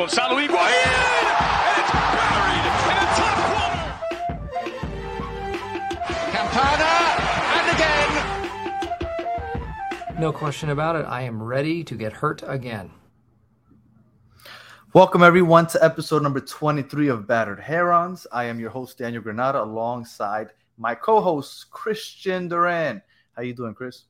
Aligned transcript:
Gonzalo 0.00 0.36
Higuain, 0.36 0.48
and 0.48 1.76
it's 1.76 1.92
buried 1.92 2.64
in 2.88 2.96
the 2.96 3.08
top 3.20 3.36
corner. 3.52 3.84
Campana, 6.32 6.96
and 7.58 7.66
again. 10.08 10.16
No 10.18 10.32
question 10.32 10.70
about 10.70 10.96
it. 10.96 11.04
I 11.04 11.20
am 11.20 11.42
ready 11.42 11.84
to 11.84 11.94
get 11.94 12.14
hurt 12.14 12.42
again. 12.46 12.90
Welcome 14.94 15.22
everyone 15.22 15.66
to 15.66 15.84
episode 15.84 16.22
number 16.22 16.40
23 16.40 17.08
of 17.08 17.26
Battered 17.26 17.60
Herons. 17.60 18.26
I 18.32 18.44
am 18.44 18.58
your 18.58 18.70
host 18.70 18.96
Daniel 18.96 19.22
Granada 19.22 19.62
alongside 19.62 20.52
my 20.78 20.94
co-host 20.94 21.70
Christian 21.70 22.48
Duran. 22.48 23.02
How 23.36 23.42
you 23.42 23.52
doing, 23.52 23.74
Chris? 23.74 24.04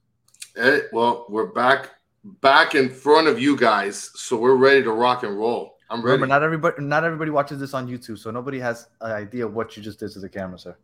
Hey, 0.55 0.83
well, 0.93 1.27
we're 1.29 1.47
back 1.47 1.91
back 2.23 2.77
in 2.77 2.91
front 2.91 3.27
of 3.27 3.41
you 3.41 3.57
guys, 3.57 4.13
so 4.15 4.37
we're 4.37 4.55
ready 4.55 4.85
to 4.85 4.93
rock 4.93 5.25
and 5.25 5.37
roll. 5.37 5.79
I'm 5.91 6.01
ready. 6.03 6.13
Remember, 6.13 6.27
not 6.29 6.43
everybody 6.45 6.83
not 6.83 7.03
everybody 7.05 7.31
watches 7.33 7.59
this 7.59 7.75
on 7.75 7.89
YouTube, 7.89 8.19
so 8.19 8.31
nobody 8.31 8.59
has 8.61 8.87
an 9.01 9.11
idea 9.13 9.47
what 9.47 9.77
you 9.77 9.83
just 9.83 9.99
did 9.99 10.13
to 10.13 10.21
the 10.21 10.29
camera, 10.29 10.59
sir. 10.59 10.77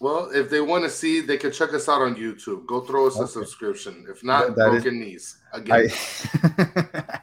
Well, 0.00 0.30
if 0.34 0.50
they 0.50 0.60
want 0.60 0.84
to 0.84 0.90
see, 0.90 1.20
they 1.20 1.38
can 1.38 1.50
check 1.50 1.72
us 1.72 1.88
out 1.88 2.02
on 2.02 2.14
YouTube. 2.14 2.66
Go 2.66 2.80
throw 2.82 3.06
us 3.06 3.16
Okay. 3.16 3.24
a 3.24 3.26
subscription. 3.26 4.04
If 4.10 4.22
not, 4.22 4.54
That 4.56 4.74
is- 4.74 4.82
broken 4.82 5.00
knees 5.00 5.38
again. 5.54 5.88
I, 5.90 7.20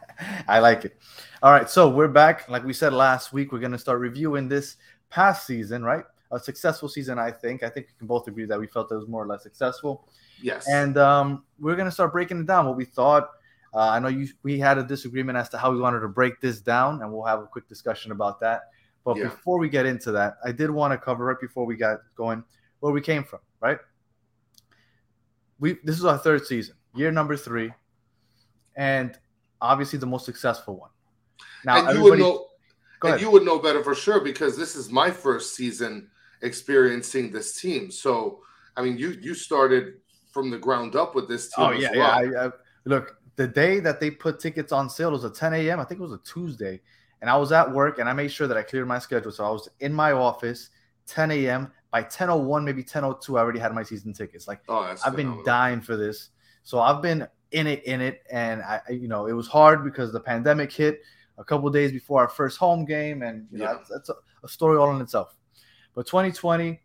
I 0.47 0.59
like 0.59 0.85
it. 0.85 0.97
All 1.43 1.51
right, 1.51 1.69
so 1.69 1.87
we're 1.89 2.07
back. 2.07 2.49
Like 2.49 2.63
we 2.63 2.73
said 2.73 2.93
last 2.93 3.31
week, 3.33 3.51
we're 3.51 3.59
gonna 3.59 3.77
start 3.77 3.99
reviewing 3.99 4.47
this 4.49 4.77
past 5.11 5.45
season, 5.45 5.83
right? 5.83 6.05
A 6.31 6.39
successful 6.39 6.89
season, 6.89 7.19
I 7.19 7.31
think. 7.31 7.61
I 7.63 7.69
think 7.69 7.87
we 7.87 7.93
can 7.99 8.07
both 8.07 8.27
agree 8.27 8.45
that 8.45 8.59
we 8.59 8.67
felt 8.67 8.91
it 8.91 8.95
was 8.95 9.07
more 9.07 9.23
or 9.23 9.27
less 9.27 9.43
successful. 9.43 10.07
yes. 10.41 10.67
and 10.67 10.97
um, 10.97 11.43
we're 11.59 11.75
gonna 11.75 11.91
start 11.91 12.11
breaking 12.11 12.39
it 12.41 12.47
down. 12.47 12.65
What 12.65 12.75
we 12.77 12.85
thought. 12.85 13.29
Uh, 13.77 13.91
I 13.91 13.99
know 13.99 14.07
you. 14.07 14.27
We 14.41 14.57
had 14.57 14.79
a 14.79 14.83
disagreement 14.83 15.37
as 15.37 15.49
to 15.49 15.57
how 15.59 15.71
we 15.71 15.79
wanted 15.79 15.99
to 15.99 16.07
break 16.07 16.41
this 16.41 16.61
down, 16.61 17.03
and 17.03 17.13
we'll 17.13 17.25
have 17.25 17.41
a 17.41 17.45
quick 17.45 17.67
discussion 17.69 18.11
about 18.11 18.39
that. 18.39 18.71
But 19.05 19.17
Yeah. 19.17 19.25
before 19.25 19.59
we 19.59 19.69
get 19.69 19.85
into 19.85 20.11
that, 20.13 20.39
I 20.43 20.51
did 20.51 20.71
want 20.71 20.93
to 20.93 20.97
cover 20.97 21.25
right 21.25 21.39
before 21.39 21.63
we 21.63 21.75
got 21.75 21.99
going 22.15 22.43
where 22.79 22.91
we 22.91 23.01
came 23.01 23.23
from. 23.23 23.39
Right. 23.59 23.77
We 25.59 25.77
this 25.83 25.99
is 25.99 26.05
our 26.05 26.17
third 26.17 26.47
season, 26.47 26.75
year 26.95 27.11
number 27.11 27.37
three, 27.37 27.71
and 28.75 29.15
obviously 29.61 29.99
the 29.99 30.07
most 30.07 30.25
successful 30.25 30.75
one. 30.77 30.89
Now 31.63 31.87
and 31.87 31.95
you 31.95 32.03
would 32.03 32.17
know 32.17 32.47
and 33.03 33.21
you 33.21 33.29
would 33.29 33.45
know 33.45 33.59
better 33.59 33.83
for 33.83 33.93
sure 33.93 34.21
because 34.21 34.57
this 34.57 34.75
is 34.75 34.89
my 34.89 35.11
first 35.11 35.55
season 35.55 36.09
experiencing 36.41 37.31
this 37.31 37.61
team. 37.61 37.91
So 37.91 38.41
I 38.75 38.81
mean 38.81 38.97
you 38.97 39.09
you 39.21 39.35
started 39.35 40.01
from 40.31 40.49
the 40.49 40.57
ground 40.57 40.95
up 40.95 41.13
with 41.13 41.27
this 41.27 41.53
team. 41.53 41.65
Oh 41.65 41.69
as 41.69 41.81
yeah, 41.83 41.91
well. 41.95 42.25
yeah. 42.25 42.39
I, 42.41 42.45
I, 42.47 42.51
look, 42.85 43.16
the 43.37 43.47
day 43.47 43.79
that 43.79 43.99
they 43.99 44.11
put 44.11 44.39
tickets 44.39 44.71
on 44.71 44.89
sale 44.89 45.09
it 45.09 45.13
was 45.13 45.25
at 45.25 45.35
10 45.35 45.53
a.m. 45.53 45.79
I 45.79 45.85
think 45.85 45.99
it 46.01 46.03
was 46.03 46.11
a 46.13 46.17
Tuesday, 46.19 46.81
and 47.21 47.29
I 47.29 47.37
was 47.37 47.51
at 47.51 47.71
work, 47.71 47.99
and 47.99 48.09
I 48.09 48.13
made 48.13 48.31
sure 48.31 48.47
that 48.47 48.57
I 48.57 48.63
cleared 48.63 48.87
my 48.87 48.99
schedule. 48.99 49.31
So 49.31 49.45
I 49.45 49.49
was 49.49 49.69
in 49.79 49.93
my 49.93 50.11
office 50.11 50.69
10 51.05 51.31
a.m. 51.31 51.71
By 51.91 52.03
10:01, 52.03 52.63
maybe 52.65 52.83
10:02, 52.83 53.37
I 53.37 53.41
already 53.41 53.59
had 53.59 53.73
my 53.73 53.83
season 53.83 54.11
tickets. 54.11 54.47
Like 54.47 54.61
Oh, 54.67 54.93
I've 55.05 55.15
been 55.15 55.41
dying 55.45 55.79
for 55.81 55.95
this, 55.95 56.29
so 56.63 56.79
I've 56.81 57.01
been 57.01 57.27
in 57.51 57.65
it, 57.65 57.83
in 57.85 58.01
it, 58.01 58.23
and 58.29 58.61
I, 58.61 58.81
you 58.89 59.07
know, 59.07 59.27
it 59.27 59.31
was 59.33 59.47
hard 59.47 59.85
because 59.85 60.11
the 60.11 60.19
pandemic 60.19 60.69
hit 60.71 61.01
a 61.37 61.43
couple 61.45 61.69
days 61.69 61.93
before 61.93 62.19
our 62.21 62.27
first 62.27 62.57
home 62.57 62.83
game, 62.83 63.21
and 63.21 63.47
you 63.51 63.59
know, 63.59 63.65
Yeah. 63.65 63.73
that's, 63.75 63.89
that's 63.89 64.09
a, 64.09 64.15
a 64.43 64.49
story 64.49 64.77
all 64.77 64.93
in 64.93 65.01
itself. 65.01 65.35
But 65.95 66.07
2020, 66.07 66.81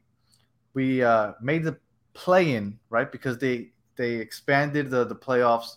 we 0.74 1.02
uh, 1.02 1.32
made 1.40 1.64
the 1.64 1.78
play-in 2.14 2.78
right 2.90 3.10
because 3.10 3.38
they 3.38 3.72
they 3.96 4.12
expanded 4.14 4.90
the 4.90 5.04
the 5.04 5.16
playoffs 5.16 5.76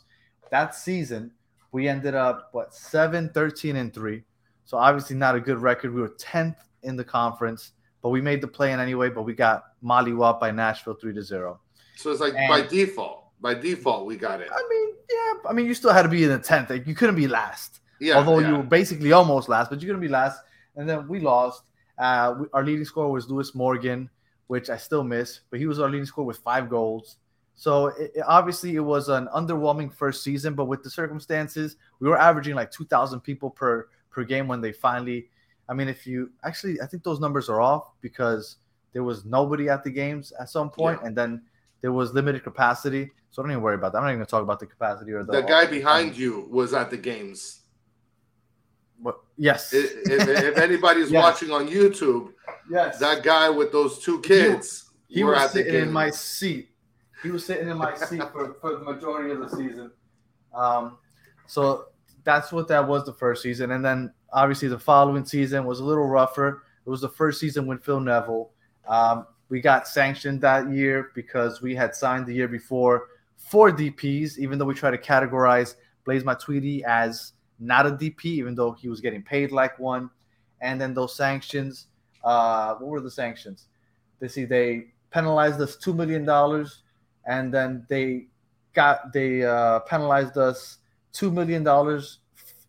that 0.55 0.73
season. 0.73 1.31
We 1.73 1.89
ended 1.89 2.15
up 2.15 2.49
what 2.53 2.73
7, 2.73 3.29
13, 3.33 3.75
and 3.75 3.93
three. 3.93 4.23
So 4.63 4.77
obviously 4.77 5.17
not 5.17 5.35
a 5.35 5.39
good 5.41 5.57
record. 5.57 5.93
We 5.93 6.01
were 6.01 6.15
10th 6.17 6.55
in 6.83 6.95
the 6.95 7.03
conference, 7.03 7.73
but 8.01 8.09
we 8.09 8.21
made 8.21 8.39
the 8.41 8.47
play-in 8.47 8.79
anyway. 8.79 9.09
But 9.09 9.23
we 9.23 9.33
got 9.33 9.65
mollywopped 9.83 10.39
by 10.39 10.51
Nashville 10.51 10.95
three 10.95 11.13
to 11.13 11.21
zero. 11.21 11.59
So 11.97 12.11
it's 12.11 12.21
like 12.21 12.33
And- 12.35 12.47
by 12.49 12.61
default. 12.61 13.23
By 13.41 13.53
default, 13.53 14.07
we 14.07 14.15
got 14.15 14.39
it. 14.39 14.47
I 14.49 14.61
mean, 14.69 14.89
yeah. 15.11 15.49
I 15.49 15.53
mean, 15.53 15.65
you 15.65 15.73
still 15.73 15.91
had 15.91 16.03
to 16.03 16.09
be 16.09 16.23
in 16.23 16.29
the 16.29 16.39
tenth. 16.39 16.69
Like, 16.69 16.87
you 16.87 16.95
couldn't 16.95 17.17
be 17.17 17.27
last, 17.27 17.81
Yeah. 17.99 18.15
although 18.15 18.39
yeah. 18.39 18.49
you 18.49 18.55
were 18.55 18.63
basically 18.63 19.11
almost 19.11 19.49
last, 19.49 19.69
but 19.69 19.81
you 19.81 19.87
couldn't 19.87 20.01
be 20.01 20.07
last. 20.07 20.39
And 20.77 20.87
then 20.89 21.07
we 21.07 21.19
lost. 21.19 21.63
Uh, 21.97 22.35
we, 22.39 22.47
our 22.53 22.63
leading 22.63 22.85
scorer 22.85 23.09
was 23.09 23.29
Lewis 23.29 23.53
Morgan, 23.53 24.09
which 24.47 24.69
I 24.69 24.77
still 24.77 25.03
miss, 25.03 25.41
but 25.49 25.59
he 25.59 25.67
was 25.67 25.79
our 25.81 25.89
leading 25.89 26.05
scorer 26.05 26.25
with 26.25 26.37
five 26.37 26.69
goals. 26.69 27.17
So 27.55 27.87
it, 27.87 28.11
it- 28.15 28.23
obviously 28.27 28.75
it 28.75 28.81
was 28.81 29.09
an 29.09 29.27
underwhelming 29.33 29.93
first 29.93 30.23
season, 30.23 30.53
but 30.55 30.65
with 30.65 30.83
the 30.83 30.89
circumstances, 30.89 31.77
we 31.99 32.09
were 32.09 32.17
averaging 32.19 32.55
like 32.55 32.71
two 32.71 32.85
thousand 32.85 33.21
people 33.21 33.49
per 33.49 33.87
per 34.11 34.23
game 34.23 34.47
when 34.47 34.61
they 34.61 34.71
finally. 34.71 35.29
I 35.67 35.73
mean, 35.73 35.87
if 35.87 36.05
you 36.05 36.31
actually, 36.43 36.79
I 36.81 36.85
think 36.85 37.03
those 37.03 37.19
numbers 37.19 37.49
are 37.49 37.59
off 37.61 37.91
because 38.01 38.57
there 38.93 39.03
was 39.03 39.25
nobody 39.25 39.67
at 39.67 39.83
the 39.83 39.89
games 39.89 40.31
at 40.39 40.49
some 40.49 40.69
point, 40.69 40.99
Yeah. 41.01 41.07
and 41.07 41.17
then 41.17 41.41
there 41.81 41.91
was 41.91 42.13
limited 42.13 42.43
capacity. 42.43 43.11
So 43.31 43.41
don't 43.41 43.51
even 43.51 43.63
worry 43.63 43.75
about 43.75 43.91
that. 43.93 43.97
I'm 43.99 44.03
not 44.05 44.09
even 44.11 44.19
gonna 44.19 44.27
talk 44.27 44.43
about 44.43 44.59
the 44.59 44.65
capacity 44.67 45.11
or 45.11 45.23
the, 45.23 45.33
the 45.33 45.41
guy 45.41 45.65
behind 45.65 46.15
you 46.15 46.47
was 46.51 46.73
at 46.73 46.89
the 46.89 46.97
games. 46.97 47.61
What? 48.99 49.17
Yes. 49.37 49.73
If, 49.73 49.91
if 50.05 50.57
anybody's 50.67 51.11
Yes. 51.11 51.21
watching 51.23 51.51
on 51.51 51.67
YouTube, 51.67 52.31
yes. 52.69 52.97
that 52.99 53.23
guy 53.23 53.49
with 53.49 53.71
those 53.71 53.99
two 53.99 54.21
kids 54.21 54.89
he 55.07 55.23
were 55.23 55.31
was 55.31 55.41
at 55.41 55.53
the 55.53 55.63
sitting 55.63 55.81
in 55.81 55.91
my 55.91 56.09
seat. 56.11 56.69
He 57.25 57.31
was 57.31 57.45
sitting 57.45 57.67
in 57.67 57.77
my 57.77 57.95
seat 57.95 58.21
for, 58.31 58.55
for 58.61 58.77
the 58.77 58.79
majority 58.79 59.31
of 59.31 59.39
the 59.39 59.49
season. 59.49 59.91
Um, 60.53 60.97
so 61.47 61.85
that's 62.23 62.51
what 62.51 62.67
that 62.67 62.87
was 62.87 63.05
the 63.05 63.13
first 63.13 63.41
season, 63.41 63.71
and 63.71 63.83
then 63.83 64.13
obviously 64.31 64.67
the 64.67 64.79
following 64.79 65.25
season 65.25 65.65
was 65.65 65.79
a 65.79 65.83
little 65.83 66.05
rougher. 66.05 66.63
It 66.85 66.89
was 66.89 67.01
the 67.01 67.09
first 67.09 67.39
season 67.39 67.65
with 67.65 67.83
Phil 67.83 67.99
Neville. 67.99 68.51
Um, 68.87 69.25
we 69.49 69.59
got 69.61 69.87
sanctioned 69.87 70.41
that 70.41 70.71
year 70.71 71.11
because 71.15 71.61
we 71.61 71.75
had 71.75 71.95
signed 71.95 72.27
the 72.27 72.33
year 72.33 72.47
before 72.47 73.07
four 73.37 73.71
DPS, 73.71 74.37
even 74.37 74.57
though 74.59 74.65
we 74.65 74.73
tried 74.73 74.91
to 74.91 74.97
categorize 74.97 75.75
Blaise 76.03 76.23
Matuidi 76.23 76.83
as 76.83 77.33
not 77.59 77.85
a 77.85 77.91
DP, 77.91 78.25
even 78.25 78.55
though 78.55 78.71
he 78.71 78.89
was 78.89 79.01
getting 79.01 79.23
paid 79.23 79.51
like 79.51 79.79
one. 79.79 80.09
And 80.61 80.79
then 80.79 80.93
those 80.93 81.15
sanctions, 81.15 81.87
uh, 82.23 82.75
what 82.75 82.87
were 82.87 83.01
the 83.01 83.11
sanctions? 83.11 83.67
They 84.19 84.27
see 84.27 84.45
they 84.45 84.87
penalized 85.11 85.61
us 85.61 85.75
two 85.75 85.93
million 85.93 86.25
dollars, 86.25 86.83
and 87.25 87.53
then 87.53 87.85
they 87.89 88.27
got 88.73 89.13
they 89.13 89.43
uh, 89.43 89.79
penalized 89.81 90.37
us 90.37 90.79
two 91.13 91.31
million 91.31 91.63
dollars 91.63 92.19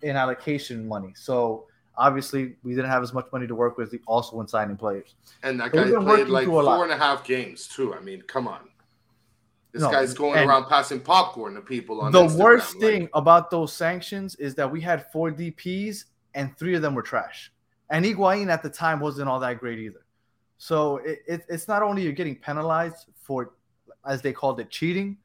in 0.02 0.16
allocation 0.16 0.86
money. 0.86 1.12
So 1.16 1.66
obviously 1.96 2.56
we 2.62 2.74
didn't 2.74 2.90
have 2.90 3.02
as 3.02 3.12
much 3.12 3.26
money 3.32 3.46
to 3.46 3.54
work 3.54 3.76
with. 3.78 3.94
Also 4.06 4.36
when 4.36 4.46
signing 4.46 4.76
players. 4.76 5.14
and 5.42 5.58
that 5.60 5.72
guy 5.72 5.84
played 5.90 6.28
like 6.28 6.44
through 6.44 6.60
a 6.60 6.62
lot. 6.62 6.76
four 6.76 6.84
and 6.84 6.92
a 6.92 6.96
half 6.96 7.24
games 7.24 7.66
too. 7.66 7.94
I 7.94 8.00
mean, 8.00 8.22
come 8.22 8.46
on. 8.46 8.60
This 9.72 9.82
No, 9.82 9.90
guy's 9.90 10.14
going 10.14 10.48
around 10.48 10.66
passing 10.66 11.00
popcorn 11.00 11.54
to 11.54 11.60
people 11.60 12.00
on 12.00 12.12
the 12.12 12.22
Instagram, 12.22 12.38
worst 12.38 12.74
like- 12.76 12.80
thing 12.80 13.08
about 13.12 13.50
those 13.50 13.72
sanctions 13.72 14.34
is 14.36 14.54
that 14.54 14.70
we 14.70 14.80
had 14.80 15.10
four 15.12 15.30
DPs 15.30 16.04
and 16.34 16.56
three 16.56 16.74
of 16.74 16.82
them 16.82 16.94
were 16.94 17.02
trash. 17.02 17.52
And 17.90 18.04
Higuain 18.04 18.48
at 18.48 18.62
the 18.62 18.70
time 18.70 19.00
wasn't 19.00 19.28
all 19.28 19.38
that 19.40 19.58
great 19.60 19.78
either. 19.78 20.04
So 20.58 20.96
it, 20.98 21.18
it, 21.28 21.42
it's 21.48 21.68
not 21.68 21.82
only 21.82 22.02
you're 22.02 22.12
getting 22.12 22.36
penalized 22.36 23.06
for, 23.20 23.52
as 24.06 24.22
they 24.22 24.32
called 24.32 24.60
it, 24.60 24.70
cheating, 24.70 25.16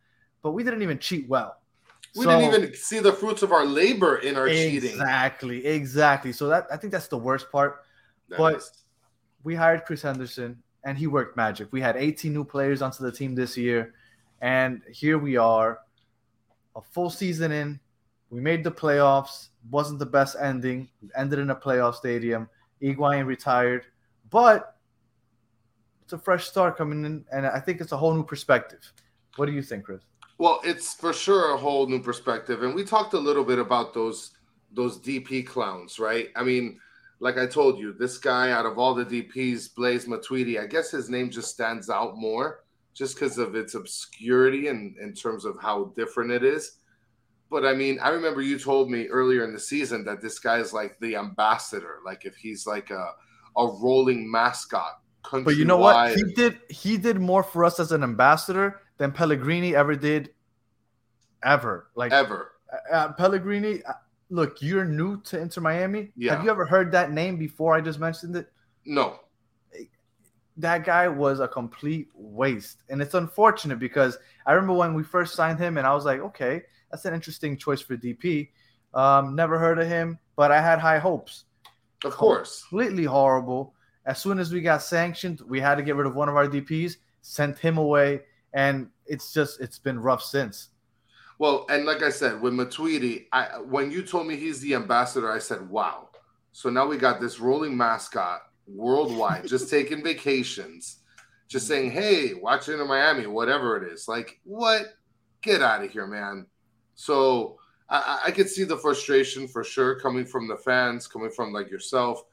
but 0.42 0.52
we 0.52 0.64
didn't 0.64 0.81
even 0.81 1.00
cheat 1.00 1.28
well. 1.30 1.58
we 2.16 2.25
So- 2.25 2.40
didn't 2.40 2.53
even 2.64 2.75
see 2.75 3.00
the 3.00 3.14
fruits 3.14 3.42
of 3.42 3.53
our 3.53 3.66
labor 3.66 4.18
in 4.18 4.36
our 4.36 4.50
cheating. 4.50 4.90
Exactly, 4.90 5.66
exactly. 5.66 6.34
So 6.34 6.47
that 6.50 6.68
I 6.69 6.75
think 6.75 6.91
that's 6.91 7.08
the 7.08 7.18
worst 7.18 7.50
part. 7.52 7.86
That 8.28 8.38
But- 8.38 8.56
is- 8.58 8.84
we 9.44 9.56
hired 9.56 9.85
Chris 9.85 10.02
Henderson 10.02 10.61
and 10.84 10.97
he 10.97 11.08
worked 11.08 11.38
magic. 11.38 11.72
We 11.72 11.79
had 11.79 11.96
18 11.96 12.34
new 12.34 12.44
players 12.44 12.82
onto 12.82 13.02
the 13.03 13.11
team 13.14 13.34
this 13.34 13.56
year, 13.56 13.94
and 14.41 14.82
here 14.91 15.17
we 15.17 15.38
are, 15.38 15.79
a 16.76 16.82
full 16.82 17.09
season 17.09 17.52
in. 17.53 17.79
We 18.29 18.41
made 18.41 18.64
the 18.64 18.72
playoffs. 18.72 19.47
wasn't 19.70 20.00
the 20.00 20.06
best 20.08 20.35
ending. 20.40 20.90
We 21.03 21.09
ended 21.16 21.38
in 21.38 21.52
a 21.52 21.56
playoff 21.56 21.94
stadium. 21.96 22.50
Higuain 22.82 23.26
retired, 23.28 23.85
but 24.32 24.76
it's 26.11 26.22
a 26.22 26.23
fresh 26.25 26.46
start 26.46 26.75
coming 26.78 27.05
in, 27.05 27.23
and 27.31 27.47
I 27.47 27.61
think 27.61 27.79
it's 27.79 27.93
a 27.93 27.97
whole 27.97 28.13
new 28.13 28.23
perspective. 28.23 28.91
What 29.37 29.46
do 29.46 29.53
you 29.53 29.61
think, 29.61 29.85
Chris? 29.85 30.02
Well, 30.40 30.59
it's 30.61 30.93
for 30.93 31.13
sure 31.13 31.53
a 31.53 31.58
whole 31.58 31.87
new 31.87 32.02
perspective, 32.02 32.63
and 32.63 32.75
we 32.75 32.84
talked 32.84 33.13
a 33.13 33.17
little 33.17 33.46
bit 33.46 33.59
about 33.59 33.93
those 33.93 34.31
those 34.73 34.99
DP 34.99 35.47
clowns, 35.47 35.99
right? 35.99 36.28
I 36.35 36.43
mean, 36.43 36.79
like 37.19 37.37
I 37.37 37.46
told 37.46 37.79
you, 37.79 37.93
this 37.93 38.17
guy 38.17 38.52
out 38.52 38.66
of 38.66 38.78
all 38.78 38.93
the 38.93 39.05
DPs, 39.05 39.73
Blaise 39.73 40.05
Matuidi, 40.05 40.61
I 40.61 40.67
guess 40.67 40.91
his 40.91 41.09
name 41.09 41.29
just 41.29 41.49
stands 41.49 41.90
out 41.90 42.17
more 42.17 42.66
just 42.93 43.16
because 43.16 43.37
of 43.37 43.55
its 43.55 43.73
obscurity 43.73 44.67
and 44.67 44.97
in 44.97 45.13
terms 45.13 45.46
of 45.46 45.58
how 45.61 45.93
different 45.96 46.31
it 46.31 46.43
is. 46.43 46.79
But 47.49 47.66
I 47.66 47.73
mean, 47.73 47.99
I 48.02 48.09
remember 48.09 48.41
you 48.41 48.59
told 48.59 48.91
me 48.91 49.08
earlier 49.08 49.46
in 49.46 49.53
the 49.53 49.59
season 49.59 50.03
that 50.05 50.22
this 50.22 50.40
guy 50.40 50.58
is 50.58 50.73
like 50.73 50.99
the 50.99 51.16
ambassador, 51.16 51.99
like 52.05 52.25
if 52.25 52.35
he's 52.35 52.67
like 52.67 52.90
a 52.90 53.13
a 53.58 53.66
rolling 53.66 54.29
mascot. 54.29 55.01
But 55.32 55.56
you 55.56 55.66
know 55.66 55.78
what? 55.78 56.16
He 56.16 56.23
did 56.34 56.59
he 56.70 56.97
did 56.97 57.20
more 57.20 57.44
for 57.44 57.64
us 57.64 57.79
as 57.79 57.91
an 57.91 58.03
ambassador 58.03 58.82
than 58.97 59.12
Pellegrini 59.12 59.76
ever 59.76 59.96
did 59.96 60.32
ever. 61.44 61.88
Like 61.96 62.12
ever. 62.12 62.52
uh, 62.91 63.14
Pellegrini, 63.14 63.84
uh, 63.84 63.94
look, 64.29 64.62
you're 64.62 64.85
new 64.85 65.22
to 65.23 65.40
Inter 65.40 65.62
Miami. 65.62 66.12
Yeah. 66.16 66.35
Have 66.35 66.44
you 66.44 66.52
ever 66.52 66.66
heard 66.66 66.91
that 66.94 67.12
name 67.12 67.38
before 67.38 67.76
I 67.76 67.82
just 67.82 68.00
mentioned 68.00 68.35
it? 68.35 68.52
No. 68.85 69.20
That 70.58 70.84
guy 70.84 71.08
was 71.08 71.40
a 71.40 71.47
complete 71.47 72.09
waste. 72.14 72.84
And 72.90 73.02
it's 73.02 73.14
unfortunate 73.14 73.79
because 73.79 74.18
I 74.46 74.53
remember 74.53 74.73
when 74.73 74.94
we 74.94 75.03
first 75.03 75.35
signed 75.35 75.59
him 75.59 75.78
and 75.78 75.88
I 75.88 75.94
was 75.94 76.06
like, 76.06 76.20
okay, 76.20 76.64
that's 76.90 77.06
an 77.06 77.14
interesting 77.14 77.58
choice 77.58 77.82
for 77.82 77.96
DP. 77.96 78.50
Um, 78.94 79.35
never 79.35 79.58
heard 79.58 79.79
of 79.79 79.88
him, 79.88 80.20
but 80.35 80.52
I 80.52 80.62
had 80.62 80.79
high 80.79 81.00
hopes. 81.00 81.46
Of 82.03 82.14
course. 82.14 82.66
Completely 82.68 83.06
horrible. 83.06 83.73
As 84.06 84.20
soon 84.20 84.40
as 84.40 84.52
we 84.52 84.62
got 84.62 84.82
sanctioned, 84.82 85.42
we 85.48 85.59
had 85.59 85.76
to 85.76 85.84
get 85.84 85.96
rid 85.96 86.08
of 86.08 86.16
one 86.16 86.30
of 86.30 86.36
our 86.36 86.48
DPs, 86.48 86.98
sent 87.22 87.58
him 87.58 87.78
away, 87.78 88.22
and 88.53 88.90
it's 89.06 89.34
just 89.34 89.62
it's 89.62 89.80
been 89.80 90.00
rough 90.00 90.24
since. 90.24 90.70
Well, 91.38 91.66
and 91.70 91.86
like 91.86 92.03
I 92.03 92.09
said, 92.09 92.42
with 92.42 92.53
Matuidi, 92.53 93.26
I 93.32 93.59
when 93.59 93.92
you 93.92 94.03
told 94.03 94.28
me 94.28 94.36
he's 94.36 94.62
the 94.62 94.76
ambassador, 94.76 95.32
I 95.32 95.40
said, 95.40 95.70
"Wow!" 95.70 96.09
So 96.52 96.70
now 96.70 96.86
we 96.86 96.98
got 96.98 97.20
this 97.20 97.40
rolling 97.40 97.76
mascot 97.76 98.42
worldwide, 98.68 99.48
just 99.48 99.70
taking 99.72 100.04
vacations, 100.04 101.00
just 101.47 101.68
saying, 101.68 101.92
"Hey, 101.92 102.34
watch 102.34 102.70
it 102.70 102.80
in 102.80 102.88
Miami, 102.88 103.28
whatever 103.28 103.78
it 103.78 103.92
is." 103.92 104.08
Like, 104.08 104.40
what? 104.44 104.86
Get 105.42 105.62
out 105.62 105.84
of 105.84 105.92
here, 105.92 106.06
man! 106.06 106.46
So 106.94 107.58
I, 107.90 108.22
I 108.28 108.32
could 108.32 108.50
see 108.50 108.64
the 108.64 108.78
frustration 108.78 109.47
for 109.47 109.64
sure 109.64 110.00
coming 110.00 110.26
from 110.26 110.47
the 110.47 110.58
fans, 110.58 111.08
coming 111.08 111.32
from 111.32 111.52
like 111.52 111.70
yourself. 111.70 112.24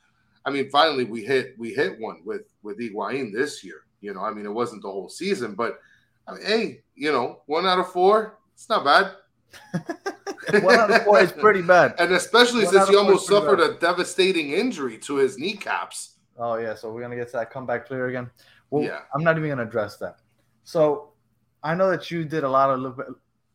I 0.48 0.50
mean, 0.50 0.70
finally 0.70 1.04
we 1.04 1.22
hit 1.22 1.54
we 1.58 1.74
hit 1.74 2.00
one 2.00 2.22
with 2.24 2.42
with 2.62 2.78
Higuain 2.78 3.34
this 3.34 3.62
year. 3.62 3.82
You 4.00 4.14
know, 4.14 4.22
I 4.22 4.32
mean, 4.32 4.46
it 4.46 4.52
wasn't 4.52 4.80
the 4.80 4.90
whole 4.90 5.10
season, 5.10 5.54
but 5.54 5.78
I 6.26 6.32
mean, 6.32 6.42
hey, 6.46 6.80
you 6.94 7.12
know, 7.12 7.42
one 7.44 7.66
out 7.66 7.78
of 7.78 7.92
four, 7.92 8.38
it's 8.54 8.66
not 8.70 8.82
bad. 8.82 9.12
one 10.62 10.74
out 10.78 10.90
of 10.90 11.02
four 11.04 11.20
is 11.20 11.32
pretty 11.32 11.60
bad. 11.60 11.94
And 11.98 12.12
especially 12.12 12.64
One 12.64 12.72
since 12.72 12.88
he 12.88 12.94
of 12.94 13.00
four 13.02 13.12
is 13.14 13.26
almost 13.26 13.26
suffered 13.26 13.58
bad. 13.58 13.70
a 13.70 13.78
devastating 13.78 14.52
injury 14.52 14.96
to 14.98 15.16
his 15.16 15.36
kneecaps. 15.38 16.14
Oh 16.38 16.54
yeah, 16.56 16.74
so 16.74 16.90
we're 16.90 17.02
gonna 17.02 17.16
get 17.16 17.26
to 17.28 17.32
that 17.34 17.50
comeback 17.50 17.86
player 17.86 18.06
again. 18.06 18.30
Well, 18.70 18.84
Yeah. 18.84 19.00
I'm 19.14 19.22
not 19.22 19.36
even 19.36 19.50
gonna 19.50 19.64
address 19.64 19.98
that. 19.98 20.16
So 20.64 21.10
I 21.62 21.74
know 21.74 21.90
that 21.90 22.10
you 22.10 22.24
did 22.24 22.44
a 22.44 22.48
lot 22.48 22.70
of 22.70 22.80
little 22.80 22.96
bit- 22.96 23.06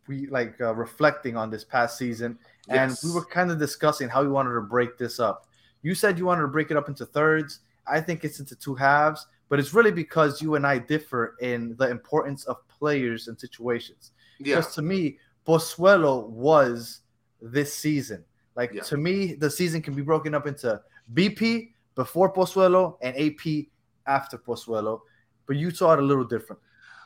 we 0.07 0.27
like 0.27 0.59
uh, 0.61 0.75
reflecting 0.75 1.37
on 1.37 1.49
this 1.49 1.63
past 1.63 1.97
season, 1.97 2.37
and 2.67 2.95
we 3.03 3.11
were 3.13 3.25
kind 3.25 3.49
of 3.49 3.57
discussing 3.57 4.09
how 4.09 4.21
we 4.21 4.27
wanted 4.27 4.53
to 4.53 4.61
break 4.61 4.97
this 4.97 5.19
up. 5.19 5.47
You 5.83 5.93
said 5.93 6.17
you 6.17 6.25
wanted 6.25 6.41
to 6.41 6.47
break 6.47 6.71
it 6.71 6.77
up 6.77 6.89
into 6.89 7.05
thirds. 7.05 7.59
I 7.85 8.01
think 8.01 8.23
it's 8.23 8.39
into 8.39 8.55
two 8.55 8.73
halves, 8.73 9.27
but 9.49 9.59
it's 9.59 9.73
really 9.73 9.91
because 9.91 10.41
you 10.41 10.55
and 10.55 10.65
I 10.65 10.79
differ 10.79 11.35
in 11.41 11.75
the 11.77 11.89
importance 11.89 12.45
of 12.45 12.65
players 12.69 13.27
and 13.27 13.39
situations. 13.39 14.11
Yeah. 14.39 14.55
Because 14.55 14.73
to 14.75 14.81
me, 14.81 15.19
Pozuelo 15.45 16.27
was 16.29 17.01
this 17.41 17.73
season. 17.73 18.23
Like 18.55 18.73
Yeah. 18.73 18.83
to 18.83 18.97
me, 18.97 19.33
the 19.33 19.49
season 19.49 19.81
can 19.81 19.93
be 19.93 20.01
broken 20.01 20.33
up 20.33 20.47
into 20.47 20.81
BP 21.13 21.73
before 21.95 22.31
Pozuelo 22.33 22.97
and 23.01 23.15
AP 23.17 23.69
after 24.07 24.37
Pozuelo. 24.37 25.01
But 25.45 25.57
you 25.57 25.71
saw 25.71 25.93
it 25.93 25.99
a 25.99 26.01
little 26.01 26.23
different. 26.23 26.61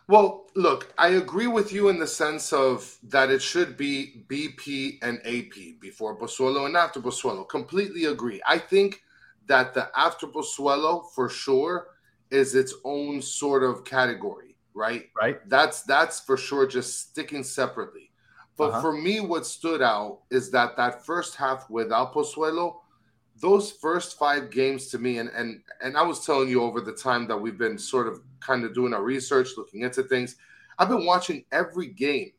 Well, 0.08 0.48
look, 0.56 0.94
I 0.98 1.10
agree 1.10 1.48
with 1.48 1.74
you 1.74 1.90
in 1.90 2.00
the 2.00 2.08
sense 2.08 2.54
of 2.54 2.98
that 3.04 3.30
it 3.30 3.42
should 3.42 3.76
be 3.76 4.24
BP 4.28 5.00
and 5.02 5.20
AP 5.26 5.80
before 5.82 6.18
Pozuelo 6.18 6.66
and 6.66 6.78
after 6.78 7.02
Pozuelo. 7.02 7.48
Completely 7.48 8.06
agree. 8.06 8.42
I 8.48 8.58
think 8.58 9.02
that 9.48 9.74
the 9.74 9.90
after 9.98 10.28
Pozuelo 10.28 11.06
for 11.14 11.28
sure 11.30 11.88
is 12.32 12.56
its 12.56 12.74
own 12.86 13.22
sort 13.22 13.64
of 13.64 13.84
category, 13.84 14.58
right? 14.74 15.08
Right. 15.20 15.40
That's 15.46 15.84
that's 15.84 16.22
for 16.22 16.38
sure 16.38 16.66
just 16.68 17.00
sticking 17.10 17.44
separately. 17.44 18.12
But 18.58 18.72
Uh-huh. 18.72 18.82
for 18.82 18.94
me, 18.94 19.20
what 19.20 19.46
stood 19.46 19.82
out 19.82 20.22
is 20.32 20.52
that 20.52 20.78
that 20.78 21.06
first 21.06 21.36
half 21.36 21.70
without 21.70 22.14
Pozuelo, 22.14 22.78
those 23.40 23.72
first 23.72 24.18
five 24.18 24.50
games 24.50 24.88
to 24.88 24.98
me, 24.98 25.20
and 25.20 25.30
and 25.30 25.64
and 25.82 25.98
I 25.98 26.02
was 26.02 26.26
telling 26.26 26.50
you 26.50 26.64
over 26.64 26.82
the 26.82 26.94
time 26.94 27.28
that 27.28 27.38
we've 27.38 27.58
been 27.58 27.78
sort 27.78 28.08
of 28.08 28.22
kind 28.40 28.64
of 28.64 28.74
doing 28.74 28.94
our 28.94 29.04
research, 29.04 29.50
looking 29.58 29.82
into 29.82 30.04
things. 30.04 30.36
I've 30.80 30.90
been 30.90 31.06
watching 31.06 31.46
every 31.52 31.88
game 31.88 32.34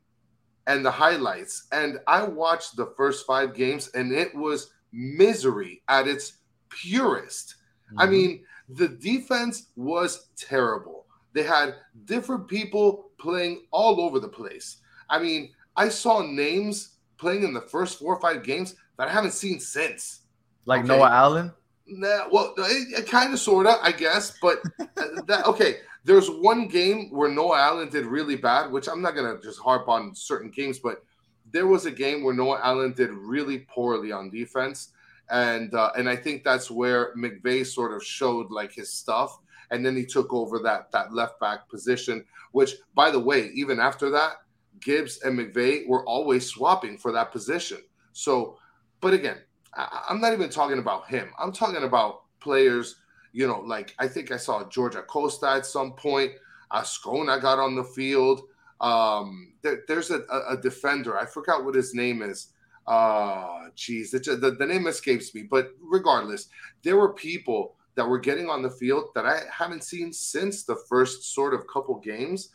and 0.67 0.85
the 0.85 0.91
highlights, 0.91 1.67
and 1.73 1.99
I 2.07 2.23
watched 2.25 2.77
the 2.77 2.93
first 2.97 3.27
five 3.27 3.55
games, 3.55 3.89
and 3.95 4.13
it 4.13 4.35
was 4.35 4.73
misery 4.93 5.83
at 5.89 6.07
its 6.07 6.39
purest. 6.69 7.57
I 7.97 8.07
Mhm. 8.07 8.11
mean, 8.11 8.47
the 8.69 8.89
defense 8.89 9.69
was 9.77 10.29
terrible. 10.37 11.07
They 11.33 11.43
had 11.43 11.77
different 12.05 12.49
people 12.49 13.11
playing 13.19 13.67
all 13.71 14.01
over 14.01 14.21
the 14.21 14.29
place. 14.29 14.79
I 15.09 15.19
mean, 15.19 15.55
I 15.77 15.89
saw 15.89 16.23
names 16.23 16.99
playing 17.17 17.45
in 17.45 17.55
the 17.55 17.63
first 17.63 17.99
four 17.99 18.15
or 18.15 18.21
five 18.21 18.43
games 18.43 18.77
that 18.99 19.09
I 19.09 19.13
haven't 19.13 19.33
seen 19.33 19.59
since. 19.61 20.23
Like 20.69 20.81
okay. 20.81 20.89
Noah 20.89 21.09
Allen. 21.09 21.53
Nah, 21.87 22.29
well, 22.31 22.53
it, 22.59 23.07
kind 23.09 23.33
of, 23.33 23.41
sort 23.41 23.67
of, 23.67 23.77
I 23.83 23.91
guess. 23.91 24.37
But 24.43 24.59
uh, 24.79 25.23
that 25.27 25.47
okay. 25.47 25.79
There's 26.05 26.29
one 26.31 26.69
game 26.69 27.11
where 27.11 27.31
Noah 27.31 27.59
Allen 27.59 27.89
did 27.89 28.05
really 28.05 28.37
bad, 28.37 28.71
which 28.71 28.87
I'm 28.87 29.01
not 29.01 29.15
gonna 29.15 29.41
just 29.43 29.59
harp 29.61 29.89
on 29.89 30.15
certain 30.15 30.51
games, 30.51 30.79
but 30.79 31.03
there 31.51 31.67
was 31.67 31.87
a 31.87 31.91
game 31.91 32.23
where 32.23 32.35
Noah 32.35 32.61
Allen 32.63 32.93
did 32.93 33.11
really 33.11 33.61
poorly 33.61 34.13
on 34.13 34.31
defense, 34.31 34.93
and 35.31 35.75
uh, 35.75 35.91
and 35.97 36.07
I 36.07 36.17
think 36.17 36.45
that's 36.45 36.71
where 36.71 37.15
McVey 37.17 37.65
sort 37.67 37.95
of 37.95 38.05
showed 38.05 38.51
like 38.51 38.73
his 38.73 38.93
stuff, 38.93 39.39
and 39.71 39.85
then 39.85 39.97
he 39.97 40.05
took 40.05 40.35
over 40.35 40.59
that 40.61 40.93
that 40.93 41.15
left 41.15 41.41
back 41.41 41.67
position. 41.71 42.25
Which, 42.53 42.75
by 42.95 43.11
the 43.11 43.21
way, 43.21 43.51
even 43.55 43.81
after 43.81 44.11
that, 44.11 44.43
Gibbs 44.81 45.21
and 45.23 45.39
McVey 45.39 45.89
were 45.89 46.05
always 46.05 46.47
swapping 46.47 46.99
for 46.99 47.11
that 47.13 47.33
position. 47.33 47.79
So, 48.13 48.59
but 49.01 49.15
again, 49.15 49.39
I, 49.79 50.07
I'm 50.11 50.21
not 50.21 50.33
even 50.35 50.51
talking 50.51 50.79
about 50.79 51.09
him. 51.09 51.31
I'm 51.39 51.53
talking 51.53 51.85
about 51.85 52.23
players. 52.41 52.97
You 53.33 53.47
know, 53.47 53.61
like 53.61 53.95
I 53.99 54.09
think 54.09 54.33
I 54.33 54.37
saw 54.37 54.69
George 54.69 54.97
Acosta 54.97 55.49
at 55.51 55.67
some 55.67 55.93
point. 55.95 56.33
Azcona 56.73 57.41
got 57.41 57.59
on 57.59 57.77
the 57.77 57.85
field. 57.85 58.43
Um, 58.81 59.55
there, 59.63 59.83
there's 59.89 60.11
a, 60.11 60.21
a, 60.31 60.55
a 60.55 60.57
defender. 60.61 61.19
I 61.19 61.27
forgot 61.27 61.65
what 61.65 61.75
his 61.75 61.95
name 61.95 62.23
is. 62.23 62.49
Uh, 62.87 63.69
geez, 63.75 64.11
the, 64.13 64.57
the 64.59 64.67
name 64.67 64.87
escapes 64.87 65.35
me. 65.35 65.43
But 65.43 65.73
regardless, 65.81 66.49
there 66.83 66.97
were 66.97 67.13
people 67.15 67.77
that 67.97 68.09
were 68.09 68.19
getting 68.19 68.49
on 68.49 68.63
the 68.63 68.71
field 68.71 69.11
that 69.15 69.27
I 69.27 69.43
haven't 69.53 69.85
seen 69.85 70.13
since 70.13 70.65
the 70.65 70.77
first 70.89 71.35
sort 71.35 71.55
of 71.55 71.67
couple 71.67 71.99
games. 71.99 72.51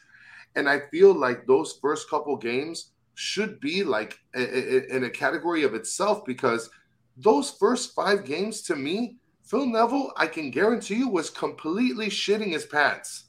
And 0.55 0.69
I 0.69 0.81
feel 0.91 1.13
like 1.13 1.45
those 1.47 1.79
first 1.81 2.09
couple 2.09 2.35
games 2.37 2.91
should 3.15 3.59
be 3.59 3.83
like 3.83 4.19
i- 4.35 4.39
i- 4.39 4.85
in 4.89 5.03
a 5.03 5.09
category 5.09 5.63
of 5.63 5.75
itself 5.75 6.25
because 6.25 6.69
those 7.17 7.51
first 7.51 7.93
five 7.93 8.25
games 8.25 8.61
to 8.63 8.75
me, 8.75 9.17
Phil 9.43 9.65
Neville, 9.65 10.11
I 10.17 10.27
can 10.27 10.51
guarantee 10.51 10.95
you, 10.95 11.09
was 11.09 11.29
completely 11.29 12.07
shitting 12.07 12.51
his 12.51 12.65
pants. 12.65 13.25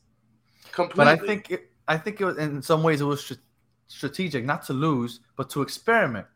Completely. 0.73 1.05
But 1.05 1.23
I 1.23 1.27
think 1.27 1.51
it, 1.51 1.71
I 1.87 1.97
think 1.97 2.21
it 2.21 2.25
was 2.25 2.39
in 2.39 2.63
some 2.63 2.83
ways 2.83 3.01
it 3.01 3.05
was 3.05 3.25
str- 3.25 3.35
strategic, 3.87 4.45
not 4.45 4.65
to 4.67 4.73
lose, 4.73 5.21
but 5.37 5.51
to 5.51 5.63
experiment. 5.63 6.27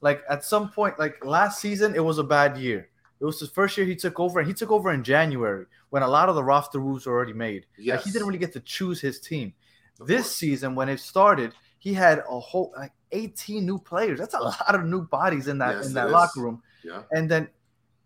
Like 0.00 0.22
at 0.28 0.44
some 0.44 0.70
point, 0.70 0.98
like 0.98 1.24
last 1.24 1.60
season, 1.60 1.94
it 1.94 2.04
was 2.04 2.18
a 2.18 2.24
bad 2.24 2.56
year. 2.56 2.88
It 3.20 3.24
was 3.24 3.40
his 3.40 3.50
first 3.50 3.76
year 3.76 3.86
he 3.86 3.96
took 3.96 4.18
over, 4.18 4.40
and 4.40 4.48
he 4.48 4.54
took 4.54 4.70
over 4.70 4.92
in 4.92 5.04
January 5.04 5.66
when 5.90 6.02
a 6.02 6.08
lot 6.08 6.28
of 6.28 6.34
the 6.34 6.44
roster 6.44 6.78
rules 6.78 7.06
were 7.06 7.12
already 7.12 7.34
made. 7.34 7.66
Like 7.84 8.02
he 8.02 8.10
didn't 8.10 8.26
really 8.26 8.38
get 8.38 8.52
to 8.54 8.60
choose 8.60 9.00
his 9.00 9.20
team. 9.20 9.52
Of 10.00 10.06
this 10.06 10.22
course. 10.22 10.36
season, 10.36 10.74
when 10.74 10.88
it 10.88 11.00
started, 11.00 11.52
he 11.80 11.92
had 11.92 12.22
a 12.30 12.38
whole 12.38 12.72
like 12.76 12.92
18 13.10 13.66
new 13.66 13.78
players. 13.78 14.18
That's 14.20 14.34
a 14.34 14.38
lot 14.40 14.74
of 14.74 14.84
new 14.84 15.02
bodies 15.02 15.48
in 15.48 15.58
that 15.58 15.76
Yes, 15.76 15.86
in 15.88 15.94
that 15.94 16.10
locker 16.10 16.40
room. 16.40 16.62
Yeah. 16.84 17.02
And 17.10 17.28
then 17.28 17.48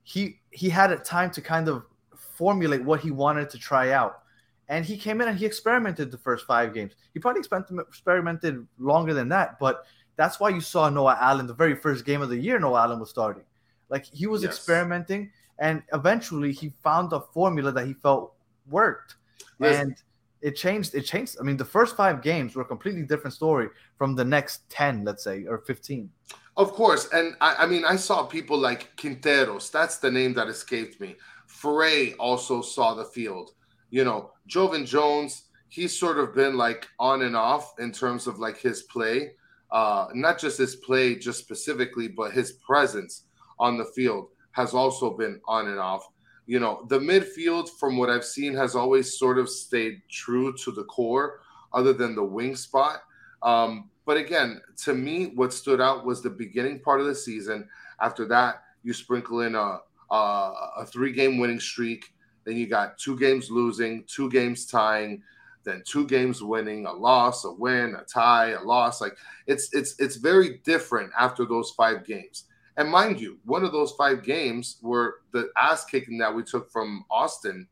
he 0.05 0.41
he 0.51 0.71
had 0.71 0.91
a 0.91 0.97
time 0.97 1.31
to 1.33 1.43
kind 1.43 1.69
of 1.69 1.85
formulate 2.17 2.83
what 2.83 3.01
he 3.01 3.11
wanted 3.11 3.51
to 3.51 3.59
try 3.59 3.91
out. 3.93 4.23
And 4.69 4.85
he 4.85 4.97
came 4.97 5.21
in 5.21 5.29
and 5.29 5.37
he 5.39 5.45
experimented 5.45 6.11
the 6.11 6.17
first 6.19 6.47
five 6.47 6.73
games. 6.73 6.95
He 7.13 7.21
probably 7.21 7.43
experimented 7.43 8.67
longer 8.79 9.13
than 9.13 9.29
that, 9.29 9.59
but 9.59 9.85
that's 10.17 10.41
why 10.41 10.49
you 10.49 10.61
saw 10.61 10.89
Noah 10.89 11.19
Allen 11.21 11.47
the 11.47 11.53
very 11.55 11.75
first 11.75 12.05
game 12.07 12.23
of 12.23 12.31
the 12.31 12.39
year. 12.39 12.59
Noah 12.59 12.83
Allen 12.85 13.01
was 13.01 13.11
starting, 13.11 13.45
like 13.91 14.07
he 14.07 14.27
was 14.27 14.43
Yes. 14.43 14.55
experimenting, 14.55 15.31
and 15.59 15.83
eventually 15.93 16.53
he 16.53 16.73
found 16.83 17.13
a 17.13 17.21
formula 17.21 17.73
that 17.73 17.87
he 17.87 17.93
felt 17.95 18.33
worked, 18.71 19.17
Yes. 19.59 19.81
and 19.81 20.03
it 20.45 20.55
changed. 20.57 20.95
It 20.95 21.03
changed. 21.03 21.37
I 21.41 21.43
mean, 21.43 21.57
the 21.57 21.65
first 21.65 21.97
five 21.97 22.21
games 22.21 22.55
were 22.55 22.63
a 22.63 22.67
completely 22.75 23.03
different 23.03 23.35
story 23.35 23.69
from 23.97 24.15
the 24.15 24.25
next 24.25 24.69
ten, 24.69 25.03
let's 25.03 25.25
say, 25.25 25.47
or 25.49 25.59
fifteen. 25.59 26.11
Of 26.57 26.73
course, 26.73 27.09
and 27.13 27.35
I, 27.41 27.65
I 27.65 27.67
mean, 27.67 27.85
I 27.85 27.97
saw 27.97 28.25
people 28.25 28.59
like 28.59 28.95
Quinteros. 28.97 29.73
That's 29.73 29.97
the 29.97 30.11
name 30.11 30.35
that 30.35 30.49
escaped 30.49 31.01
me. 31.01 31.17
Fray 31.47 32.13
also 32.15 32.61
saw 32.61 32.95
the 32.95 33.07
field. 33.07 33.53
You 33.91 34.05
know, 34.05 34.31
Joevin 34.47 34.87
Jones. 34.87 35.45
He's 35.71 35.99
sort 35.99 36.19
of 36.19 36.37
been 36.37 36.57
like 36.57 36.87
on 37.01 37.23
and 37.23 37.35
off 37.35 37.75
in 37.81 37.91
terms 37.91 38.29
of 38.29 38.39
like 38.39 38.59
his 38.59 38.83
play, 38.83 39.33
uh, 39.73 40.07
not 40.15 40.39
just 40.39 40.57
his 40.57 40.77
play, 40.77 41.17
just 41.17 41.41
specifically, 41.41 42.07
but 42.07 42.31
his 42.31 42.53
presence 42.65 43.25
on 43.59 43.77
the 43.77 43.87
field 43.97 44.29
has 44.53 44.73
also 44.73 45.17
been 45.17 45.41
on 45.49 45.67
and 45.67 45.81
off. 45.81 46.07
You 46.47 46.61
know, 46.61 46.87
the 46.89 46.99
midfield, 46.99 47.71
from 47.71 47.97
what 47.97 48.11
I've 48.11 48.25
seen, 48.25 48.55
has 48.55 48.75
always 48.75 49.19
sort 49.19 49.39
of 49.39 49.49
stayed 49.49 50.03
true 50.11 50.55
to 50.59 50.73
the 50.73 50.85
core, 50.85 51.41
other 51.73 51.93
than 51.93 52.15
the 52.15 52.25
wing 52.25 52.55
spot. 52.55 53.03
Um, 53.43 53.91
but 54.07 54.17
again, 54.17 54.61
to 54.85 54.95
me, 54.95 55.33
what 55.35 55.53
stood 55.53 55.81
out 55.81 56.05
was 56.05 56.23
the 56.23 56.31
beginning 56.31 56.81
part 56.81 57.01
of 57.01 57.07
the 57.07 57.15
season. 57.15 57.69
After 58.01 58.27
that, 58.29 58.63
you 58.83 58.93
sprinkle 58.93 59.41
in 59.41 59.55
a 59.55 59.79
a, 60.11 60.53
a 60.79 60.87
three 60.87 61.13
game 61.13 61.39
winning 61.39 61.61
streak. 61.61 62.13
Then 62.45 62.57
you 62.57 62.67
got 62.67 62.99
two 62.99 63.19
games 63.19 63.51
losing, 63.51 64.05
two 64.07 64.31
games 64.31 64.67
tying, 64.67 65.23
then 65.65 65.83
two 65.87 66.07
games 66.07 66.43
winning, 66.43 66.87
a 66.87 66.93
loss, 66.93 67.45
a 67.45 67.53
win, 67.53 67.97
a 67.99 68.05
tie, 68.05 68.51
a 68.51 68.61
loss. 68.61 69.01
Like 69.01 69.17
it's 69.47 69.73
it's 69.73 69.99
it's 69.99 70.17
very 70.17 70.61
different 70.65 71.11
after 71.19 71.47
those 71.47 71.71
five 71.71 72.05
games. 72.05 72.45
And 72.77 72.91
mind 72.91 73.21
you, 73.21 73.39
one 73.45 73.65
of 73.65 73.73
those 73.73 73.93
five 73.93 74.25
games 74.25 74.79
were 74.83 75.21
the 75.33 75.51
ass 75.57 75.85
kicking 75.85 76.19
that 76.19 76.35
we 76.35 76.43
took 76.43 76.71
from 76.71 77.05
Austin, 77.11 77.69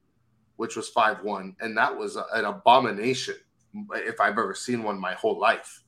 which 0.57 0.77
was 0.77 0.89
5 0.91 1.25
1. 1.25 1.57
And 1.61 1.77
that 1.77 1.97
was 1.97 2.17
an 2.17 2.45
abomination 2.45 3.35
if 3.95 4.21
I've 4.21 4.39
ever 4.39 4.55
seen 4.55 4.83
one 4.83 5.01
my 5.01 5.15
whole 5.15 5.39
life. 5.39 5.83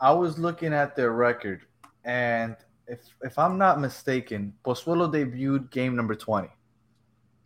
I 0.00 0.12
was 0.12 0.38
looking 0.38 0.72
at 0.72 0.96
their 0.96 1.12
record, 1.12 1.62
and 2.04 2.56
if 2.86 3.00
if 3.22 3.38
I'm 3.38 3.56
not 3.56 3.80
mistaken, 3.80 4.52
Pozuelo 4.64 5.10
debuted 5.10 5.70
game 5.70 5.96
number 5.96 6.14
20. 6.14 6.48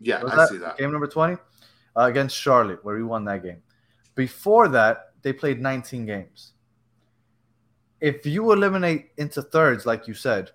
Yeah, 0.01 0.23
Was 0.23 0.33
I 0.33 0.47
see 0.47 0.59
that. 0.59 0.79
Game 0.79 0.91
number 0.91 1.07
20 1.07 1.35
uh, 1.35 2.03
against 2.03 2.37
Charlotte, 2.37 2.85
where 2.85 2.97
we 2.97 3.03
won 3.03 3.25
that 3.27 3.43
game. 3.43 3.63
Before 4.15 4.69
that, 4.69 5.13
they 5.23 5.33
played 5.33 5.61
19 5.61 6.07
games. 6.07 6.53
If 8.01 8.25
you 8.27 8.53
eliminate 8.53 9.11
into 9.17 9.43
thirds, 9.43 9.87
like 9.87 10.07
you 10.07 10.15
said, 10.15 10.51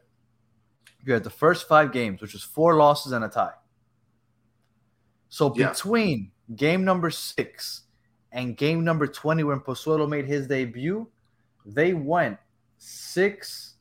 you 1.05 1.13
had 1.13 1.23
the 1.23 1.29
first 1.29 1.67
five 1.67 1.91
games, 1.91 2.21
which 2.21 2.33
was 2.33 2.43
four 2.43 2.75
losses 2.75 3.11
and 3.11 3.25
a 3.25 3.29
tie. 3.29 3.53
So 5.29 5.53
Yeah. 5.55 5.69
between 5.69 6.31
game 6.55 6.83
number 6.85 7.09
six 7.09 7.81
and 8.31 8.55
game 8.55 8.83
number 8.83 9.07
20, 9.07 9.43
when 9.43 9.59
Pozuelo 9.59 10.07
made 10.07 10.25
his 10.25 10.47
debut, 10.47 11.07
they 11.65 11.93
went 11.93 12.37
six, 12.77 13.75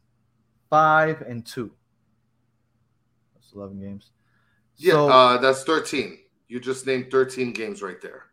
five, 0.71 1.21
and 1.23 1.45
two. 1.47 1.73
That's 3.35 3.53
11 3.53 3.81
games. 3.81 4.11
Yeah, 4.77 4.93
So- 4.93 5.09
uh, 5.09 5.39
that's 5.39 5.63
13. 5.65 6.19
You 6.49 6.61
just 6.61 6.87
named 6.87 7.11
13 7.11 7.53
games 7.53 7.83
right 7.83 8.01
there. 8.01 8.27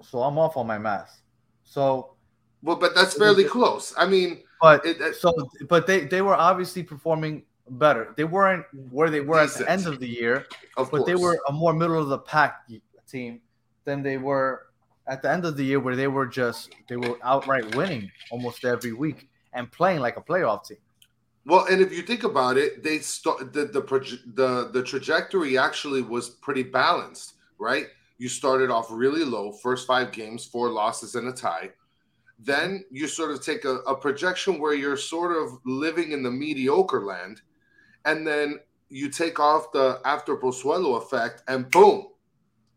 so 0.00 0.22
I'm 0.22 0.38
off 0.38 0.56
on 0.56 0.64
my 0.66 0.78
math. 0.78 1.20
So, 1.64 2.14
Well, 2.62 2.76
but 2.76 2.94
that's 2.94 3.14
fairly 3.14 3.42
close. 3.44 3.92
I 3.96 4.06
mean, 4.06 4.42
but 4.60 4.84
it, 4.84 5.14
so, 5.16 5.32
but 5.68 5.86
they 5.86 6.04
they 6.04 6.22
were 6.22 6.34
obviously 6.34 6.82
performing 6.82 7.44
better. 7.70 8.14
They 8.16 8.24
weren't 8.24 8.64
where 8.90 9.10
they 9.10 9.20
were 9.20 9.40
at 9.40 9.54
the 9.54 9.70
end 9.70 9.86
of 9.86 10.00
the 10.00 10.08
year, 10.08 10.46
of 10.76 10.90
but 10.90 10.98
course. 10.98 11.06
they 11.06 11.14
were 11.14 11.38
a 11.48 11.52
more 11.52 11.72
middle 11.72 11.98
of 12.00 12.08
the 12.08 12.18
pack 12.18 12.68
team 13.10 13.40
than 13.84 14.02
they 14.02 14.18
were 14.18 14.66
at 15.06 15.22
the 15.22 15.30
end 15.30 15.44
of 15.44 15.56
the 15.56 15.64
year, 15.64 15.80
where 15.80 15.96
they 15.96 16.08
were 16.08 16.26
just 16.26 16.74
they 16.88 16.96
were 16.96 17.16
outright 17.22 17.74
winning 17.74 18.10
almost 18.30 18.64
every 18.64 18.92
week 18.92 19.28
and 19.52 19.70
playing 19.72 20.00
like 20.00 20.16
a 20.16 20.20
playoff 20.20 20.66
team. 20.66 20.78
Well, 21.46 21.64
and 21.70 21.80
if 21.80 21.92
you 21.92 22.02
think 22.02 22.24
about 22.24 22.58
it, 22.58 22.82
they 22.82 22.98
start 22.98 23.52
the 23.52 23.64
the 23.64 23.80
the 24.34 24.70
the 24.72 24.82
trajectory 24.82 25.56
actually 25.56 26.02
was 26.02 26.28
pretty 26.28 26.62
balanced, 26.62 27.34
right? 27.58 27.86
You 28.18 28.28
started 28.28 28.70
off 28.70 28.88
really 28.90 29.24
low, 29.24 29.52
first 29.52 29.86
five 29.86 30.12
games, 30.12 30.44
four 30.44 30.68
losses 30.68 31.14
and 31.14 31.28
a 31.28 31.32
tie. 31.32 31.70
Then 32.38 32.84
you 32.90 33.08
sort 33.08 33.32
of 33.32 33.42
take 33.42 33.64
a, 33.64 33.78
a 33.78 33.96
projection 33.96 34.60
where 34.60 34.74
you're 34.74 34.96
sort 34.96 35.36
of 35.36 35.58
living 35.64 36.12
in 36.12 36.22
the 36.22 36.30
mediocre 36.30 37.04
land, 37.04 37.40
and 38.04 38.26
then 38.26 38.60
you 38.88 39.10
take 39.10 39.40
off 39.40 39.72
the 39.72 40.00
after 40.04 40.36
Pozuelo 40.36 41.02
effect, 41.02 41.42
and 41.48 41.70
boom, 41.70 42.08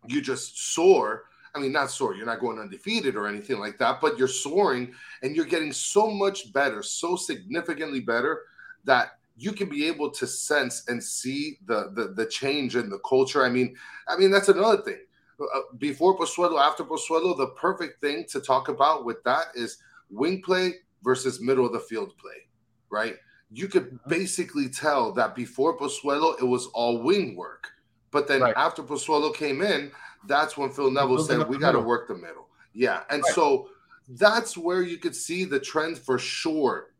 you 0.07 0.21
just 0.21 0.73
soar. 0.73 1.25
I 1.53 1.59
mean, 1.59 1.73
not 1.73 1.91
soar. 1.91 2.15
You're 2.15 2.25
not 2.25 2.39
going 2.39 2.59
undefeated 2.59 3.15
or 3.15 3.27
anything 3.27 3.59
like 3.59 3.77
that, 3.79 3.99
but 4.01 4.17
you're 4.17 4.27
soaring, 4.27 4.93
and 5.21 5.35
you're 5.35 5.45
getting 5.45 5.73
so 5.73 6.09
much 6.09 6.51
better, 6.53 6.81
so 6.81 7.15
significantly 7.15 7.99
better 7.99 8.43
that 8.85 9.19
you 9.35 9.51
can 9.51 9.69
be 9.69 9.87
able 9.87 10.09
to 10.11 10.25
sense 10.27 10.83
and 10.87 11.03
see 11.03 11.59
the 11.65 11.91
the, 11.93 12.13
the 12.15 12.25
change 12.25 12.75
in 12.75 12.89
the 12.89 12.99
culture. 12.99 13.45
I 13.45 13.49
mean, 13.49 13.75
I 14.07 14.17
mean 14.17 14.31
that's 14.31 14.49
another 14.49 14.81
thing. 14.81 14.99
Uh, 15.41 15.61
Before 15.77 16.17
Pozuelo, 16.17 16.59
after 16.61 16.83
Pozuelo, 16.83 17.35
the 17.37 17.47
perfect 17.59 18.01
thing 18.01 18.25
to 18.29 18.39
talk 18.39 18.69
about 18.69 19.05
with 19.05 19.23
that 19.23 19.47
is 19.55 19.77
wing 20.09 20.41
play 20.41 20.73
versus 21.03 21.41
middle 21.41 21.65
of 21.65 21.73
the 21.73 21.79
field 21.79 22.13
play, 22.17 22.47
right? 22.89 23.15
You 23.51 23.67
could 23.67 23.99
basically 24.07 24.69
tell 24.69 25.11
that 25.13 25.35
before 25.35 25.77
Pozuelo, 25.77 26.39
it 26.39 26.45
was 26.45 26.67
all 26.67 27.01
wing 27.01 27.35
work, 27.35 27.69
but 28.11 28.27
then 28.27 28.41
Right. 28.41 28.53
after 28.55 28.83
Pozuelo 28.83 29.33
came 29.33 29.61
in, 29.61 29.91
that's 30.27 30.57
when 30.57 30.69
Phil 30.69 30.91
Neville 30.91 31.19
said 31.19 31.47
we 31.47 31.57
got 31.57 31.71
to 31.71 31.79
work 31.79 32.07
the 32.07 32.15
middle. 32.15 32.47
Yeah, 32.73 33.03
and 33.09 33.23
Right. 33.23 33.33
so 33.33 33.69
that's 34.07 34.57
where 34.57 34.81
you 34.83 34.97
could 34.97 35.15
see 35.15 35.45
the 35.45 35.59
trend 35.59 35.97
for 35.97 36.17
sure 36.19 36.93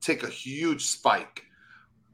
take 0.00 0.22
a 0.22 0.28
huge 0.28 0.84
spike. 0.86 1.44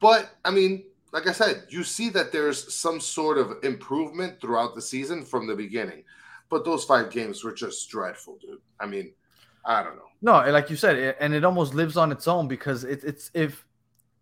But 0.00 0.30
I 0.44 0.50
mean, 0.50 0.84
like 1.12 1.26
I 1.26 1.32
said, 1.32 1.64
you 1.68 1.84
see 1.84 2.10
that 2.10 2.32
there's 2.32 2.74
some 2.74 3.00
sort 3.00 3.38
of 3.38 3.62
improvement 3.62 4.40
throughout 4.40 4.74
the 4.74 4.82
season 4.82 5.24
from 5.24 5.46
the 5.46 5.54
beginning. 5.54 6.04
But 6.50 6.64
those 6.64 6.84
five 6.84 7.10
games 7.10 7.44
were 7.44 7.52
just 7.52 7.88
dreadful, 7.90 8.38
dude. 8.40 8.60
I 8.80 8.86
mean, 8.86 9.12
I 9.64 9.82
don't 9.82 9.96
know. 9.96 10.02
No, 10.20 10.50
like 10.50 10.70
you 10.70 10.76
said, 10.76 10.96
it, 10.96 11.16
and 11.20 11.34
it 11.34 11.44
almost 11.44 11.74
lives 11.74 11.96
on 11.96 12.10
its 12.10 12.26
own 12.26 12.48
because 12.48 12.84
it, 12.84 13.04
it's 13.04 13.30
if 13.34 13.64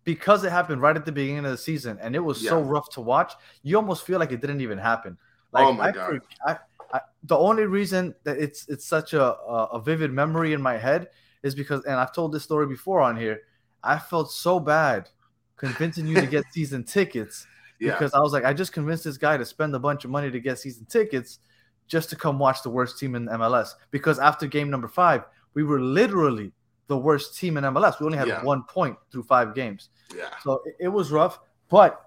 because 0.03 0.43
it 0.43 0.51
happened 0.51 0.81
right 0.81 0.95
at 0.95 1.05
the 1.05 1.11
beginning 1.11 1.45
of 1.45 1.51
the 1.51 1.57
season 1.57 1.97
and 2.01 2.15
it 2.15 2.19
was 2.19 2.41
so 2.41 2.61
rough 2.61 2.89
to 2.91 3.01
watch, 3.01 3.33
you 3.63 3.75
almost 3.75 4.05
feel 4.05 4.19
like 4.19 4.31
it 4.31 4.41
didn't 4.41 4.61
even 4.61 4.77
happen. 4.77 5.17
Oh 5.53 5.57
like 5.57 5.67
Oh 5.67 5.73
my 5.73 5.87
I, 5.87 5.91
God. 5.91 6.19
I, 6.45 6.57
I, 6.93 7.01
the 7.23 7.37
only 7.37 7.65
reason 7.65 8.13
that 8.23 8.37
it's 8.37 8.67
it's 8.69 8.85
such 8.85 9.13
a, 9.13 9.23
a 9.23 9.69
a 9.73 9.81
vivid 9.81 10.11
memory 10.11 10.53
in 10.53 10.61
my 10.61 10.77
head 10.77 11.09
is 11.43 11.55
because, 11.55 11.83
and 11.85 11.95
I've 11.95 12.13
told 12.13 12.31
this 12.31 12.43
story 12.43 12.67
before 12.67 13.01
on 13.01 13.17
here. 13.17 13.41
I 13.83 13.99
felt 13.99 14.31
so 14.31 14.59
bad 14.59 15.09
convincing 15.57 16.07
you 16.07 16.15
to 16.15 16.27
get 16.27 16.45
season 16.51 16.83
tickets 16.83 17.45
Yeah. 17.79 17.93
because 17.93 18.13
I 18.13 18.19
was 18.19 18.31
like, 18.33 18.45
I 18.45 18.53
just 18.53 18.71
convinced 18.73 19.03
this 19.03 19.17
guy 19.17 19.37
to 19.37 19.45
spend 19.45 19.75
a 19.75 19.79
bunch 19.79 20.05
of 20.05 20.11
money 20.11 20.31
to 20.31 20.39
get 20.39 20.59
season 20.59 20.85
tickets 20.85 21.39
just 21.87 22.09
to 22.11 22.15
come 22.15 22.37
watch 22.39 22.63
the 22.63 22.69
worst 22.69 22.97
team 22.99 23.15
in 23.15 23.25
MLS. 23.27 23.69
Because 23.91 24.19
after 24.19 24.45
game 24.47 24.69
number 24.69 24.87
five, 24.87 25.23
we 25.53 25.63
were 25.63 25.79
literally 25.79 26.51
the 26.87 26.97
worst 26.97 27.37
team 27.37 27.57
in 27.57 27.63
MLS. 27.65 27.99
We 27.99 28.05
only 28.05 28.17
had 28.17 28.27
Yeah. 28.27 28.43
one 28.43 28.63
point 28.63 28.97
through 29.11 29.23
five 29.23 29.53
games, 29.55 29.89
yeah. 30.15 30.29
so 30.43 30.61
it, 30.65 30.75
it 30.79 30.87
was 30.87 31.11
rough. 31.11 31.39
But 31.69 31.99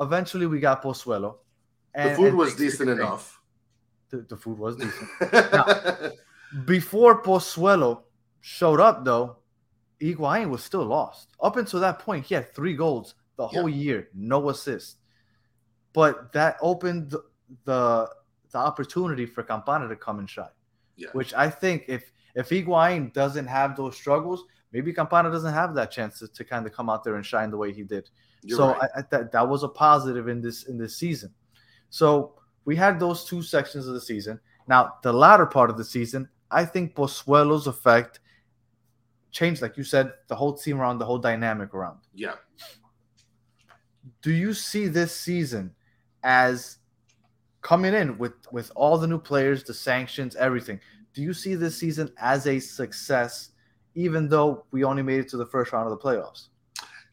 eventually, 0.00 0.46
we 0.46 0.58
got 0.58 0.82
Pozuelo. 0.82 1.36
The 1.94 2.14
food 2.16 2.28
and 2.28 2.36
was 2.38 2.54
decent 2.56 2.90
enough. 2.90 3.40
The, 4.10 4.18
the 4.18 4.36
food 4.36 4.58
was 4.58 4.76
decent. 4.76 5.08
Before 6.66 7.22
Pozuelo 7.22 8.02
showed 8.40 8.80
up, 8.80 9.04
though, 9.04 9.36
Higuain 10.00 10.50
was 10.50 10.62
still 10.62 10.84
lost. 10.84 11.30
Up 11.40 11.56
until 11.56 11.80
that 11.80 11.98
point, 11.98 12.26
he 12.26 12.34
had 12.34 12.54
three 12.54 12.74
goals 12.74 13.14
the 13.36 13.46
whole 13.46 13.68
year, 13.68 14.08
no 14.14 14.48
assist. 14.50 14.98
But 15.92 16.32
that 16.32 16.56
opened 16.60 17.10
the, 17.10 17.24
the 17.64 18.08
the 18.50 18.58
opportunity 18.58 19.26
for 19.26 19.42
Campana 19.42 19.88
to 19.88 19.96
come 19.96 20.18
and 20.18 20.28
shine. 20.28 20.48
Yeah. 20.96 21.08
Which 21.12 21.34
I 21.34 21.50
think 21.50 21.84
if 21.88 22.12
if 22.34 22.48
Higuain 22.48 23.12
doesn't 23.12 23.46
have 23.46 23.76
those 23.76 23.96
struggles, 23.96 24.44
maybe 24.72 24.92
Campana 24.92 25.30
doesn't 25.30 25.54
have 25.54 25.74
that 25.74 25.90
chance 25.90 26.18
to, 26.18 26.28
to 26.28 26.44
kind 26.44 26.66
of 26.66 26.72
come 26.72 26.90
out 26.90 27.04
there 27.04 27.16
and 27.16 27.24
shine 27.24 27.50
the 27.50 27.56
way 27.56 27.72
he 27.72 27.82
did. 27.82 28.08
You're 28.42 28.58
so 28.58 28.68
right. 28.68 28.90
I, 28.94 29.00
I, 29.00 29.02
that 29.10 29.32
that 29.32 29.48
was 29.48 29.62
a 29.62 29.68
positive 29.68 30.28
in 30.28 30.40
this 30.40 30.64
in 30.64 30.78
this 30.78 30.96
season. 30.96 31.32
So 31.90 32.34
we 32.64 32.76
had 32.76 33.00
those 33.00 33.24
two 33.24 33.42
sections 33.42 33.86
of 33.86 33.94
the 33.94 34.00
season. 34.00 34.40
Now 34.68 34.94
the 35.02 35.12
latter 35.12 35.46
part 35.46 35.70
of 35.70 35.76
the 35.76 35.84
season, 35.84 36.28
I 36.50 36.64
think 36.64 36.94
Pozuelo's 36.94 37.66
effect 37.66 38.20
changed, 39.36 39.60
like 39.60 39.76
you 39.76 39.84
said, 39.84 40.06
the 40.28 40.34
whole 40.34 40.54
team 40.54 40.80
around, 40.80 40.98
the 40.98 41.04
whole 41.04 41.18
dynamic 41.30 41.74
around. 41.74 41.98
yeah. 42.14 42.36
Do 44.22 44.32
you 44.32 44.54
see 44.54 44.88
this 44.88 45.14
season 45.14 45.74
as 46.22 46.78
coming 47.60 47.94
in 47.94 48.16
with 48.18 48.34
with 48.50 48.72
all 48.74 48.96
the 48.98 49.06
new 49.06 49.18
players, 49.18 49.62
the 49.62 49.74
sanctions, 49.74 50.34
everything? 50.36 50.80
Do 51.12 51.22
you 51.22 51.32
see 51.32 51.54
this 51.54 51.76
season 51.76 52.10
as 52.18 52.46
a 52.46 52.58
success, 52.60 53.50
even 53.94 54.28
though 54.28 54.64
we 54.70 54.84
only 54.84 55.02
made 55.02 55.20
it 55.20 55.28
to 55.30 55.36
the 55.36 55.46
first 55.54 55.72
round 55.72 55.90
of 55.90 55.92
the 55.96 56.02
playoffs? 56.06 56.48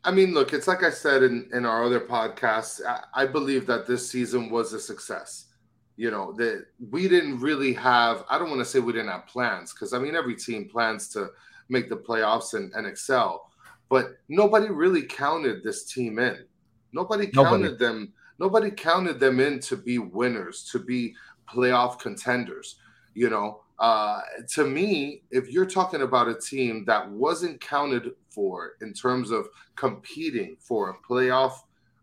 I 0.03 0.11
mean, 0.11 0.33
look, 0.33 0.53
it's 0.53 0.67
like 0.67 0.83
I 0.83 0.91
said 0.91 1.23
in, 1.23 1.49
in 1.53 1.65
our 1.65 1.83
other 1.83 2.01
podcasts, 2.01 2.81
I, 2.85 3.23
I 3.23 3.25
believe 3.25 3.65
that 3.67 3.87
this 3.87 4.09
season 4.09 4.49
was 4.49 4.73
a 4.73 4.79
success. 4.79 5.47
You 5.95 6.11
know, 6.11 6.33
that 6.33 6.65
we 6.91 7.07
didn't 7.07 7.39
really 7.39 7.73
have, 7.73 8.25
I 8.29 8.37
don't 8.37 8.49
want 8.49 8.61
to 8.61 8.65
say 8.65 8.79
we 8.79 8.93
didn't 8.93 9.11
have 9.11 9.27
plans, 9.27 9.73
because 9.73 9.93
I 9.93 9.99
mean, 9.99 10.15
every 10.15 10.35
team 10.35 10.67
plans 10.67 11.07
to 11.09 11.29
make 11.69 11.89
the 11.89 11.95
playoffs 11.97 12.53
and, 12.53 12.71
and 12.73 12.85
excel, 12.85 13.49
but 13.89 14.17
nobody 14.29 14.69
really 14.69 15.03
counted 15.03 15.63
this 15.63 15.85
team 15.85 16.19
in. 16.19 16.45
Nobody 16.93 17.29
Nobody. 17.33 17.63
counted 17.63 17.79
them, 17.79 18.13
nobody 18.39 18.71
counted 18.71 19.19
them 19.19 19.39
in 19.39 19.59
to 19.61 19.75
be 19.75 19.97
winners, 19.97 20.67
to 20.71 20.79
be 20.79 21.15
playoff 21.47 21.99
contenders. 21.99 22.75
You 23.15 23.29
know, 23.29 23.61
uh, 23.79 24.21
to 24.53 24.65
me, 24.65 25.23
if 25.31 25.49
you're 25.49 25.65
talking 25.65 26.01
about 26.01 26.27
a 26.27 26.35
team 26.39 26.85
that 26.85 27.09
wasn't 27.09 27.59
counted 27.61 28.11
for 28.29 28.73
in 28.81 28.93
terms 28.93 29.31
of 29.31 29.47
competing 29.75 30.55
for 30.59 30.89
a 30.89 31.07
playoff 31.07 31.53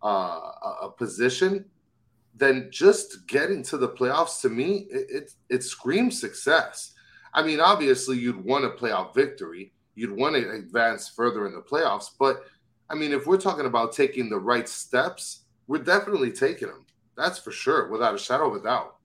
uh, 0.03 0.07
a 0.09 0.77
a 0.83 0.91
position, 0.91 1.65
then 2.35 2.69
just 2.71 3.27
getting 3.27 3.63
to 3.65 3.77
the 3.77 3.89
playoffs 3.89 4.41
to 4.41 4.49
me, 4.49 4.87
it, 4.91 5.07
it 5.11 5.33
it 5.49 5.63
screams 5.65 6.21
success. 6.21 6.95
I 7.33 7.43
mean, 7.43 7.61
obviously, 7.61 8.19
you'd 8.19 8.45
want 8.45 8.65
a 8.65 8.71
playoff 8.71 9.15
victory, 9.15 9.73
you'd 9.95 10.17
want 10.17 10.37
to 10.37 10.51
advance 10.51 11.09
further 11.09 11.47
in 11.47 11.53
the 11.55 11.61
playoffs, 11.61 12.11
but 12.19 12.45
I 12.91 12.95
mean, 12.95 13.13
if 13.13 13.27
we're 13.27 13.39
talking 13.39 13.67
about 13.67 13.93
taking 13.93 14.29
the 14.29 14.39
right 14.39 14.69
steps, 14.69 15.45
we're 15.69 15.79
definitely 15.79 16.33
taking 16.33 16.69
them. 16.69 16.85
That's 17.17 17.39
for 17.39 17.53
sure, 17.53 17.89
without 17.89 18.15
a 18.15 18.19
shadow 18.19 18.49
of 18.49 18.61
a 18.61 18.65
doubt. 18.65 18.97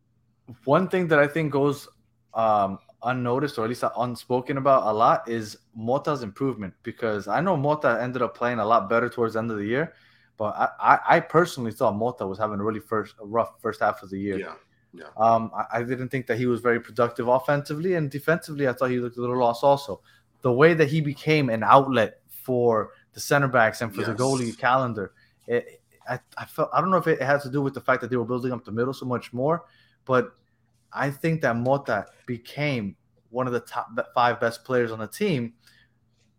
One 0.64 0.88
thing 0.88 1.08
that 1.10 1.20
I 1.20 1.28
think 1.28 1.52
goes 1.52 1.88
um, 2.34 2.80
unnoticed, 3.04 3.60
or 3.60 3.66
at 3.66 3.70
least 3.70 3.84
unspoken 3.98 4.58
about 4.58 4.88
a 4.88 4.92
lot, 4.92 5.30
is 5.30 5.58
Mota's 5.76 6.24
improvement. 6.24 6.74
Because 6.82 7.28
I 7.28 7.42
know 7.42 7.56
Mota 7.56 8.00
ended 8.02 8.24
up 8.24 8.36
playing 8.36 8.60
a 8.60 8.66
lot 8.66 8.90
better 8.90 9.10
towards 9.10 9.34
the 9.34 9.40
end 9.40 9.52
of 9.52 9.58
the 9.58 9.66
year, 9.66 9.94
but 10.38 10.56
I, 10.56 10.70
I, 10.80 11.00
I 11.18 11.20
personally 11.20 11.72
thought 11.72 11.96
Mota 11.96 12.26
was 12.26 12.40
having 12.40 12.60
a 12.60 12.64
really 12.64 12.80
first 12.80 13.16
a 13.22 13.26
rough 13.26 13.62
first 13.62 13.82
half 13.82 14.02
of 14.02 14.10
the 14.10 14.20
year. 14.20 14.40
Yeah. 14.40 14.54
Yeah. 14.98 15.06
Um, 15.18 15.52
I, 15.56 15.80
I 15.80 15.84
didn't 15.84 16.10
think 16.10 16.28
that 16.28 16.38
he 16.38 16.46
was 16.46 16.62
very 16.62 16.80
productive 16.80 17.28
offensively 17.28 17.96
and 17.96 18.10
defensively. 18.10 18.68
I 18.68 18.74
thought 18.74 18.92
he 18.92 19.00
looked 19.00 19.18
a 19.18 19.22
little 19.22 19.38
lost. 19.38 19.64
Also, 19.64 20.02
the 20.42 20.52
way 20.52 20.74
that 20.74 20.88
he 20.88 21.02
became 21.02 21.50
an 21.50 21.64
outlet 21.64 22.20
for 22.30 22.92
the 23.14 23.20
center 23.20 23.48
backs 23.48 23.82
and 23.82 23.94
for 23.94 24.02
the 24.02 24.12
Yes. 24.12 24.20
goalie 24.20 24.58
Callender, 24.58 25.12
it, 25.48 25.82
I, 26.08 26.20
I 26.38 26.46
felt 26.46 26.70
I 26.74 26.82
don't 26.82 26.92
know 26.92 26.98
if 26.98 27.08
it 27.08 27.22
has 27.22 27.44
to 27.44 27.50
do 27.50 27.62
with 27.62 27.74
the 27.74 27.82
fact 27.82 28.02
that 28.02 28.10
they 28.10 28.18
were 28.18 28.26
building 28.26 28.52
up 28.52 28.64
the 28.64 28.72
middle 28.72 28.94
so 28.94 29.06
much 29.06 29.34
more, 29.34 29.66
but 30.06 30.36
I 30.94 31.10
think 31.12 31.42
that 31.42 31.56
Mota 31.56 32.06
became 32.26 32.96
one 33.30 33.48
of 33.48 33.54
the 33.54 33.60
top 33.60 33.90
five 34.14 34.40
best 34.40 34.64
players 34.64 34.92
on 34.92 35.00
the 35.00 35.08
team 35.08 35.54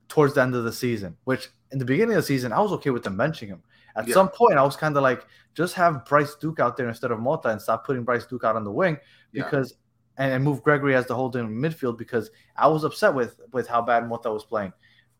towards 0.08 0.34
the 0.34 0.42
end 0.42 0.54
of 0.54 0.64
the 0.64 0.72
season. 0.72 1.16
Which 1.24 1.48
in 1.72 1.78
the 1.78 1.84
beginning 1.84 2.16
of 2.16 2.22
the 2.22 2.26
season, 2.26 2.52
I 2.52 2.60
was 2.60 2.72
okay 2.72 2.90
with 2.90 3.02
them 3.02 3.16
benching 3.16 3.48
him. 3.48 3.62
At 3.96 4.06
Yeah. 4.06 4.14
some 4.14 4.28
point, 4.28 4.58
I 4.58 4.62
was 4.62 4.76
kind 4.76 4.96
of 4.96 5.02
like, 5.02 5.26
just 5.54 5.74
have 5.74 6.04
Bryce 6.04 6.34
Duke 6.34 6.60
out 6.60 6.76
there 6.76 6.88
instead 6.88 7.10
of 7.10 7.18
Mota 7.18 7.48
and 7.48 7.60
stop 7.60 7.86
putting 7.86 8.04
Bryce 8.04 8.26
Duke 8.26 8.44
out 8.44 8.56
on 8.56 8.64
the 8.64 8.70
wing 8.72 8.98
Yeah. 9.32 9.44
because 9.44 9.74
and, 10.18 10.32
and 10.32 10.44
move 10.44 10.62
Gregore 10.62 10.94
as 10.94 11.06
the 11.06 11.14
holding 11.14 11.48
midfield 11.48 11.98
because 11.98 12.30
I 12.56 12.68
was 12.68 12.84
upset 12.84 13.14
with 13.14 13.40
with 13.52 13.66
how 13.68 13.82
bad 13.82 14.08
Mota 14.08 14.30
was 14.30 14.44
playing. 14.44 14.72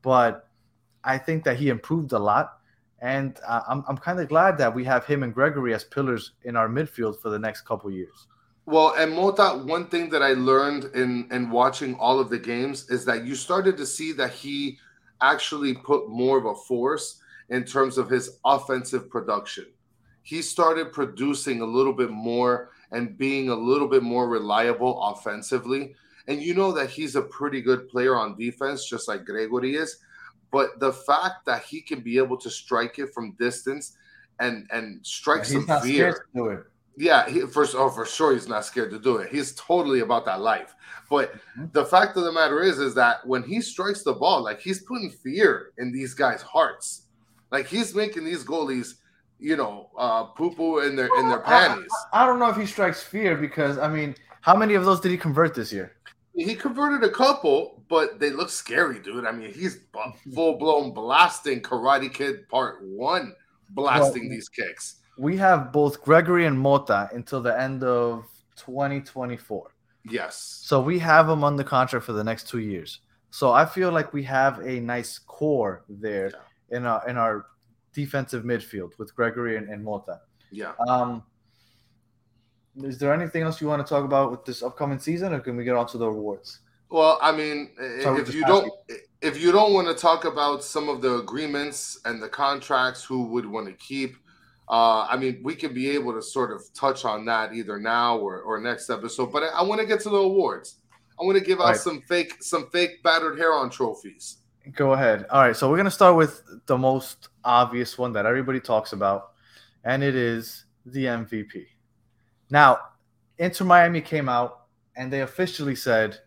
But 0.02 0.49
I 1.04 1.18
think 1.18 1.45
that 1.45 1.56
he 1.56 1.68
improved 1.68 2.12
a 2.12 2.18
lot. 2.18 2.59
And 3.00 3.38
uh, 3.47 3.61
I'm, 3.68 3.85
I'm 3.88 3.99
kind 3.99 4.21
of 4.21 4.28
glad 4.28 4.56
that 4.59 4.75
we 4.75 4.83
have 4.85 5.04
him 5.04 5.23
and 5.23 5.35
Gregore 5.35 5.75
as 5.75 5.85
pillars 5.85 6.33
in 6.45 6.56
our 6.56 6.68
midfield 6.68 7.21
for 7.21 7.28
the 7.28 7.38
next 7.38 7.62
couple 7.62 7.90
years. 7.90 8.26
Well, 8.64 8.95
and 8.97 9.12
Mota, 9.14 9.62
one 9.64 9.87
thing 9.88 10.09
that 10.11 10.23
I 10.23 10.33
learned 10.33 10.85
in 10.95 11.28
in 11.30 11.50
watching 11.50 11.95
all 11.97 12.18
of 12.18 12.30
the 12.30 12.38
games 12.38 12.90
is 12.90 13.04
that 13.04 13.25
you 13.25 13.35
started 13.35 13.76
to 13.76 13.87
see 13.87 14.12
that 14.12 14.33
he 14.33 14.78
actually 15.21 15.75
put 15.75 16.09
more 16.09 16.38
of 16.38 16.47
a 16.47 16.54
force 16.54 17.21
in 17.50 17.65
terms 17.65 17.99
of 17.99 18.09
his 18.11 18.38
offensive 18.45 19.09
production. 19.09 19.67
He 20.23 20.43
started 20.43 20.93
producing 20.93 21.61
a 21.61 21.65
little 21.67 21.93
bit 21.93 22.11
more 22.11 22.71
and 22.91 23.17
being 23.17 23.49
a 23.49 23.55
little 23.55 23.88
bit 23.88 24.03
more 24.03 24.29
reliable 24.29 25.00
offensively. 25.05 25.95
And 26.29 26.43
you 26.43 26.55
know 26.55 26.73
that 26.73 26.91
he's 26.91 27.15
a 27.15 27.23
pretty 27.23 27.61
good 27.62 27.88
player 27.88 28.17
on 28.17 28.37
defense, 28.37 28.88
just 28.88 29.07
like 29.07 29.25
Gregore 29.25 29.73
is. 29.75 29.99
But 30.50 30.81
the 30.81 30.93
fact 30.93 31.45
that 31.47 31.62
he 31.62 31.81
can 31.81 32.00
be 32.00 32.19
able 32.19 32.37
to 32.38 32.50
strike 32.50 32.99
it 32.99 33.12
from 33.15 33.33
distance 33.38 33.97
and 34.41 34.67
and 34.71 35.05
strike 35.07 35.45
some 35.45 35.67
fear 35.83 36.12
to 36.12 36.21
do 36.35 36.49
it. 36.49 36.65
yeah, 36.97 37.29
he, 37.29 37.41
for 37.43 37.67
oh, 37.75 37.91
for 37.91 38.05
sure 38.05 38.33
he's 38.33 38.49
not 38.49 38.65
scared 38.65 38.91
to 38.91 38.99
do 38.99 39.17
it. 39.19 39.31
He's 39.31 39.55
totally 39.55 40.00
about 40.00 40.25
that 40.26 40.41
life. 40.41 40.75
But 41.09 41.35
Mhm. 41.59 41.73
the 41.73 41.85
fact 41.85 42.17
of 42.17 42.25
the 42.25 42.33
matter 42.33 42.62
is, 42.62 42.79
is 42.79 42.95
that 42.95 43.26
when 43.26 43.43
he 43.45 43.61
strikes 43.61 44.03
the 44.03 44.12
ball, 44.12 44.43
like 44.43 44.61
he's 44.61 44.83
putting 44.83 45.11
fear 45.11 45.73
in 45.79 45.93
these 45.93 46.15
guys' 46.15 46.43
hearts. 46.43 47.06
Like 47.50 47.67
he's 47.67 47.95
making 47.95 48.25
these 48.25 48.45
goalies, 48.45 48.95
you 49.38 49.57
know, 49.57 49.91
uh, 49.97 50.25
poo 50.25 50.55
poo 50.55 50.79
in 50.81 50.97
their 50.97 51.09
in 51.19 51.29
their 51.29 51.41
panties. 51.41 51.91
I, 52.12 52.23
I 52.23 52.26
don't 52.26 52.38
know 52.38 52.49
if 52.49 52.57
he 52.57 52.67
strikes 52.67 53.03
fear 53.03 53.37
because 53.37 53.79
I 53.79 53.88
mean, 53.88 54.15
how 54.41 54.57
many 54.57 54.75
of 54.75 54.85
those 54.85 55.01
did 55.01 55.11
he 55.11 55.16
convert 55.16 55.55
this 55.55 55.73
year? 55.73 55.92
He 56.35 56.55
converted 56.55 57.03
a 57.09 57.12
couple, 57.12 57.83
but 57.88 58.20
they 58.20 58.31
look 58.31 58.51
scary, 58.51 58.99
dude. 59.01 59.25
I 59.25 59.33
mean, 59.33 59.53
he's 59.53 59.79
full 60.35 60.59
blown 60.59 60.92
blasting 60.92 61.62
Karate 61.62 62.12
Kid 62.12 62.49
Part 62.49 62.83
One, 62.83 63.35
blasting 63.70 64.25
Well, 64.25 64.31
these 64.31 64.49
kicks. 64.49 64.97
We 65.18 65.38
have 65.38 65.73
both 65.73 66.03
Gregore 66.05 66.47
and 66.47 66.59
Mota 66.59 67.09
until 67.12 67.40
the 67.40 67.59
end 67.59 67.83
of 67.83 68.27
2024. 68.57 69.70
Yes, 70.09 70.61
So 70.62 70.81
we 70.81 70.99
have 71.01 71.27
them 71.27 71.42
on 71.42 71.57
the 71.57 71.64
contract 71.64 72.05
for 72.05 72.12
the 72.12 72.23
next 72.23 72.49
two 72.49 72.61
years. 72.61 73.01
So 73.31 73.53
I 73.53 73.64
feel 73.64 73.90
like 73.90 74.12
we 74.12 74.23
have 74.25 74.61
a 74.61 74.79
nice 74.79 75.18
core 75.18 75.85
there 75.88 76.31
in 76.70 76.87
our 76.87 77.09
in 77.09 77.16
our 77.16 77.46
defensive 77.92 78.44
midfield 78.44 78.90
with 78.98 79.14
Gregore 79.16 79.57
and, 79.57 79.68
and 79.68 79.83
Mota. 79.83 80.20
yeah. 80.50 80.72
Um, 80.87 81.22
is 82.83 82.98
there 82.98 83.12
anything 83.14 83.42
else 83.42 83.61
you 83.61 83.66
want 83.68 83.85
to 83.87 83.88
talk 83.88 84.05
about 84.05 84.31
with 84.31 84.44
this 84.44 84.62
upcoming 84.62 84.98
season, 84.98 85.33
or 85.33 85.40
can 85.40 85.57
we 85.57 85.64
get 85.64 85.74
on 85.74 85.87
to 85.88 85.98
the 85.98 86.05
awards? 86.07 86.61
Well, 86.90 87.18
I 87.22 87.33
mean, 87.33 87.70
Sorry, 88.02 88.20
if 88.20 88.35
you 88.35 88.44
don't, 88.44 88.70
if 89.22 89.40
you 89.40 89.50
don't 89.50 89.72
want 89.72 89.88
to 89.88 89.94
talk 89.94 90.24
about 90.26 90.62
some 90.62 90.88
of 90.90 91.00
the 91.00 91.16
agreements 91.16 91.98
and 92.05 92.22
the 92.22 92.29
contracts, 92.29 93.02
who 93.02 93.24
would 93.29 93.46
want 93.46 93.66
to 93.66 93.72
keep? 93.72 94.16
Uh, 94.68 95.07
I 95.09 95.16
mean, 95.16 95.40
we 95.42 95.55
can 95.55 95.72
be 95.72 95.88
able 95.90 96.12
to 96.12 96.20
sort 96.22 96.52
of 96.52 96.62
touch 96.74 97.05
on 97.05 97.24
that 97.26 97.55
either 97.55 97.79
now 97.79 98.18
or, 98.18 98.40
or 98.42 98.61
next 98.61 98.90
episode. 98.90 99.33
But 99.33 99.44
I, 99.44 99.46
I 99.46 99.62
want 99.62 99.81
to 99.81 99.87
get 99.87 100.00
to 100.00 100.11
the 100.11 100.16
awards. 100.16 100.76
I 101.18 101.24
want 101.24 101.38
to 101.38 101.44
give 101.44 101.61
out 101.61 101.66
Right. 101.68 101.76
some 101.76 102.02
fake, 102.02 102.42
some 102.42 102.68
fake 102.70 103.02
Battered 103.02 103.38
Heron 103.38 103.70
trophies. 103.70 104.38
Go 104.74 104.92
ahead. 104.94 105.26
All 105.31 105.42
right, 105.42 105.55
so 105.57 105.70
we're 105.70 105.76
gonna 105.76 105.90
start 105.90 106.16
with 106.16 106.42
the 106.66 106.76
most 106.76 107.29
obvious 107.44 107.96
one 107.96 108.12
that 108.14 108.26
everybody 108.26 108.61
talks 108.61 108.92
about, 108.92 109.33
and 109.85 110.02
it 110.02 110.14
is 110.16 110.64
the 110.85 111.05
MVP. 111.05 111.66
Now, 112.50 112.79
Inter 113.38 113.64
Miami 113.64 114.00
came 114.00 114.29
out 114.29 114.62
and 114.96 115.12
they 115.12 115.20
officially 115.20 115.74
said 115.76 116.18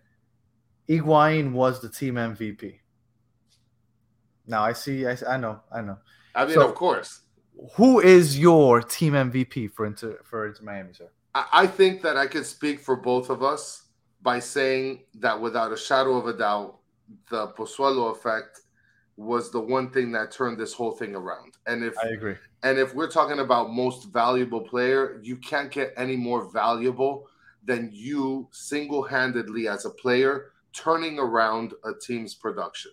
Higuain 0.87 1.51
was 1.53 1.81
the 1.81 1.89
team 1.89 2.15
MVP. 2.15 2.79
Now 4.47 4.63
I 4.63 4.73
see. 4.73 5.05
I, 5.07 5.17
I 5.27 5.37
know. 5.37 5.59
I 5.71 5.81
know. 5.81 5.97
I 6.35 6.45
mean, 6.45 6.55
So- 6.55 6.67
of 6.67 6.75
course, 6.75 7.21
Who 7.75 7.99
is 7.99 8.39
your 8.39 8.81
team 8.81 9.13
MVP 9.13 9.71
for 9.73 9.85
Inter 9.85 10.19
for 10.23 10.47
Inter 10.47 10.63
Miami, 10.63 10.93
sir? 10.93 11.09
I, 11.35 11.45
I 11.53 11.67
think 11.67 12.01
that 12.03 12.15
I 12.17 12.25
could 12.27 12.45
speak 12.45 12.79
for 12.79 12.95
both 12.95 13.29
of 13.29 13.43
us 13.43 13.83
by 14.21 14.39
saying 14.39 15.03
that 15.15 15.39
without 15.39 15.71
a 15.71 15.77
shadow 15.77 16.15
of 16.17 16.27
a 16.27 16.33
doubt, 16.33 16.78
the 17.29 17.47
Pozuelo 17.49 18.11
effect 18.11 18.61
was 19.17 19.51
the 19.51 19.59
one 19.59 19.91
thing 19.91 20.11
that 20.13 20.31
turned 20.31 20.57
this 20.57 20.73
whole 20.73 20.91
thing 20.91 21.13
around. 21.15 21.57
And 21.67 21.83
if 21.83 21.93
I 22.01 22.09
agree. 22.09 22.35
And 22.63 22.77
if 22.79 22.93
we're 22.95 23.11
talking 23.11 23.39
about 23.39 23.71
most 23.71 24.11
valuable 24.13 24.61
player, 24.61 25.19
you 25.23 25.37
can't 25.37 25.71
get 25.71 25.93
any 25.97 26.15
more 26.15 26.49
valuable 26.51 27.27
than 27.63 27.89
you 27.91 28.47
single 28.51 29.03
handedly 29.03 29.67
as 29.67 29.85
a 29.85 29.89
player 29.89 30.51
turning 30.73 31.19
around 31.19 31.73
a 31.83 31.91
team's 31.93 32.33
production. 32.33 32.91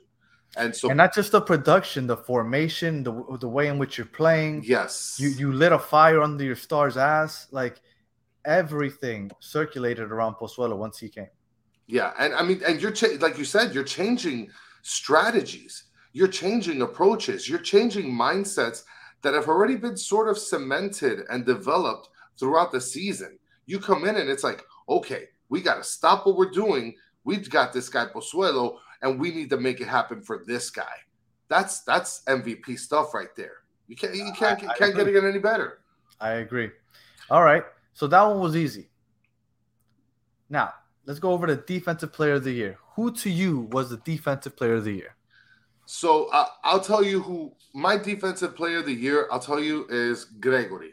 And 0.56 0.74
so, 0.74 0.88
And 0.88 0.96
not 0.96 1.14
just 1.14 1.32
the 1.32 1.40
production, 1.40 2.06
the 2.06 2.16
formation, 2.16 3.02
the 3.02 3.12
the 3.40 3.48
way 3.48 3.68
in 3.68 3.78
which 3.78 3.98
you're 3.98 4.06
playing. 4.06 4.62
yes, 4.64 5.16
You 5.18 5.28
you 5.28 5.52
lit 5.52 5.72
a 5.72 5.78
fire 5.78 6.22
under 6.22 6.42
your 6.44 6.56
star's 6.56 6.96
ass. 6.96 7.46
Like 7.50 7.80
everything 8.44 9.30
circulated 9.40 10.10
around 10.10 10.36
Pozuelo 10.36 10.76
once 10.76 10.98
he 10.98 11.08
came. 11.08 11.28
Yeah. 11.86 12.12
And 12.18 12.34
I 12.34 12.42
mean, 12.42 12.60
and 12.66 12.80
you're 12.80 12.90
cha- 12.92 13.18
like 13.20 13.38
you 13.38 13.44
said, 13.44 13.74
you're 13.74 13.84
changing 13.84 14.50
strategies, 14.82 15.84
you're 16.12 16.28
changing 16.28 16.82
approaches, 16.82 17.48
you're 17.48 17.58
changing 17.58 18.06
mindsets 18.12 18.82
that 19.22 19.34
have 19.34 19.48
already 19.48 19.76
been 19.76 19.96
sort 19.96 20.28
of 20.28 20.38
cemented 20.38 21.20
and 21.30 21.44
developed 21.46 22.08
throughout 22.38 22.72
the 22.72 22.80
season. 22.80 23.38
You 23.66 23.78
come 23.80 24.04
in 24.04 24.16
and 24.16 24.28
it's 24.30 24.44
like, 24.44 24.62
okay, 24.88 25.24
we 25.48 25.60
got 25.60 25.76
to 25.76 25.84
stop 25.84 26.26
what 26.26 26.36
we're 26.36 26.50
doing. 26.50 26.94
We've 27.24 27.48
got 27.50 27.72
this 27.72 27.88
guy 27.88 28.06
Pozuelo, 28.06 28.78
and 29.02 29.18
we 29.18 29.30
need 29.32 29.50
to 29.50 29.56
make 29.56 29.80
it 29.80 29.88
happen 29.88 30.22
for 30.22 30.44
this 30.46 30.70
guy. 30.70 30.96
That's 31.48 31.82
that's 31.82 32.22
MVP 32.26 32.78
stuff 32.78 33.14
right 33.14 33.34
there. 33.36 33.58
You 33.88 33.96
can't 33.96 34.14
you 34.14 34.32
can't 34.36 34.62
I- 34.64 34.72
I 34.72 34.76
can't 34.76 34.94
get 34.96 35.08
it 35.08 35.24
any 35.24 35.38
better. 35.38 35.80
I 36.20 36.30
agree. 36.34 36.70
All 37.30 37.42
right. 37.42 37.64
So 37.94 38.06
that 38.06 38.22
one 38.22 38.40
was 38.40 38.56
easy. 38.56 38.90
Now, 40.48 40.72
let's 41.06 41.18
go 41.20 41.30
over 41.32 41.46
the 41.46 41.56
defensive 41.56 42.12
player 42.12 42.34
of 42.34 42.44
the 42.44 42.52
year. 42.52 42.78
Who 42.94 43.12
to 43.12 43.30
you 43.30 43.60
was 43.72 43.90
the 43.90 43.98
defensive 43.98 44.56
player 44.56 44.74
of 44.74 44.84
the 44.84 44.92
year? 44.92 45.16
So 45.86 46.26
uh, 46.32 46.46
I'll 46.64 46.80
tell 46.80 47.02
you 47.02 47.20
who 47.22 47.52
my 47.74 47.96
defensive 47.96 48.56
player 48.56 48.78
of 48.78 48.86
the 48.86 48.92
year. 48.92 49.28
I'll 49.30 49.38
tell 49.40 49.60
you 49.60 49.86
is 49.88 50.26
Gregore. 50.40 50.90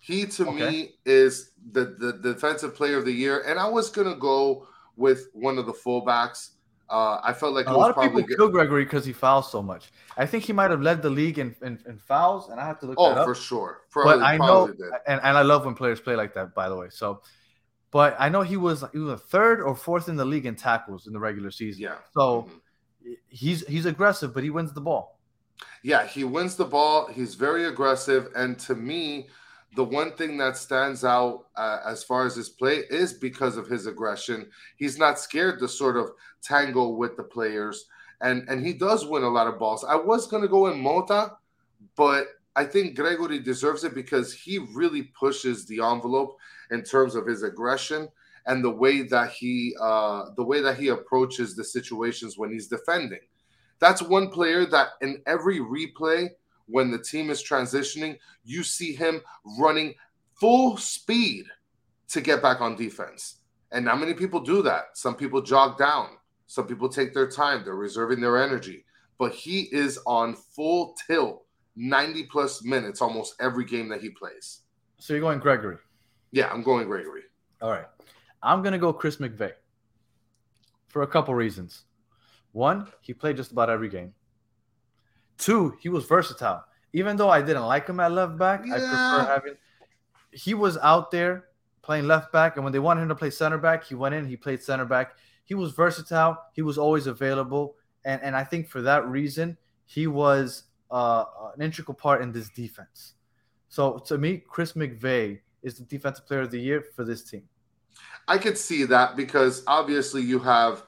He 0.00 0.24
to 0.26 0.48
Okay. 0.48 0.70
me 0.70 0.94
is 1.04 1.52
the 1.72 1.84
the 1.98 2.12
defensive 2.32 2.74
player 2.74 2.96
of 2.98 3.04
the 3.04 3.12
year, 3.12 3.42
and 3.46 3.58
I 3.58 3.68
was 3.68 3.90
gonna 3.90 4.16
go 4.16 4.66
with 4.96 5.28
one 5.34 5.58
of 5.58 5.66
the 5.66 5.72
fullbacks. 5.72 6.50
Uh, 6.88 7.20
I 7.22 7.34
felt 7.34 7.52
like 7.52 7.66
A 7.66 7.70
it 7.70 7.76
lot 7.76 7.90
of 7.94 8.02
people 8.02 8.22
good. 8.22 8.36
kill 8.38 8.50
Gregore 8.50 8.82
because 8.82 9.04
he 9.04 9.12
fouls 9.12 9.52
so 9.52 9.62
much. 9.62 9.90
I 10.16 10.24
think 10.24 10.44
he 10.44 10.54
might 10.54 10.70
have 10.70 10.80
led 10.80 11.02
the 11.02 11.10
league 11.10 11.38
in, 11.38 11.54
in, 11.60 11.78
in 11.86 11.98
fouls, 11.98 12.48
and 12.48 12.58
I 12.58 12.64
have 12.64 12.78
to 12.80 12.86
look 12.86 12.96
that 12.96 13.02
Oh, 13.02 13.16
up. 13.16 13.24
for 13.26 13.34
sure. 13.34 13.82
Probably, 13.90 14.14
but 14.20 14.24
I 14.24 14.38
know, 14.38 14.68
did. 14.68 14.80
and, 15.06 15.20
and 15.22 15.36
I 15.36 15.42
love 15.42 15.66
when 15.66 15.74
players 15.74 16.00
play 16.00 16.16
like 16.16 16.32
that. 16.32 16.54
By 16.54 16.70
the 16.70 16.76
way, 16.76 16.88
so, 16.88 17.20
but 17.90 18.16
I 18.18 18.28
know 18.28 18.42
he 18.42 18.56
was 18.56 18.84
he 18.92 18.98
was 18.98 19.12
a 19.12 19.18
third 19.18 19.60
or 19.60 19.74
fourth 19.74 20.08
in 20.08 20.16
the 20.16 20.24
league 20.24 20.46
in 20.46 20.56
tackles 20.56 21.06
in 21.06 21.12
the 21.12 21.20
regular 21.20 21.50
season. 21.50 21.82
Yeah. 21.82 21.96
So 22.12 22.42
Mhm. 23.04 23.16
he's 23.28 23.66
he's 23.66 23.86
aggressive, 23.86 24.32
but 24.34 24.42
he 24.44 24.50
wins 24.50 24.72
the 24.72 24.80
ball. 24.80 25.18
Yeah, 25.82 26.06
he 26.06 26.24
wins 26.24 26.56
the 26.56 26.64
ball. 26.64 27.06
He's 27.06 27.34
very 27.34 27.64
aggressive, 27.66 28.28
and 28.36 28.58
to 28.60 28.74
me, 28.74 29.28
the 29.76 29.84
one 29.84 30.12
thing 30.12 30.36
that 30.38 30.56
stands 30.56 31.04
out 31.04 31.46
uh, 31.56 31.80
as 31.84 32.02
far 32.04 32.24
as 32.26 32.34
his 32.36 32.48
play 32.48 32.84
is 32.90 33.12
because 33.12 33.56
of 33.56 33.68
his 33.68 33.86
aggression. 33.86 34.50
He's 34.76 34.98
not 34.98 35.18
scared 35.18 35.58
to 35.60 35.68
sort 35.68 35.96
of 35.96 36.12
tangle 36.42 36.96
with 36.96 37.16
the 37.16 37.24
players 37.24 37.86
and 38.20 38.48
and 38.48 38.64
he 38.64 38.72
does 38.72 39.06
win 39.06 39.22
a 39.22 39.28
lot 39.28 39.46
of 39.46 39.58
balls. 39.58 39.84
I 39.84 39.94
was 39.94 40.26
gonna 40.26 40.48
go 40.48 40.66
in 40.68 40.80
Mota, 40.80 41.36
but 41.96 42.26
I 42.58 42.64
think 42.64 42.98
Gregore 42.98 43.44
deserves 43.44 43.84
it 43.84 43.94
because 43.94 44.32
he 44.32 44.58
really 44.74 45.12
pushes 45.16 45.64
the 45.66 45.80
envelope 45.80 46.36
in 46.72 46.82
terms 46.82 47.14
of 47.14 47.24
his 47.24 47.44
aggression 47.44 48.08
and 48.46 48.64
the 48.64 48.70
way 48.70 49.02
that 49.02 49.30
he 49.30 49.76
uh, 49.80 50.30
the 50.36 50.42
way 50.42 50.60
that 50.60 50.76
he 50.76 50.88
approaches 50.88 51.54
the 51.54 51.62
situations 51.62 52.36
when 52.36 52.50
he's 52.50 52.66
defending. 52.66 53.20
That's 53.78 54.02
one 54.02 54.30
player 54.30 54.66
that 54.66 54.88
in 55.02 55.22
every 55.28 55.60
replay 55.60 56.30
when 56.66 56.90
the 56.90 56.98
team 56.98 57.30
is 57.30 57.44
transitioning, 57.44 58.18
you 58.44 58.64
see 58.64 58.92
him 58.92 59.20
running 59.56 59.94
full 60.34 60.76
speed 60.78 61.44
to 62.08 62.20
get 62.20 62.42
back 62.42 62.60
on 62.60 62.74
defense. 62.74 63.36
And 63.70 63.84
not 63.84 64.00
many 64.00 64.14
people 64.14 64.40
do 64.40 64.62
that. 64.62 64.98
Some 64.98 65.14
people 65.14 65.42
jog 65.42 65.78
down. 65.78 66.08
Some 66.48 66.66
people 66.66 66.88
take 66.88 67.14
their 67.14 67.30
time. 67.30 67.62
They're 67.64 67.76
reserving 67.76 68.20
their 68.20 68.42
energy. 68.42 68.84
But 69.16 69.32
he 69.32 69.68
is 69.70 70.00
on 70.06 70.34
full 70.34 70.96
tilt 71.06 71.44
90 71.78 72.24
plus 72.24 72.64
minutes 72.64 73.00
almost 73.00 73.34
every 73.40 73.64
game 73.64 73.88
that 73.88 74.00
he 74.00 74.10
plays. 74.10 74.60
So 74.98 75.14
you're 75.14 75.20
going 75.20 75.40
Gregore. 75.40 75.78
Yeah, 76.32 76.50
I'm 76.50 76.62
going 76.62 76.88
Gregore. 76.88 77.20
All 77.62 77.70
right. 77.70 77.86
I'm 78.42 78.62
going 78.62 78.72
to 78.72 78.78
go 78.78 78.92
Chris 78.92 79.16
McVey 79.16 79.52
for 80.88 81.02
a 81.02 81.06
couple 81.06 81.34
reasons. 81.34 81.84
One, 82.52 82.88
he 83.00 83.14
played 83.14 83.36
just 83.36 83.52
about 83.52 83.70
every 83.70 83.88
game. 83.88 84.14
Two, 85.38 85.76
he 85.80 85.88
was 85.88 86.04
versatile. 86.04 86.64
Even 86.92 87.16
though 87.16 87.28
I 87.30 87.42
didn't 87.42 87.64
like 87.64 87.86
him 87.86 88.00
at 88.00 88.10
left 88.10 88.36
back, 88.36 88.62
I 88.62 88.78
prefer 88.78 89.26
having. 89.28 89.54
He 90.32 90.54
was 90.54 90.76
out 90.78 91.10
there 91.10 91.44
playing 91.82 92.06
left 92.06 92.32
back, 92.32 92.56
and 92.56 92.64
when 92.64 92.72
they 92.72 92.78
wanted 92.78 93.02
him 93.02 93.08
to 93.08 93.14
play 93.14 93.30
center 93.30 93.58
back, 93.58 93.84
he 93.84 93.94
went 93.94 94.14
in. 94.14 94.26
He 94.26 94.36
played 94.36 94.62
center 94.62 94.84
back. 94.84 95.12
He 95.44 95.54
was 95.54 95.72
versatile. 95.72 96.38
He 96.54 96.62
was 96.62 96.78
always 96.78 97.06
available, 97.06 97.76
and 98.04 98.20
and 98.22 98.34
I 98.34 98.42
think 98.42 98.68
for 98.68 98.82
that 98.82 99.06
reason, 99.06 99.56
he 99.84 100.06
was 100.06 100.64
uh, 100.90 101.24
an 101.54 101.62
integral 101.62 101.94
part 101.94 102.22
in 102.22 102.32
this 102.32 102.48
defense. 102.50 103.14
So 103.68 103.98
to 104.06 104.18
me, 104.18 104.42
Chris 104.48 104.72
McVey 104.72 105.40
is 105.62 105.78
the 105.78 105.84
defensive 105.84 106.26
player 106.26 106.40
of 106.40 106.50
the 106.50 106.60
year 106.60 106.84
for 106.94 107.04
this 107.04 107.22
team. 107.22 107.42
I 108.26 108.38
could 108.38 108.56
see 108.56 108.84
that 108.84 109.16
because 109.16 109.62
obviously 109.66 110.22
you 110.22 110.38
have 110.40 110.84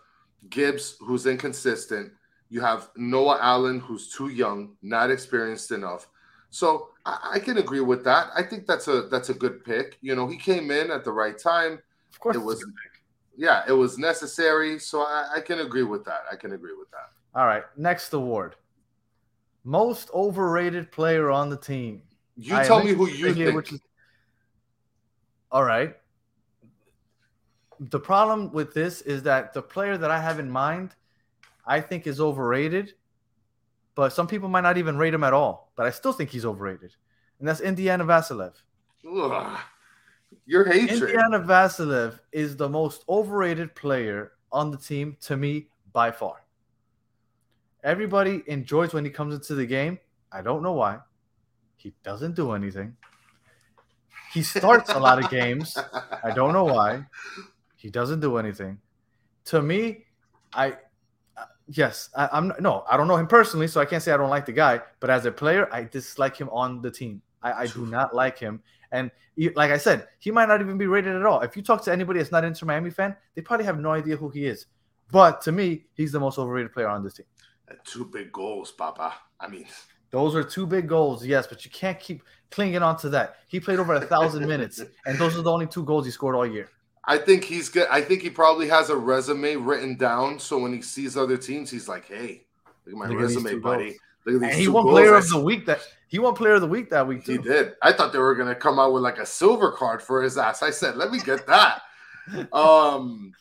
Gibbs, 0.48 0.96
who's 1.00 1.26
inconsistent. 1.26 2.12
You 2.48 2.60
have 2.60 2.90
Noah 2.96 3.38
Allen, 3.40 3.80
who's 3.80 4.08
too 4.12 4.28
young, 4.28 4.76
not 4.82 5.10
experienced 5.10 5.70
enough. 5.70 6.08
So 6.50 6.90
I, 7.06 7.32
I 7.34 7.38
can 7.38 7.58
agree 7.58 7.80
with 7.80 8.04
that. 8.04 8.28
I 8.34 8.42
think 8.42 8.66
that's 8.66 8.88
a 8.88 9.02
that's 9.02 9.28
a 9.28 9.34
good 9.34 9.64
pick. 9.64 9.98
You 10.00 10.16
know, 10.16 10.26
he 10.26 10.36
came 10.36 10.70
in 10.70 10.90
at 10.90 11.04
the 11.04 11.12
right 11.12 11.38
time. 11.38 11.80
Of 12.12 12.18
course, 12.18 12.36
It 12.36 12.40
was, 12.40 12.64
yeah, 13.36 13.62
it 13.68 13.72
was 13.72 13.98
necessary. 13.98 14.78
So 14.78 15.02
I, 15.02 15.34
I 15.36 15.40
can 15.40 15.60
agree 15.60 15.84
with 15.84 16.04
that. 16.04 16.24
I 16.30 16.36
can 16.36 16.52
agree 16.52 16.74
with 16.76 16.90
that. 16.90 17.10
All 17.38 17.46
right, 17.46 17.62
next 17.76 18.12
award. 18.12 18.56
Most 19.64 20.10
overrated 20.14 20.90
player 20.90 21.30
on 21.30 21.50
the 21.50 21.56
team. 21.56 22.02
You 22.36 22.56
I 22.56 22.64
tell 22.64 22.82
me 22.82 22.92
who 22.92 23.08
you 23.08 23.34
think. 23.34 23.54
which 23.54 23.72
is- 23.72 23.80
All 25.50 25.64
right. 25.64 25.96
The 27.78 28.00
problem 28.00 28.52
with 28.52 28.74
this 28.74 29.00
is 29.02 29.22
that 29.24 29.52
the 29.54 29.62
player 29.62 29.96
that 29.96 30.10
I 30.10 30.20
have 30.20 30.38
in 30.38 30.50
mind, 30.50 30.94
I 31.66 31.80
think 31.80 32.06
is 32.06 32.20
overrated, 32.20 32.94
but 33.94 34.12
some 34.12 34.26
people 34.26 34.48
might 34.48 34.60
not 34.62 34.76
even 34.78 34.96
rate 34.98 35.14
him 35.14 35.24
at 35.24 35.32
all. 35.32 35.72
But 35.76 35.86
I 35.86 35.90
still 35.90 36.12
think 36.12 36.30
he's 36.30 36.44
overrated, 36.44 36.94
and 37.38 37.48
that's 37.48 37.60
Indiana 37.60 38.04
Vassilev. 38.04 38.54
Ugh. 39.10 39.58
Your 40.46 40.64
hatred. 40.64 41.02
Indiana 41.10 41.40
Vassilev 41.40 42.20
is 42.32 42.56
the 42.56 42.68
most 42.68 43.02
overrated 43.08 43.74
player 43.74 44.32
on 44.52 44.70
the 44.70 44.76
team 44.76 45.16
to 45.22 45.36
me 45.36 45.68
by 45.92 46.10
far. 46.10 46.42
Everybody 47.82 48.42
enjoys 48.46 48.92
when 48.92 49.04
he 49.04 49.10
comes 49.10 49.34
into 49.34 49.54
the 49.54 49.66
game. 49.66 49.98
I 50.32 50.42
don't 50.42 50.62
know 50.62 50.72
why. 50.72 50.98
He 51.76 51.94
doesn't 52.02 52.36
do 52.36 52.52
anything. 52.52 52.96
He 54.32 54.42
starts 54.42 54.90
a 54.90 54.98
lot 54.98 55.22
of 55.22 55.30
games. 55.30 55.76
I 56.22 56.30
don't 56.30 56.52
know 56.52 56.64
why. 56.64 57.04
He 57.76 57.90
doesn't 57.90 58.20
do 58.20 58.36
anything. 58.36 58.78
To 59.46 59.62
me, 59.62 60.04
I 60.52 60.72
uh, 61.36 61.46
yes, 61.68 62.10
I, 62.14 62.28
I'm 62.32 62.52
no, 62.60 62.84
I 62.88 62.96
don't 62.96 63.08
know 63.08 63.16
him 63.16 63.26
personally, 63.26 63.66
so 63.66 63.80
I 63.80 63.86
can't 63.86 64.02
say 64.02 64.12
I 64.12 64.16
don't 64.18 64.30
like 64.30 64.46
the 64.46 64.52
guy. 64.52 64.80
But 65.00 65.10
as 65.10 65.24
a 65.24 65.32
player, 65.32 65.68
I 65.72 65.84
dislike 65.84 66.36
him 66.36 66.48
on 66.50 66.82
the 66.82 66.90
team. 66.90 67.22
I, 67.42 67.52
I 67.62 67.66
do 67.66 67.86
not 67.86 68.14
like 68.14 68.38
him. 68.38 68.62
And 68.92 69.10
he- 69.34 69.50
like 69.50 69.70
I 69.70 69.78
said, 69.78 70.08
he 70.18 70.30
might 70.30 70.46
not 70.48 70.60
even 70.60 70.76
be 70.76 70.86
rated 70.86 71.16
at 71.16 71.24
all. 71.24 71.40
If 71.40 71.56
you 71.56 71.62
talk 71.62 71.82
to 71.84 71.92
anybody 71.92 72.18
that's 72.18 72.30
not 72.32 72.44
Inter 72.44 72.66
Miami 72.66 72.90
fan, 72.90 73.16
they 73.34 73.40
probably 73.42 73.64
have 73.64 73.78
no 73.80 73.90
idea 73.92 74.16
who 74.16 74.28
he 74.28 74.46
is. 74.46 74.66
But 75.10 75.40
to 75.42 75.52
me, 75.52 75.86
he's 75.94 76.12
the 76.12 76.20
most 76.20 76.38
overrated 76.38 76.72
player 76.72 76.88
on 76.88 77.02
this 77.02 77.14
team. 77.14 77.26
Two 77.85 78.04
big 78.04 78.33
goals, 78.33 78.70
Papa. 78.72 79.14
I 79.38 79.48
mean, 79.48 79.66
Those 80.11 80.35
are 80.35 80.42
two 80.42 80.66
big 80.66 80.88
goals, 80.88 81.24
yes, 81.24 81.46
but 81.46 81.64
you 81.64 81.70
can't 81.70 81.98
keep 81.98 82.22
clinging 82.50 82.83
on 82.83 82.96
to 82.98 83.09
that. 83.11 83.37
He 83.46 83.61
played 83.61 83.78
over 83.78 83.94
a 83.94 84.00
thousand 84.00 84.46
minutes, 84.46 84.83
and 85.06 85.18
those 85.18 85.37
are 85.37 85.42
the 85.42 85.52
only 85.52 85.66
two 85.66 85.85
goals 85.85 86.04
he 86.04 86.11
scored 86.11 86.35
all 86.35 86.46
year. 86.46 86.68
I 87.04 87.18
think 87.18 87.44
he's 87.44 87.68
good. 87.68 87.88
I 87.90 88.02
think 88.02 88.22
he 88.22 88.30
probably 88.30 88.68
has 88.68 88.90
a 88.90 88.96
resume 88.96 89.56
written 89.56 89.96
down. 89.96 90.38
So 90.38 90.59
when 90.59 90.72
he 90.72 90.83
sees 90.83 91.16
other 91.16 91.37
teams, 91.37 91.70
he's 91.70 91.88
like, 91.88 92.06
"Hey, 92.06 92.44
look 92.85 92.94
at 92.94 92.98
my 92.98 93.09
Look 93.09 93.20
resume, 93.20 93.50
two 93.50 93.61
buddy. 93.61 93.85
goals." 93.85 93.96
Look 94.26 94.35
at 94.35 94.40
these 94.42 94.50
And 94.50 94.61
he 94.61 94.68
won 94.68 94.85
goals 94.85 94.94
player 94.94 95.14
of 95.14 95.28
the 95.28 95.40
week 95.40 95.66
that 95.66 95.80
he 96.09 96.18
won 96.18 96.35
player 96.35 96.54
of 96.54 96.61
the 96.61 96.66
week 96.66 96.90
that 96.90 97.06
week 97.06 97.24
Too. 97.24 97.33
He 97.33 97.38
did. 97.38 97.74
I 97.83 97.92
thought 97.92 98.12
they 98.12 98.18
were 98.18 98.35
gonna 98.35 98.54
come 98.54 98.78
out 98.78 98.92
with 98.92 99.02
like 99.02 99.18
a 99.18 99.26
silver 99.26 99.72
card 99.72 100.02
for 100.02 100.22
his 100.22 100.37
ass. 100.37 100.62
I 100.62 100.70
said, 100.70 100.96
let 100.96 101.11
me 101.11 101.20
get 101.20 101.46
that. 101.46 101.83
um, 102.52 103.33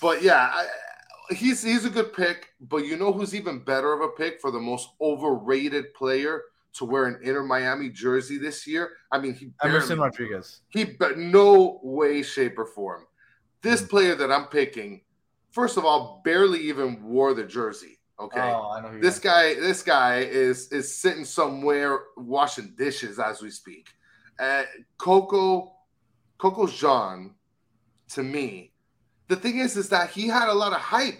but 0.00 0.22
yeah, 0.22 0.50
I, 0.52 0.66
he's 1.30 1.62
he's 1.62 1.84
a 1.84 1.90
good 1.90 2.12
pick. 2.12 2.48
But 2.60 2.86
you 2.86 2.96
know 2.96 3.12
who's 3.12 3.34
even 3.34 3.60
better 3.64 3.92
of 3.92 4.00
a 4.00 4.08
pick 4.08 4.40
for 4.40 4.50
the 4.50 4.60
most 4.60 4.88
overrated 5.00 5.94
player 5.94 6.42
to 6.74 6.84
wear 6.84 7.06
an 7.06 7.18
Inter 7.22 7.42
Miami 7.42 7.88
jersey 7.90 8.38
this 8.38 8.66
year? 8.66 8.90
I 9.10 9.18
mean, 9.18 9.34
he 9.34 9.50
Emerson 9.62 9.98
barely, 9.98 10.10
Rodriguez. 10.10 10.60
he 10.68 10.84
but 10.84 11.18
no 11.18 11.80
way, 11.82 12.22
shape, 12.22 12.58
or 12.58 12.66
form. 12.66 13.06
This 13.62 13.80
Hmm. 13.80 13.86
player 13.88 14.14
that 14.14 14.30
I'm 14.32 14.46
picking, 14.46 15.02
first 15.50 15.76
of 15.76 15.84
all, 15.84 16.20
barely 16.24 16.60
even 16.60 17.02
wore 17.04 17.34
the 17.34 17.44
jersey. 17.44 17.98
Okay. 18.20 18.40
Oh, 18.40 18.70
I 18.72 18.80
know 18.80 18.88
who 18.88 19.00
This 19.00 19.18
guy, 19.20 19.54
this 19.54 19.82
guy 19.82 20.18
is 20.20 20.72
is 20.72 20.96
sitting 20.96 21.24
somewhere 21.24 22.00
washing 22.16 22.74
dishes 22.76 23.18
as 23.18 23.40
we 23.42 23.50
speak. 23.50 23.88
Uh, 24.40 24.64
Coco, 24.98 25.72
Coco 26.38 26.66
Jean, 26.66 27.34
to 28.10 28.22
me, 28.22 28.72
the 29.28 29.36
thing 29.36 29.58
is, 29.58 29.76
is 29.76 29.88
that 29.90 30.10
he 30.10 30.26
had 30.28 30.48
a 30.48 30.54
lot 30.54 30.72
of 30.72 30.80
hype. 30.80 31.18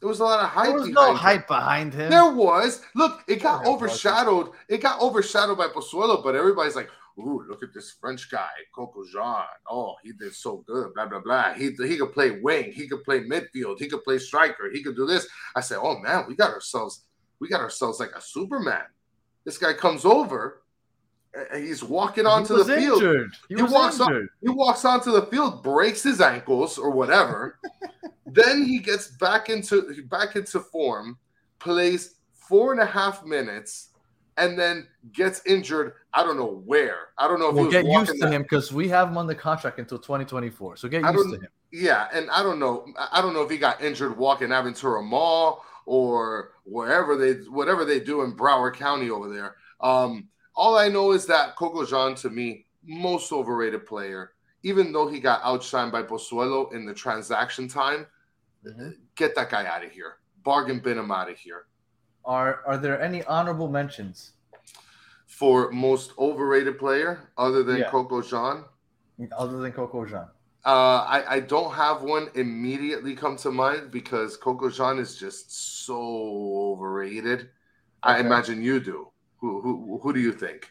There 0.00 0.08
was 0.08 0.20
a 0.20 0.24
lot 0.24 0.40
of 0.42 0.48
hype. 0.50 0.66
There 0.66 0.74
was 0.74 0.88
behind 0.88 0.94
no 0.94 1.10
him. 1.10 1.16
hype 1.16 1.48
behind 1.48 1.92
him. 1.94 2.10
There 2.10 2.32
was. 2.32 2.82
Look, 2.94 3.22
it 3.26 3.42
got 3.42 3.60
wasn't. 3.60 3.74
overshadowed. 3.74 4.50
It 4.68 4.78
got 4.80 5.00
overshadowed 5.00 5.58
by 5.58 5.66
Pozuelo, 5.68 6.22
but 6.22 6.36
everybody's 6.36 6.76
like, 6.76 6.88
"Ooh, 7.18 7.44
look 7.48 7.64
at 7.64 7.74
this 7.74 7.90
French 8.00 8.30
guy, 8.30 8.48
Coco 8.72 9.04
Jean. 9.12 9.44
Oh, 9.68 9.96
he 10.04 10.12
did 10.12 10.34
so 10.34 10.58
good. 10.68 10.94
Blah 10.94 11.06
blah 11.06 11.20
blah. 11.20 11.54
He 11.54 11.70
he 11.72 11.96
could 11.96 12.12
play 12.12 12.30
wing. 12.40 12.70
He 12.70 12.86
could 12.86 13.02
play 13.02 13.24
midfield. 13.24 13.80
He 13.80 13.88
could 13.88 14.04
play 14.04 14.18
striker. 14.18 14.70
He 14.72 14.84
could 14.84 14.94
do 14.94 15.04
this." 15.04 15.26
I 15.56 15.60
said, 15.60 15.78
"Oh 15.82 15.98
man, 15.98 16.26
we 16.28 16.36
got 16.36 16.52
ourselves, 16.52 17.02
we 17.40 17.48
got 17.48 17.60
ourselves 17.60 17.98
like 17.98 18.12
a 18.14 18.20
Superman." 18.20 18.84
This 19.44 19.58
guy 19.58 19.72
comes 19.72 20.04
over, 20.04 20.62
he's 21.56 21.82
walking 21.84 22.24
He 22.24 22.30
onto 22.30 22.54
was 22.54 22.66
the 22.66 22.76
field. 22.76 23.02
injured. 23.02 23.32
He, 23.48 23.56
He 23.56 23.62
walks 23.62 24.00
injured. 24.00 24.28
He 24.40 24.48
walks 24.48 24.84
onto 24.84 25.12
the 25.12 25.22
field, 25.26 25.62
breaks 25.62 26.02
his 26.02 26.20
ankles 26.20 26.78
or 26.78 26.90
whatever. 26.90 27.58
then 28.26 28.64
he 28.64 28.78
gets 28.78 29.08
back 29.08 29.48
into 29.48 30.02
back 30.04 30.36
into 30.36 30.60
form, 30.60 31.18
plays 31.58 32.16
four 32.34 32.72
and 32.72 32.80
a 32.80 32.86
half 32.86 33.24
minutes, 33.24 33.88
and 34.36 34.58
then 34.58 34.86
gets 35.12 35.44
injured. 35.46 35.94
I 36.14 36.22
don't 36.22 36.36
know 36.36 36.62
where. 36.64 37.08
I 37.18 37.28
don't 37.28 37.38
know 37.40 37.48
if 37.50 37.54
We'll 37.54 37.64
was 37.66 37.72
get 37.74 37.84
used 37.84 38.12
to 38.12 38.18
that- 38.18 38.32
him 38.32 38.42
because 38.42 38.72
we 38.72 38.88
have 38.88 39.08
him 39.08 39.18
on 39.18 39.26
the 39.26 39.34
contract 39.34 39.78
until 39.78 39.98
2024. 39.98 40.76
So 40.76 40.88
get 40.88 41.02
used 41.02 41.30
to 41.34 41.40
him. 41.40 41.48
Yeah, 41.70 42.08
and 42.14 42.30
I 42.30 42.42
don't 42.42 42.58
know. 42.58 42.86
I 43.12 43.20
don't 43.20 43.34
know 43.34 43.42
if 43.42 43.50
he 43.50 43.58
got 43.58 43.82
injured 43.82 44.16
walking 44.16 44.48
Aventura 44.48 45.04
Mall 45.04 45.62
or 45.84 46.52
wherever 46.64 47.16
they 47.16 47.34
whatever 47.50 47.84
they 47.84 48.00
do 48.00 48.22
in 48.22 48.34
Broward 48.34 48.74
County 48.74 49.10
over 49.10 49.28
there. 49.28 49.56
Um, 49.80 50.28
all 50.58 50.76
I 50.76 50.88
know 50.88 51.12
is 51.12 51.24
that 51.26 51.54
Coco 51.56 51.86
Jean 51.86 52.16
to 52.16 52.28
me 52.30 52.66
most 52.84 53.32
overrated 53.32 53.86
player. 53.86 54.32
Even 54.64 54.92
though 54.92 55.06
he 55.06 55.20
got 55.20 55.40
outshined 55.42 55.92
by 55.92 56.02
Pozuelo 56.02 56.72
in 56.72 56.84
the 56.84 56.92
transaction 56.92 57.68
time, 57.68 58.06
Mhm. 58.66 58.96
get 59.14 59.36
that 59.36 59.50
guy 59.50 59.64
out 59.66 59.84
of 59.84 59.92
here. 59.92 60.18
Bargain 60.42 60.80
bin 60.80 60.98
him 60.98 61.12
out 61.12 61.30
of 61.30 61.38
here. 61.38 61.66
Are 62.24 62.60
are 62.66 62.76
there 62.76 63.00
any 63.00 63.24
honorable 63.24 63.68
mentions 63.68 64.32
For 65.26 65.70
most 65.70 66.12
overrated 66.18 66.76
player 66.78 67.30
other 67.38 67.62
than 67.62 67.78
Yeah. 67.78 67.90
Coco 67.90 68.20
Jean, 68.20 68.64
other 69.36 69.58
than 69.58 69.72
Coco 69.72 70.04
Jean? 70.04 70.26
Uh, 70.66 71.00
I, 71.16 71.34
I 71.36 71.40
don't 71.40 71.72
have 71.74 72.02
one 72.02 72.28
immediately 72.34 73.14
come 73.14 73.36
to 73.36 73.52
mind 73.52 73.92
because 73.92 74.36
Coco 74.36 74.68
Jean 74.68 74.98
is 74.98 75.16
just 75.16 75.52
so 75.86 76.00
overrated. 76.72 77.50
I 78.02 78.18
imagine 78.18 78.60
you 78.62 78.80
do. 78.80 79.12
Who, 79.38 79.60
who 79.60 80.00
who 80.02 80.12
do 80.12 80.20
you 80.20 80.32
think? 80.32 80.68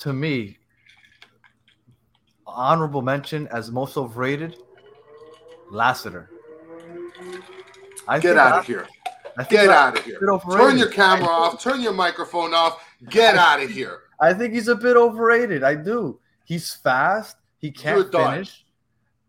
To 0.00 0.12
me, 0.12 0.58
honorable 2.46 3.02
mention 3.02 3.48
as 3.48 3.70
most 3.70 3.96
overrated, 3.96 4.56
Lassiter. 5.70 6.30
I 8.06 8.18
Get 8.18 8.36
out 8.36 8.58
of 8.58 8.66
here. 8.66 8.86
Get 9.48 9.70
out 9.70 9.98
of 9.98 10.04
here. 10.04 10.18
Turn 10.50 10.76
your 10.76 10.88
camera 10.88 11.28
off. 11.28 11.62
Turn 11.62 11.80
your 11.80 11.92
microphone 11.92 12.52
off. 12.52 12.84
Get 13.08 13.36
out 13.36 13.62
of 13.62 13.70
here. 13.70 14.02
I 14.20 14.34
think 14.34 14.52
he's 14.54 14.68
a 14.68 14.74
bit 14.74 14.96
overrated. 14.96 15.62
I 15.62 15.74
do. 15.74 16.20
He's 16.44 16.72
fast. 16.72 17.36
He 17.58 17.70
can't 17.70 18.10
finish. 18.12 18.64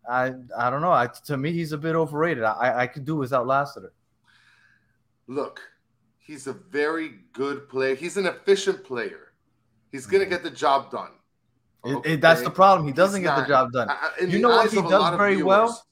I 0.08 0.34
I 0.56 0.70
don't 0.70 0.82
know. 0.82 0.92
I, 0.92 1.08
to 1.24 1.36
me, 1.36 1.52
he's 1.52 1.72
a 1.72 1.78
bit 1.78 1.94
overrated. 1.94 2.44
I 2.44 2.82
I 2.82 2.86
could 2.86 3.04
do 3.04 3.16
without 3.16 3.46
Lassiter. 3.46 3.92
Look, 5.26 5.60
he's 6.24 6.46
a 6.46 6.54
very 6.54 7.12
good 7.32 7.68
player. 7.68 7.94
He's 7.94 8.16
an 8.16 8.26
efficient 8.26 8.82
player. 8.82 9.32
He's 9.92 10.06
gonna 10.06 10.24
mm-hmm. 10.24 10.32
get 10.32 10.42
the 10.42 10.50
job 10.50 10.90
done. 10.90 11.10
It- 11.84 12.06
it- 12.06 12.20
that's 12.20 12.42
the 12.42 12.50
problem. 12.50 12.86
He 12.88 12.92
doesn't 12.92 13.20
He's 13.20 13.28
get 13.28 13.36
the 13.36 13.46
job 13.46 13.70
done. 13.72 13.88
You 14.26 14.40
know 14.40 14.48
what 14.48 14.70
he 14.70 14.80
does 14.80 15.16
very 15.16 15.42
well? 15.42 15.84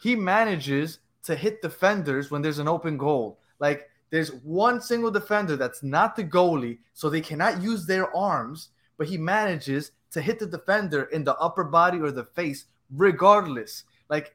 He 0.00 0.14
manages 0.14 1.00
to 1.24 1.34
hit 1.34 1.60
defenders 1.60 2.30
when 2.30 2.40
there's 2.40 2.60
an 2.60 2.68
open 2.68 2.96
goal. 2.96 3.40
Like 3.58 3.90
there's 4.10 4.32
one 4.32 4.80
single 4.80 5.10
defender 5.10 5.56
that's 5.56 5.82
not 5.82 6.14
the 6.14 6.22
goalie, 6.22 6.78
so 6.94 7.10
they 7.10 7.20
cannot 7.20 7.60
use 7.60 7.84
their 7.84 8.14
arms, 8.16 8.68
but 8.96 9.08
he 9.08 9.18
manages 9.18 9.90
to 10.12 10.20
hit 10.20 10.38
the 10.38 10.46
defender 10.46 11.04
in 11.04 11.24
the 11.24 11.36
upper 11.38 11.64
body 11.64 11.98
or 11.98 12.12
the 12.12 12.24
face, 12.24 12.66
regardless. 12.94 13.82
Like 14.08 14.34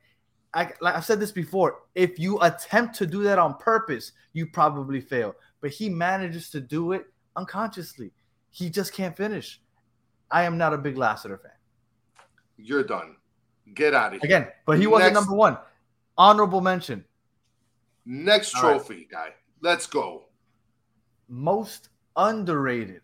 I, 0.54 0.72
like 0.82 0.96
I've 0.96 1.06
said 1.06 1.20
this 1.20 1.32
before, 1.32 1.84
if 1.96 2.20
you 2.20 2.40
attempt 2.42 2.96
to 2.96 3.06
do 3.06 3.24
that 3.24 3.40
on 3.40 3.58
purpose, 3.58 4.12
you 4.34 4.46
probably 4.48 5.00
fail. 5.00 5.36
But 5.62 5.72
he 5.72 5.90
manages 5.90 6.50
to 6.50 6.60
do 6.60 6.92
it 6.92 7.06
unconsciously. 7.36 8.12
He 8.50 8.70
just 8.70 8.94
can't 8.94 9.16
finish. 9.16 9.62
I 10.30 10.44
am 10.44 10.58
not 10.58 10.74
a 10.74 10.78
big 10.78 10.98
Lassiter 10.98 11.38
fan. 11.38 11.52
You're 12.58 12.84
done. 12.84 13.16
Get 13.74 13.94
out 13.94 14.14
of 14.14 14.22
here. 14.22 14.28
Again, 14.28 14.48
but 14.66 14.78
he 14.78 14.88
wasn't 14.88 15.14
number 15.14 15.34
one. 15.34 15.58
Honorable 16.18 16.60
mention. 16.60 17.06
Next 18.06 18.56
All 18.56 18.64
right. 18.64 18.72
trophy, 18.74 19.08
guy. 19.10 19.30
Let's 19.62 19.88
go. 19.88 20.26
most 21.30 21.90
underrated 22.18 23.02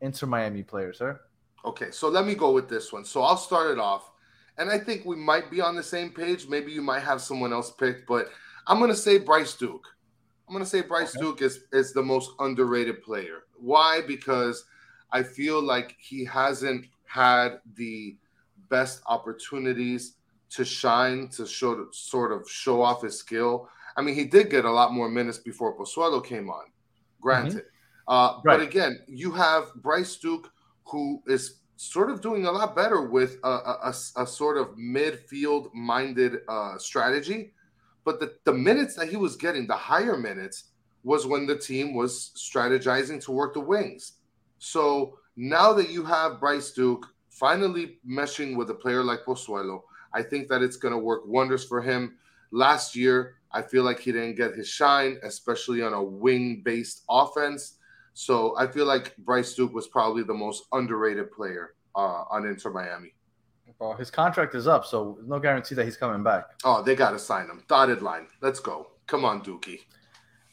Inter 0.00 0.26
Miami 0.26 0.62
player, 0.62 0.92
sir. 0.92 1.20
Okay, 1.64 1.90
so 1.90 2.08
let 2.08 2.24
me 2.24 2.34
go 2.34 2.52
with 2.52 2.68
this 2.68 2.92
one. 2.92 3.04
So 3.04 3.22
I'll 3.22 3.36
start 3.36 3.70
it 3.70 3.78
off. 3.78 4.11
And 4.62 4.70
I 4.70 4.78
think 4.78 5.04
we 5.04 5.16
might 5.16 5.50
be 5.50 5.60
on 5.60 5.74
the 5.74 5.82
same 5.82 6.10
page. 6.10 6.46
Maybe 6.46 6.70
you 6.70 6.82
might 6.82 7.02
have 7.02 7.20
someone 7.20 7.52
else 7.52 7.72
picked, 7.72 8.06
but 8.06 8.28
I'm 8.68 8.78
going 8.78 8.92
to 8.92 8.96
say 8.96 9.18
Bryce 9.18 9.54
Duke. 9.54 9.84
I'm 10.48 10.54
going 10.54 10.64
to 10.64 10.70
say 10.70 10.82
Bryce 10.82 11.16
Okay. 11.16 11.20
Duke 11.20 11.42
is, 11.42 11.64
is 11.72 11.92
the 11.92 12.02
most 12.02 12.30
underrated 12.38 13.02
player. 13.02 13.42
Why? 13.56 14.02
Because 14.06 14.64
I 15.10 15.24
feel 15.24 15.60
like 15.60 15.96
he 15.98 16.24
hasn't 16.24 16.86
had 17.06 17.58
the 17.74 18.16
best 18.70 19.02
opportunities 19.06 20.14
to 20.50 20.64
shine, 20.64 21.26
to 21.30 21.44
show, 21.44 21.88
sort 21.90 22.30
of 22.30 22.48
show 22.48 22.82
off 22.82 23.02
his 23.02 23.18
skill. 23.18 23.68
I 23.96 24.02
mean, 24.02 24.14
he 24.14 24.26
did 24.26 24.48
get 24.48 24.64
a 24.64 24.70
lot 24.70 24.92
more 24.92 25.08
minutes 25.08 25.38
before 25.38 25.76
Pozuelo 25.76 26.24
came 26.24 26.48
on, 26.50 26.66
granted. 27.20 27.64
Uh, 28.06 28.38
Right. 28.44 28.58
But 28.58 28.60
again, 28.60 29.00
you 29.08 29.32
have 29.32 29.74
Bryce 29.76 30.16
Duke, 30.16 30.52
who 30.84 31.20
is 31.26 31.61
sort 31.82 32.10
of 32.10 32.20
doing 32.20 32.46
a 32.46 32.52
lot 32.52 32.76
better 32.76 33.02
with 33.02 33.38
a, 33.42 33.48
a- 33.48 33.94
a- 34.16 34.26
sort 34.26 34.56
of 34.56 34.76
midfield 34.76 35.72
minded 35.74 36.38
uh, 36.48 36.78
strategy. 36.78 37.52
But 38.04 38.20
the, 38.20 38.34
the 38.44 38.52
minutes 38.52 38.94
that 38.96 39.08
he 39.08 39.16
was 39.16 39.36
getting, 39.36 39.66
the 39.66 39.74
higher 39.76 40.16
minutes, 40.16 40.64
was 41.04 41.26
when 41.26 41.46
the 41.46 41.58
team 41.58 41.94
was 41.94 42.30
strategizing 42.36 43.20
to 43.24 43.32
work 43.32 43.54
the 43.54 43.60
wings. 43.60 44.12
So 44.58 45.18
now 45.36 45.72
that 45.72 45.90
you 45.90 46.04
have 46.04 46.38
Bryce 46.38 46.70
Duke 46.70 47.06
finally 47.28 47.98
meshing 48.08 48.56
with 48.56 48.70
a 48.70 48.74
player 48.74 49.02
like 49.02 49.24
Pozuelo, 49.24 49.82
I 50.14 50.22
think 50.22 50.48
that 50.48 50.62
it's 50.62 50.76
going 50.76 50.92
to 50.92 50.98
work 50.98 51.22
wonders 51.26 51.64
for 51.64 51.80
him. 51.82 52.16
Last 52.52 52.94
year, 52.94 53.36
I 53.50 53.62
feel 53.62 53.82
like 53.82 53.98
he 53.98 54.12
didn't 54.12 54.36
get 54.36 54.54
his 54.54 54.68
shine, 54.68 55.18
especially 55.24 55.82
on 55.82 55.92
a 55.94 56.02
wing 56.02 56.62
based 56.64 57.02
offense. 57.10 57.74
So 58.14 58.56
I 58.58 58.66
feel 58.66 58.86
like 58.86 59.16
Bryce 59.18 59.54
Duke 59.54 59.72
was 59.72 59.86
probably 59.86 60.22
the 60.22 60.34
most 60.34 60.64
underrated 60.72 61.32
player 61.32 61.74
uh, 61.94 62.24
on 62.30 62.46
Inter 62.46 62.70
Miami. 62.70 63.14
Well, 63.78 63.94
his 63.94 64.10
contract 64.10 64.54
is 64.54 64.66
up, 64.68 64.84
so 64.84 65.18
no 65.24 65.38
guarantee 65.38 65.74
that 65.74 65.84
he's 65.84 65.96
coming 65.96 66.22
back. 66.22 66.44
Oh, 66.64 66.82
they 66.82 66.94
got 66.94 67.10
to 67.12 67.18
sign 67.18 67.46
him. 67.46 67.64
Dotted 67.68 68.02
line. 68.02 68.28
Let's 68.40 68.60
go. 68.60 68.88
Come 69.06 69.24
on, 69.24 69.42
Dookie. 69.42 69.80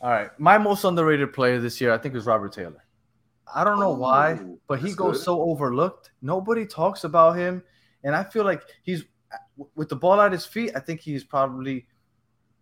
All 0.02 0.10
right. 0.10 0.30
My 0.40 0.58
most 0.58 0.84
underrated 0.84 1.34
player 1.34 1.60
this 1.60 1.80
year, 1.80 1.94
I 1.94 1.98
think, 1.98 2.16
is 2.16 2.26
Robert 2.26 2.54
Taylor. 2.54 2.84
I 3.54 3.64
don't 3.64 3.80
know 3.80 3.94
why, 3.94 4.40
but 4.68 4.80
he 4.80 4.94
goes 4.94 5.18
good. 5.18 5.24
so 5.26 5.42
overlooked. 5.42 6.12
Nobody 6.22 6.66
talks 6.66 7.04
about 7.04 7.38
him. 7.38 7.64
And 8.04 8.16
I 8.16 8.24
feel 8.24 8.46
like 8.46 8.62
he's, 8.84 9.04
with 9.76 9.90
the 9.90 9.96
ball 9.96 10.22
at 10.22 10.32
his 10.32 10.46
feet, 10.46 10.72
I 10.76 10.80
think 10.80 11.02
he's 11.02 11.24
probably 11.24 11.86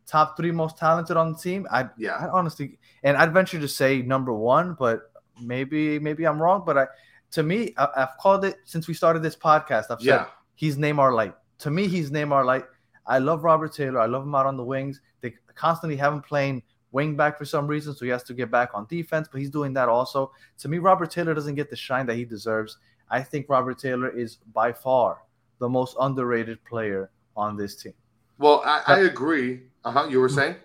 top 0.08 0.38
three 0.38 0.52
most 0.52 0.78
talented 0.78 1.18
on 1.18 1.34
the 1.34 1.38
team. 1.38 1.68
I, 1.72 1.90
yeah, 1.98 2.14
I 2.16 2.30
honestly, 2.30 2.80
and 3.04 3.16
I'd 3.18 3.34
venture 3.34 3.60
to 3.60 3.68
say 3.68 4.02
number 4.02 4.34
one, 4.34 4.76
but 4.80 5.12
maybe, 5.42 6.00
maybe 6.00 6.26
I'm 6.26 6.42
wrong. 6.42 6.64
But 6.66 6.78
I, 6.78 6.88
to 7.32 7.44
me, 7.44 7.74
I, 7.78 7.88
I've 7.98 8.18
called 8.20 8.46
it 8.46 8.58
since 8.64 8.88
we 8.88 8.94
started 8.94 9.22
this 9.22 9.36
podcast. 9.36 9.86
I've 9.92 10.00
said 10.00 10.06
Yeah. 10.06 10.26
he's 10.56 10.78
Neymar 10.78 11.14
light. 11.14 11.36
To 11.60 11.70
me, 11.70 11.88
he's 11.88 12.10
Neymar 12.10 12.46
light. 12.46 12.66
I 13.06 13.20
love 13.20 13.44
Robert 13.44 13.74
Taylor. 13.74 14.00
I 14.00 14.06
love 14.06 14.24
him 14.24 14.34
out 14.34 14.46
on 14.46 14.58
the 14.58 14.64
wings. 14.64 15.02
They 15.22 15.34
constantly 15.56 15.98
have 15.98 16.14
him 16.14 16.22
playing 16.22 16.64
wing 16.92 17.16
back 17.18 17.38
for 17.38 17.46
some 17.46 17.68
reason, 17.68 17.94
so 17.94 18.06
he 18.06 18.12
has 18.12 18.24
to 18.24 18.34
get 18.34 18.50
back 18.50 18.70
on 18.74 18.86
defense, 18.90 19.28
but 19.30 19.40
he's 19.40 19.50
doing 19.50 19.74
that 19.74 19.90
also. 19.90 20.32
To 20.60 20.68
me, 20.70 20.78
Robert 20.78 21.12
Taylor 21.12 21.34
doesn't 21.34 21.56
get 21.56 21.70
the 21.70 21.76
shine 21.76 22.06
that 22.08 22.16
he 22.16 22.24
deserves. 22.26 22.78
I 23.10 23.22
think 23.22 23.48
Robert 23.50 23.78
Taylor 23.78 24.10
is 24.10 24.38
by 24.54 24.72
far 24.72 25.20
the 25.60 25.68
most 25.68 25.96
underrated 26.00 26.64
player 26.66 27.10
on 27.36 27.58
this 27.58 27.76
team. 27.76 27.94
Well, 28.38 28.62
I, 28.66 28.82
I 28.88 29.00
agree. 29.00 29.64
Uh 29.88 29.92
huh. 29.92 30.08
You 30.10 30.20
were 30.20 30.28
saying? 30.28 30.56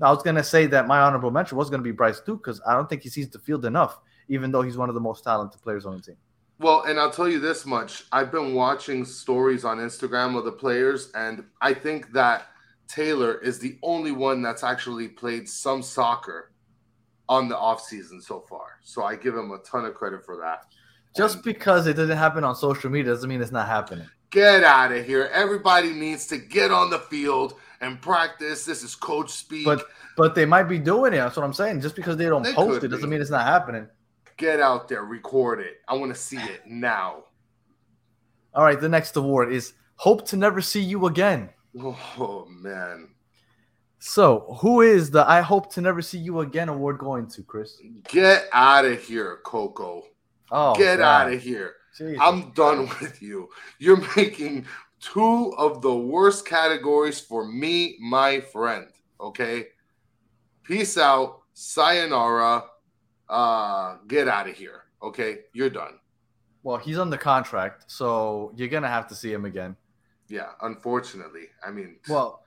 I 0.00 0.10
was 0.10 0.22
going 0.22 0.36
to 0.36 0.42
say 0.42 0.66
that 0.68 0.86
my 0.86 1.00
honorable 1.00 1.30
mention 1.30 1.58
was 1.58 1.68
going 1.68 1.80
to 1.80 1.84
be 1.84 1.92
Bryce 1.92 2.20
Duke 2.20 2.42
because 2.42 2.62
I 2.66 2.72
don't 2.72 2.88
think 2.88 3.02
he 3.02 3.10
sees 3.10 3.28
the 3.28 3.38
field 3.38 3.66
enough, 3.66 4.00
even 4.28 4.50
though 4.50 4.62
he's 4.62 4.78
one 4.78 4.88
of 4.88 4.94
the 4.94 5.02
most 5.02 5.22
talented 5.22 5.60
players 5.60 5.84
on 5.84 5.96
the 5.96 6.02
team. 6.02 6.16
Well, 6.58 6.84
and 6.84 6.98
I'll 6.98 7.10
tell 7.10 7.28
you 7.28 7.40
this 7.40 7.66
much. 7.66 8.04
I've 8.10 8.32
been 8.32 8.54
watching 8.54 9.04
stories 9.04 9.66
on 9.66 9.78
Instagram 9.78 10.36
of 10.38 10.46
the 10.46 10.52
players, 10.52 11.12
and 11.14 11.44
I 11.60 11.74
think 11.74 12.12
that 12.12 12.46
Taylor 12.88 13.38
is 13.40 13.58
the 13.58 13.78
only 13.82 14.12
one 14.12 14.40
that's 14.40 14.64
actually 14.64 15.08
played 15.08 15.46
some 15.46 15.82
soccer 15.82 16.52
on 17.28 17.48
the 17.48 17.56
offseason 17.56 18.22
so 18.22 18.40
far. 18.48 18.78
So 18.82 19.04
I 19.04 19.16
give 19.16 19.34
him 19.36 19.50
a 19.52 19.58
ton 19.58 19.84
of 19.84 19.94
credit 19.94 20.24
for 20.24 20.36
that. 20.38 20.64
Just 21.14 21.36
And 21.36 21.44
because 21.44 21.86
it 21.86 21.96
didn't 21.96 22.16
happen 22.16 22.44
on 22.44 22.56
social 22.56 22.90
media 22.90 23.12
doesn't 23.12 23.28
mean 23.28 23.42
it's 23.42 23.52
not 23.52 23.68
happening. 23.68 24.08
get 24.30 24.64
out 24.64 24.90
of 24.90 25.04
here. 25.06 25.30
Everybody 25.32 25.92
needs 25.92 26.26
to 26.28 26.38
get 26.38 26.70
on 26.72 26.90
the 26.90 26.98
field 26.98 27.54
and 27.84 28.00
practice. 28.00 28.64
This 28.64 28.82
is 28.82 28.94
coach 28.94 29.30
speak. 29.30 29.64
But 29.64 29.86
but 30.16 30.34
they 30.34 30.44
might 30.46 30.64
be 30.64 30.78
doing 30.78 31.12
it. 31.12 31.16
That's 31.18 31.36
what 31.36 31.44
I'm 31.44 31.52
saying. 31.52 31.80
Just 31.80 31.96
because 31.96 32.16
they 32.16 32.26
don't 32.26 32.42
They 32.42 32.52
post 32.52 32.84
it 32.84 32.88
doesn't 32.88 33.06
be. 33.08 33.10
mean 33.12 33.20
it's 33.20 33.30
not 33.30 33.46
happening. 33.46 33.88
get 34.36 34.60
out 34.60 34.88
there, 34.88 35.04
record 35.04 35.60
it. 35.60 35.78
I 35.88 35.94
want 35.94 36.12
to 36.14 36.18
see 36.20 36.38
it 36.38 36.62
now. 36.66 37.24
All 38.54 38.64
right, 38.64 38.80
the 38.80 38.88
next 38.88 39.16
award 39.16 39.52
is 39.52 39.74
Hope 39.96 40.26
to 40.28 40.36
Never 40.36 40.60
See 40.60 40.80
You 40.80 41.06
Again. 41.06 41.50
Oh 41.80 42.46
man. 42.48 43.08
So, 43.98 44.56
who 44.60 44.82
is 44.82 45.10
the 45.10 45.28
I 45.28 45.40
Hope 45.40 45.72
to 45.74 45.80
Never 45.80 46.02
See 46.02 46.18
You 46.18 46.40
Again 46.40 46.68
award 46.68 46.98
going 46.98 47.26
to, 47.28 47.42
Chris? 47.42 47.80
Get 48.08 48.46
out 48.52 48.84
of 48.84 49.02
here, 49.02 49.38
Coco. 49.44 50.04
Oh, 50.50 50.74
Get 50.74 51.00
out 51.00 51.32
of 51.32 51.40
here. 51.42 51.74
Jesus. 51.96 52.18
I'm 52.20 52.50
done 52.52 52.88
with 53.00 53.22
you. 53.22 53.48
You're 53.78 54.02
making 54.16 54.66
two 55.04 55.52
of 55.58 55.82
the 55.82 55.94
worst 55.94 56.46
categories 56.46 57.20
for 57.20 57.46
me, 57.46 57.96
my 58.00 58.40
friend. 58.40 58.88
Okay. 59.20 59.66
Peace 60.62 60.96
out. 60.96 61.42
Sayonara. 61.52 62.64
Uh, 63.28 63.96
get 64.08 64.28
out 64.28 64.48
of 64.48 64.56
here. 64.56 64.84
Okay. 65.02 65.40
You're 65.52 65.70
done. 65.70 65.98
Well, 66.62 66.78
he's 66.78 66.98
on 66.98 67.10
the 67.10 67.18
contract, 67.18 67.84
so 67.86 68.52
you're 68.56 68.68
gonna 68.68 68.88
have 68.88 69.06
to 69.08 69.14
see 69.14 69.30
him 69.30 69.44
again. 69.44 69.76
Yeah. 70.28 70.50
Unfortunately. 70.62 71.48
I 71.66 71.70
mean, 71.70 71.96
Well, 72.08 72.42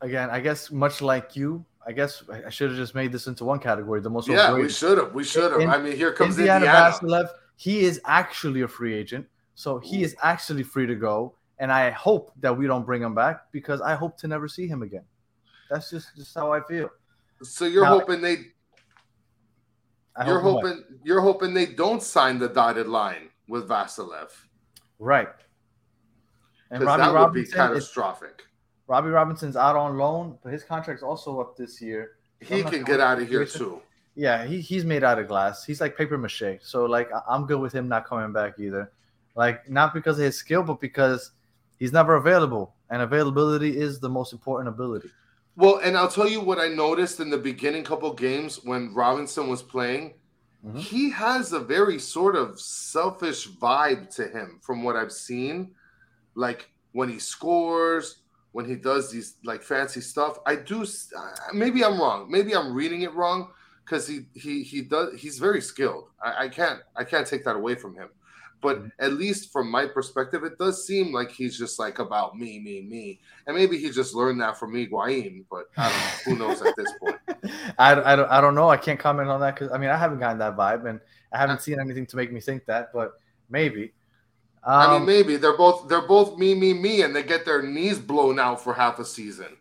again, 0.00 0.30
I 0.30 0.40
guess 0.40 0.70
much 0.70 1.02
like 1.02 1.36
you, 1.36 1.64
I 1.86 1.92
guess 1.92 2.22
I 2.46 2.48
should 2.48 2.70
have 2.70 2.78
just 2.78 2.94
made 2.94 3.12
this 3.12 3.26
into 3.26 3.44
one 3.44 3.58
category. 3.58 4.00
The 4.00 4.10
most 4.10 4.28
yeah, 4.28 4.54
we 4.54 4.70
should 4.70 4.96
have. 4.96 5.12
We 5.12 5.22
should 5.22 5.52
have. 5.52 5.70
I 5.70 5.78
mean, 5.78 5.96
here 5.96 6.12
comes 6.12 6.38
Indiana, 6.38 6.64
Indiana. 6.64 6.90
Vassilev, 6.90 7.28
he 7.56 7.80
is 7.80 8.00
actually 8.06 8.62
a 8.62 8.68
free 8.68 8.94
agent, 8.94 9.26
so 9.56 9.78
he 9.80 10.04
is 10.04 10.14
actually 10.22 10.62
free 10.62 10.86
to 10.86 10.94
go. 10.94 11.34
And 11.58 11.72
I 11.72 11.90
hope 11.90 12.30
that 12.40 12.56
we 12.56 12.66
don't 12.68 12.84
bring 12.86 13.02
him 13.02 13.14
back 13.14 13.50
because 13.50 13.80
I 13.80 13.94
hope 13.96 14.16
to 14.18 14.28
never 14.28 14.46
see 14.46 14.68
him 14.68 14.82
again. 14.82 15.04
That's 15.70 15.90
just 15.90 16.14
just 16.14 16.32
how 16.34 16.52
I 16.52 16.60
feel. 16.60 16.90
So 17.42 17.64
you're 17.64 17.82
Now- 17.84 17.98
hoping 17.98 18.20
they 18.20 18.52
I 20.16 20.26
you're 20.26 20.40
hope 20.40 20.62
what? 20.62 20.66
hoping 20.66 20.84
you're 21.02 21.20
hoping 21.20 21.54
they 21.54 21.66
don't 21.66 22.02
sign 22.02 22.38
the 22.38 22.48
dotted 22.48 22.86
line 22.86 23.30
with 23.48 23.68
Vassilev. 23.68 24.30
right. 24.98 25.28
And 26.70 26.82
Robbie 26.82 27.00
that 27.02 27.06
would 27.12 27.12
be 27.12 27.40
Robinson, 27.42 27.42
is, 27.42 27.54
catastrophic. 27.54 28.42
Robbie 28.88 29.10
Robinson's 29.10 29.56
out 29.56 29.76
on 29.76 29.96
loan, 29.96 30.36
but 30.42 30.52
his 30.52 30.64
contract's 30.64 31.02
also 31.02 31.38
up 31.40 31.56
this 31.56 31.80
year. 31.80 32.16
He 32.40 32.64
can 32.64 32.82
get 32.82 32.98
out 33.00 33.20
of 33.22 33.28
here 33.28 33.44
too. 33.44 33.80
Yeah, 34.16 34.44
he, 34.44 34.60
he's 34.60 34.84
made 34.84 35.04
out 35.04 35.18
of 35.20 35.28
glass. 35.28 35.64
He's 35.64 35.80
like 35.80 35.96
paper 35.96 36.18
mache. 36.18 36.58
So 36.62 36.84
like 36.86 37.12
I- 37.12 37.22
I'm 37.28 37.46
good 37.46 37.60
with 37.60 37.72
him 37.72 37.88
not 37.88 38.04
coming 38.06 38.32
back 38.32 38.58
either. 38.58 38.90
Like 39.36 39.68
not 39.68 39.94
because 39.94 40.18
of 40.18 40.24
his 40.24 40.36
skill, 40.36 40.62
but 40.62 40.80
because 40.80 41.32
he's 41.78 41.92
never 41.92 42.16
available, 42.16 42.74
and 42.90 43.02
availability 43.02 43.76
is 43.76 44.00
the 44.00 44.08
most 44.08 44.32
important 44.32 44.68
ability. 44.68 45.10
Well, 45.56 45.78
and 45.78 45.96
I'll 45.96 46.08
tell 46.08 46.28
you 46.28 46.40
what 46.40 46.58
I 46.58 46.68
noticed 46.68 47.20
in 47.20 47.30
the 47.30 47.38
beginning 47.38 47.84
couple 47.84 48.12
games 48.12 48.64
when 48.64 48.92
Robinson 48.94 49.48
was 49.48 49.62
playing. 49.62 50.14
Mhm. 50.66 50.78
He 50.78 51.10
has 51.10 51.52
a 51.52 51.60
very 51.60 51.98
sort 51.98 52.34
of 52.34 52.58
selfish 52.58 53.48
vibe 53.48 54.14
to 54.16 54.26
him 54.26 54.58
from 54.62 54.82
what 54.82 54.96
I've 54.96 55.12
seen. 55.12 55.74
Like 56.34 56.70
when 56.92 57.08
he 57.08 57.18
scores, 57.18 58.16
when 58.52 58.64
he 58.64 58.74
does 58.74 59.10
these 59.10 59.34
like 59.44 59.62
fancy 59.62 60.00
stuff. 60.00 60.38
I 60.46 60.56
do 60.56 60.86
maybe 61.52 61.84
I'm 61.84 62.00
wrong. 62.00 62.30
Maybe 62.30 62.56
I'm 62.56 62.72
reading 62.72 63.02
it 63.02 63.12
wrong 63.12 63.50
because 63.84 64.08
he 64.08 64.26
he 64.32 64.62
he 64.62 64.80
does 64.80 65.20
he's 65.20 65.38
very 65.38 65.60
skilled. 65.60 66.08
I, 66.22 66.44
I 66.44 66.48
can't 66.48 66.80
I 66.96 67.04
can't 67.04 67.26
take 67.26 67.44
that 67.44 67.54
away 67.54 67.74
from 67.74 67.94
him. 67.94 68.08
But 68.62 68.82
at 68.98 69.12
least 69.12 69.52
from 69.52 69.70
my 69.70 69.86
perspective, 69.86 70.42
it 70.42 70.58
does 70.58 70.86
seem 70.86 71.12
like 71.12 71.30
he's 71.30 71.58
just 71.58 71.78
like 71.78 71.98
about 71.98 72.36
me, 72.36 72.58
me, 72.58 72.80
me. 72.82 73.20
And 73.46 73.56
maybe 73.56 73.78
he 73.78 73.90
just 73.90 74.14
learned 74.14 74.40
that 74.40 74.58
from 74.58 74.72
Higuain, 74.72 75.44
but 75.50 75.66
I 75.76 75.88
don't 75.90 76.38
know. 76.38 76.46
Who 76.46 76.48
knows 76.50 76.62
at 76.62 76.74
this 76.76 76.92
point? 77.00 77.16
I, 77.78 78.12
I, 78.12 78.16
don't, 78.16 78.30
I 78.30 78.40
don't 78.40 78.54
know. 78.54 78.68
I 78.70 78.78
can't 78.78 78.98
comment 78.98 79.28
on 79.28 79.40
that 79.40 79.54
because 79.54 79.70
I 79.72 79.78
mean 79.78 79.90
I 79.90 79.96
haven't 79.96 80.20
gotten 80.20 80.38
that 80.38 80.56
vibe 80.56 80.88
and 80.88 81.00
I 81.32 81.38
haven't 81.38 81.60
seen 81.60 81.78
anything 81.78 82.06
to 82.06 82.16
make 82.16 82.32
me 82.32 82.40
think 82.40 82.64
that, 82.66 82.92
but 82.92 83.12
maybe. 83.50 83.92
I 84.64 84.86
mean, 84.92 85.02
Um, 85.02 85.06
maybe 85.06 85.36
they're 85.36 85.56
both 85.56 85.88
they're 85.88 86.08
both 86.08 86.38
me, 86.38 86.54
me, 86.54 86.74
me, 86.74 87.02
and 87.02 87.14
they 87.14 87.22
get 87.22 87.44
their 87.44 87.62
knees 87.62 87.98
blown 87.98 88.40
out 88.40 88.62
for 88.64 88.74
half 88.74 88.98
a 88.98 89.04
season. 89.04 89.56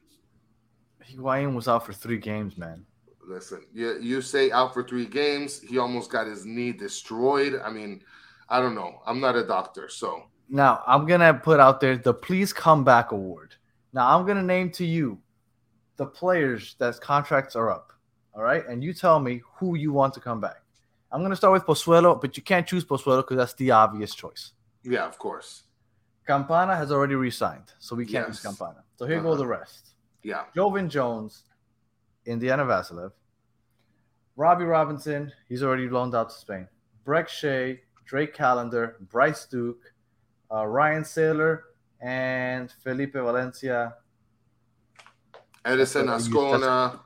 Higuain 1.03 1.53
was 1.53 1.67
out 1.67 1.85
for 1.85 1.93
three 1.93 2.17
games, 2.17 2.57
man. 2.57 2.85
Listen, 3.27 3.65
you 3.73 3.99
you 3.99 4.21
say 4.21 4.51
out 4.51 4.73
for 4.73 4.83
three 4.83 5.05
games, 5.05 5.61
he 5.61 5.77
almost 5.77 6.11
got 6.11 6.27
his 6.27 6.45
knee 6.45 6.71
destroyed. 6.71 7.61
I 7.63 7.69
mean, 7.71 8.01
I 8.49 8.59
don't 8.59 8.75
know. 8.75 9.01
I'm 9.05 9.19
not 9.19 9.35
a 9.35 9.45
doctor, 9.45 9.89
so 9.89 10.23
Now 10.49 10.83
I'm 10.85 11.05
gonna 11.07 11.33
put 11.33 11.59
out 11.59 11.79
there 11.79 11.97
the 11.97 12.13
Please 12.13 12.53
Come 12.53 12.83
Back 12.83 13.11
Award. 13.11 13.55
Now 13.93 14.15
I'm 14.17 14.25
gonna 14.27 14.43
name 14.43 14.71
to 14.73 14.85
you 14.85 15.19
the 15.97 16.05
players 16.05 16.75
that's 16.77 16.99
contracts 16.99 17.55
are 17.55 17.71
up. 17.71 17.91
All 18.33 18.43
right, 18.43 18.65
and 18.67 18.83
you 18.83 18.93
tell 18.93 19.19
me 19.19 19.41
who 19.55 19.75
you 19.75 19.91
want 19.93 20.13
to 20.15 20.19
come 20.19 20.39
back. 20.41 20.61
I'm 21.11 21.21
gonna 21.21 21.35
start 21.37 21.53
with 21.53 21.63
Pozuelo, 21.65 22.19
but 22.19 22.35
you 22.37 22.43
can't 22.43 22.67
choose 22.67 22.83
Pozuelo 22.85 23.17
because 23.23 23.37
that's 23.37 23.53
the 23.55 23.71
obvious 23.71 24.13
choice. 24.13 24.51
yeah, 24.83 25.05
of 25.07 25.17
course. 25.17 25.63
Campana 26.27 26.75
has 26.75 26.91
already 26.91 27.15
resigned, 27.15 27.71
so 27.79 27.95
we 27.95 28.05
can't 28.05 28.27
Yes. 28.27 28.37
use 28.37 28.41
Campana. 28.41 28.83
So 28.97 29.05
here 29.07 29.21
go 29.21 29.29
Uh-huh. 29.29 29.37
the 29.37 29.47
rest. 29.47 29.93
Yeah, 30.23 30.43
Joevin 30.55 30.89
Jones, 30.89 31.43
Indiana 32.25 32.65
Vassilev, 32.65 33.11
Robbie 34.35 34.65
Robinson, 34.65 35.31
he's 35.47 35.63
already 35.63 35.87
loaned 35.89 36.13
out 36.15 36.29
to 36.29 36.35
Spain. 36.35 36.67
Brek 37.05 37.27
Shea, 37.27 37.81
Drake 38.05 38.33
Callender, 38.33 38.97
Bryce 39.11 39.45
Duke, 39.45 39.81
uh, 40.51 40.65
Ryan 40.65 41.03
Sailor, 41.03 41.63
and 42.01 42.71
Felipe 42.83 43.13
Valencia. 43.13 43.95
Edison 45.63 46.05
That's 46.07 46.29
what 46.31 46.45
I 46.45 46.57
use. 46.57 46.63
Azcona. 46.63 46.99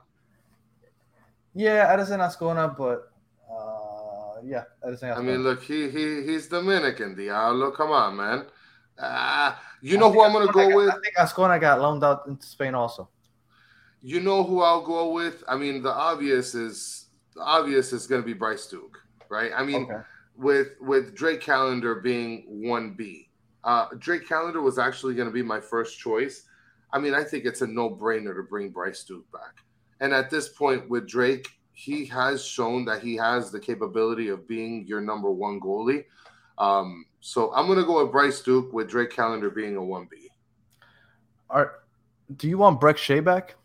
Yeah, 1.54 1.86
Edison 1.92 2.20
Azcona, 2.20 2.76
but 2.76 3.10
uh, 3.50 4.40
yeah, 4.44 4.64
Edison 4.86 5.08
Azcona. 5.10 5.16
I 5.18 5.22
mean, 5.22 5.38
look, 5.42 5.62
he 5.62 5.88
he 5.90 6.22
he's 6.24 6.46
Dominican, 6.48 7.14
Diablo. 7.16 7.70
Come 7.70 7.90
on, 7.90 8.16
man. 8.16 8.46
Uh, 8.98 9.54
you 9.80 9.96
know 9.96 10.12
who 10.12 10.22
I'm 10.22 10.32
gonna 10.32 10.46
Azcona 10.48 10.52
go 10.52 10.68
got- 10.68 10.76
with? 10.76 10.90
I 10.90 10.98
think 11.02 11.16
Azcona 11.16 11.60
got 11.60 11.80
loaned 11.80 12.04
out 12.04 12.26
into 12.28 12.46
Spain 12.46 12.74
also. 12.74 13.08
You 14.02 14.20
know 14.20 14.44
who 14.44 14.60
I'll 14.62 14.82
go 14.82 15.10
with? 15.12 15.42
I 15.48 15.56
mean, 15.56 15.82
the 15.82 15.92
obvious 15.92 16.54
is 16.54 17.06
the 17.34 17.40
obvious 17.42 17.92
is 17.92 18.06
going 18.06 18.22
to 18.22 18.26
be 18.26 18.32
Bryce 18.32 18.66
Duke, 18.66 18.98
right? 19.28 19.50
I 19.54 19.62
mean, 19.64 19.84
Okay. 19.84 20.00
With 20.40 20.68
with 20.80 21.14
Drake 21.14 21.42
Callender 21.42 21.96
being 21.96 22.44
one 22.48 22.94
B, 22.94 23.28
uh, 23.62 23.86
Drake 23.98 24.26
Callender 24.26 24.62
was 24.62 24.78
actually 24.78 25.14
going 25.14 25.28
to 25.28 25.34
be 25.34 25.42
my 25.42 25.60
first 25.60 25.98
choice. 25.98 26.44
I 26.92 26.98
mean, 26.98 27.14
I 27.14 27.22
think 27.22 27.44
it's 27.44 27.60
a 27.60 27.66
no 27.66 27.90
brainer 27.90 28.34
to 28.34 28.42
bring 28.42 28.70
Bryce 28.70 29.04
Duke 29.04 29.30
back. 29.32 29.58
And 30.00 30.12
at 30.12 30.30
this 30.30 30.48
point, 30.48 30.88
with 30.88 31.06
Drake, 31.06 31.46
he 31.72 32.04
has 32.06 32.44
shown 32.44 32.84
that 32.86 33.02
he 33.02 33.16
has 33.16 33.50
the 33.50 33.60
capability 33.60 34.28
of 34.28 34.48
being 34.48 34.86
your 34.86 35.00
number 35.00 35.30
one 35.30 35.60
goalie. 35.60 36.04
Um, 36.58 37.04
so 37.20 37.52
I'm 37.54 37.66
going 37.66 37.78
to 37.78 37.84
go 37.84 38.02
with 38.02 38.12
Bryce 38.12 38.40
Duke 38.40 38.72
with 38.72 38.88
Drake 38.88 39.10
Callender 39.10 39.50
being 39.50 39.76
a 39.76 39.84
one 39.84 40.08
B. 40.10 40.30
Are, 41.48 41.80
do 42.36 42.48
you 42.48 42.58
want 42.58 42.80
Brek 42.80 42.96
Shea 42.96 43.20
back? 43.20 43.56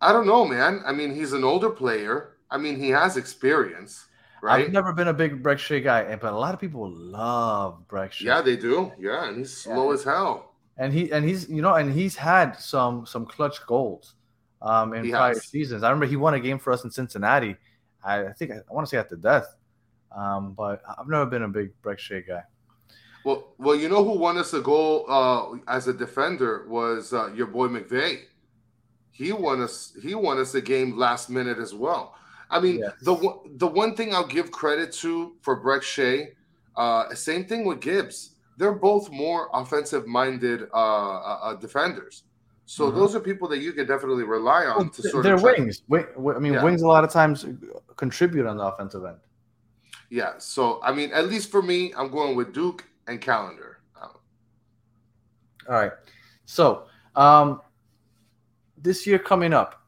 I 0.00 0.12
don't 0.12 0.26
know, 0.26 0.44
man. 0.44 0.82
I 0.84 0.92
mean, 0.92 1.14
he's 1.14 1.32
an 1.32 1.44
older 1.44 1.70
player. 1.70 2.36
I 2.50 2.58
mean, 2.58 2.78
he 2.78 2.90
has 2.90 3.16
experience, 3.16 4.06
right? 4.44 4.64
I've 4.66 4.72
never 4.72 4.92
been 4.92 5.08
a 5.08 5.12
big 5.22 5.42
Brek 5.42 5.58
Shea 5.58 5.80
guy, 5.80 6.14
but 6.16 6.32
a 6.32 6.36
lot 6.36 6.52
of 6.54 6.60
people 6.60 6.90
love 6.90 7.86
Brek 7.88 8.12
Shea. 8.12 8.26
Yeah, 8.26 8.40
they 8.42 8.56
do. 8.56 8.92
Yeah, 8.98 9.28
and 9.28 9.38
he's 9.38 9.56
slow 9.56 9.88
Yeah. 9.88 9.94
as 9.94 10.04
hell. 10.04 10.34
and 10.76 10.92
he 10.92 11.02
and 11.12 11.24
he's 11.24 11.48
you 11.48 11.62
know 11.62 11.74
and 11.80 11.92
he's 11.92 12.16
had 12.16 12.48
some 12.72 13.06
some 13.06 13.24
clutch 13.34 13.58
goals 13.72 14.14
um 14.70 14.92
in 14.96 15.04
He 15.04 15.10
prior 15.10 15.34
has. 15.34 15.44
seasons. 15.54 15.82
I 15.84 15.88
remember 15.90 16.06
he 16.06 16.16
won 16.16 16.34
a 16.34 16.40
game 16.40 16.58
for 16.58 16.72
us 16.74 16.82
in 16.84 16.90
Cincinnati. 16.90 17.56
I, 18.04 18.14
I 18.30 18.32
think 18.32 18.50
I, 18.52 18.58
want 18.76 18.84
to 18.86 18.90
say 18.90 18.98
at 18.98 19.08
the 19.08 19.16
death, 19.16 19.48
um, 20.20 20.52
but 20.52 20.82
I've 20.98 21.08
never 21.08 21.26
been 21.26 21.42
a 21.44 21.48
big 21.48 21.70
Brek 21.82 21.98
Shea 21.98 22.22
guy. 22.22 22.42
Well, 23.24 23.54
well, 23.56 23.74
you 23.82 23.88
know 23.88 24.04
who 24.04 24.18
won 24.18 24.36
us 24.36 24.52
a 24.52 24.60
goal 24.60 25.06
uh, 25.08 25.56
as 25.76 25.88
a 25.88 25.94
defender 25.94 26.66
was 26.68 27.14
uh, 27.14 27.32
your 27.32 27.46
boy 27.46 27.68
McVey. 27.68 28.12
He 29.12 29.32
won 29.32 29.62
us. 29.62 29.96
He 30.02 30.14
won 30.14 30.36
us 30.38 30.54
a 30.54 30.60
game 30.60 30.98
last 30.98 31.30
minute 31.30 31.58
as 31.58 31.72
well. 31.72 32.02
I 32.54 32.60
mean, 32.60 32.78
Yes. 32.78 32.92
the 33.02 33.14
one- 33.14 33.40
the 33.58 33.66
one 33.66 33.94
thing 33.96 34.14
I'll 34.14 34.26
give 34.38 34.50
credit 34.52 34.92
to 35.02 35.36
for 35.42 35.60
Brek 35.62 35.82
Shea, 35.82 36.34
uh, 36.76 37.12
same 37.14 37.44
thing 37.46 37.64
with 37.66 37.80
Gibbs. 37.80 38.36
They're 38.56 38.78
both 38.90 39.10
more 39.10 39.50
offensive 39.52 40.06
minded 40.06 40.68
uh, 40.72 40.76
uh, 40.76 41.38
uh, 41.46 41.54
defenders. 41.54 42.22
So 42.66 42.90
Mhm. 42.90 42.94
those 42.94 43.16
are 43.16 43.20
people 43.20 43.48
that 43.48 43.58
you 43.58 43.72
can 43.72 43.86
definitely 43.86 44.22
rely 44.22 44.66
on 44.66 44.90
to 44.90 45.02
sort 45.02 45.24
They're 45.24 45.34
of. 45.34 45.40
try- 45.40 45.56
wings. 45.58 45.82
Wing, 45.88 46.06
I 46.16 46.38
mean, 46.38 46.54
Yeah. 46.54 46.64
wings 46.64 46.82
a 46.82 46.86
lot 46.86 47.02
of 47.04 47.10
times 47.10 47.44
contribute 47.96 48.46
on 48.46 48.56
the 48.56 48.64
offensive 48.64 49.04
end. 49.04 49.18
Yeah. 50.08 50.38
So 50.38 50.80
I 50.82 50.92
mean, 50.92 51.10
at 51.12 51.26
least 51.28 51.50
for 51.50 51.60
me, 51.60 51.92
I'm 51.94 52.08
going 52.10 52.36
with 52.36 52.52
Duke 52.54 52.84
and 53.08 53.20
Callender. 53.20 53.78
All 55.66 55.74
right. 55.82 55.92
So, 56.44 56.86
um, 57.16 57.62
this 58.76 59.06
year 59.06 59.18
coming 59.18 59.54
up, 59.54 59.82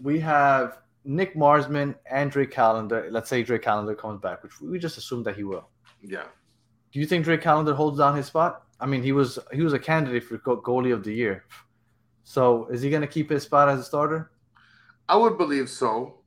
we 0.00 0.18
have 0.18 0.78
Nick 1.06 1.36
Marsman 1.36 1.94
and 2.10 2.30
Drake 2.30 2.50
Callender. 2.50 3.08
Let's 3.10 3.30
say 3.30 3.42
Drake 3.42 3.62
Callender 3.62 3.94
comes 3.94 4.20
back, 4.20 4.42
which 4.42 4.60
we 4.60 4.78
just 4.78 4.98
assume 4.98 5.22
that 5.22 5.36
he 5.36 5.44
will. 5.44 5.68
Yeah. 6.02 6.24
Do 6.92 7.00
you 7.00 7.06
think 7.06 7.24
Drake 7.24 7.42
Callender 7.42 7.74
holds 7.74 7.98
down 7.98 8.16
his 8.16 8.26
spot? 8.26 8.64
I 8.80 8.86
mean, 8.86 9.02
he 9.02 9.12
was 9.12 9.38
he 9.52 9.62
was 9.62 9.72
a 9.72 9.78
candidate 9.78 10.24
for 10.24 10.38
goalie 10.38 10.92
of 10.92 11.04
the 11.04 11.14
year. 11.14 11.44
So, 12.24 12.66
is 12.66 12.82
he 12.82 12.90
going 12.90 13.02
to 13.02 13.08
keep 13.08 13.30
his 13.30 13.44
spot 13.44 13.68
as 13.68 13.78
a 13.78 13.84
starter? 13.84 14.32
I 15.08 15.16
would 15.16 15.38
believe 15.38 15.70
so. 15.70 16.18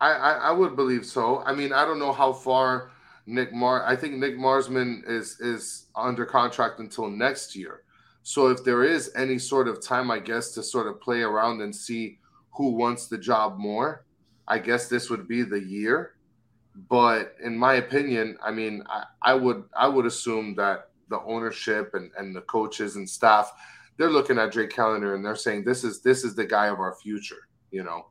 I, 0.00 0.12
I 0.12 0.32
I 0.32 0.50
would 0.52 0.76
believe 0.76 1.06
so. 1.06 1.42
I 1.44 1.54
mean, 1.54 1.72
I 1.72 1.84
don't 1.84 1.98
know 1.98 2.12
how 2.12 2.32
far 2.32 2.92
Nick 3.26 3.52
Mar. 3.52 3.84
I 3.86 3.96
think 3.96 4.14
Nick 4.14 4.36
Marsman 4.36 5.02
is 5.06 5.40
is 5.40 5.86
under 5.96 6.26
contract 6.26 6.78
until 6.78 7.08
next 7.08 7.56
year. 7.56 7.82
So 8.22 8.48
if 8.48 8.62
there 8.64 8.84
is 8.84 9.10
any 9.16 9.38
sort 9.38 9.66
of 9.66 9.82
time, 9.82 10.10
I 10.10 10.18
guess, 10.18 10.52
to 10.52 10.62
sort 10.62 10.86
of 10.86 11.00
play 11.00 11.22
around 11.22 11.62
and 11.62 11.74
see 11.74 12.18
who 12.52 12.72
wants 12.72 13.06
the 13.06 13.16
job 13.16 13.58
more, 13.58 14.04
I 14.50 14.58
guess 14.58 14.88
this 14.88 15.08
would 15.08 15.28
be 15.28 15.42
the 15.42 15.60
year. 15.60 16.14
But 16.88 17.36
in 17.42 17.56
my 17.56 17.74
opinion, 17.74 18.36
I 18.42 18.50
mean, 18.50 18.82
I, 18.88 19.04
I 19.22 19.34
would 19.34 19.64
I 19.76 19.86
would 19.86 20.06
assume 20.06 20.54
that 20.56 20.90
the 21.08 21.20
ownership 21.22 21.94
and, 21.94 22.10
and 22.18 22.34
the 22.34 22.42
coaches 22.42 22.96
and 22.96 23.08
staff, 23.08 23.52
they're 23.96 24.10
looking 24.10 24.38
at 24.38 24.52
Drake 24.52 24.70
Callender 24.70 25.14
and 25.14 25.24
they're 25.24 25.36
saying 25.36 25.64
this 25.64 25.84
is 25.84 26.02
this 26.02 26.24
is 26.24 26.34
the 26.34 26.44
guy 26.44 26.66
of 26.66 26.80
our 26.80 26.94
future, 26.94 27.48
you 27.70 27.84
know. 27.84 28.06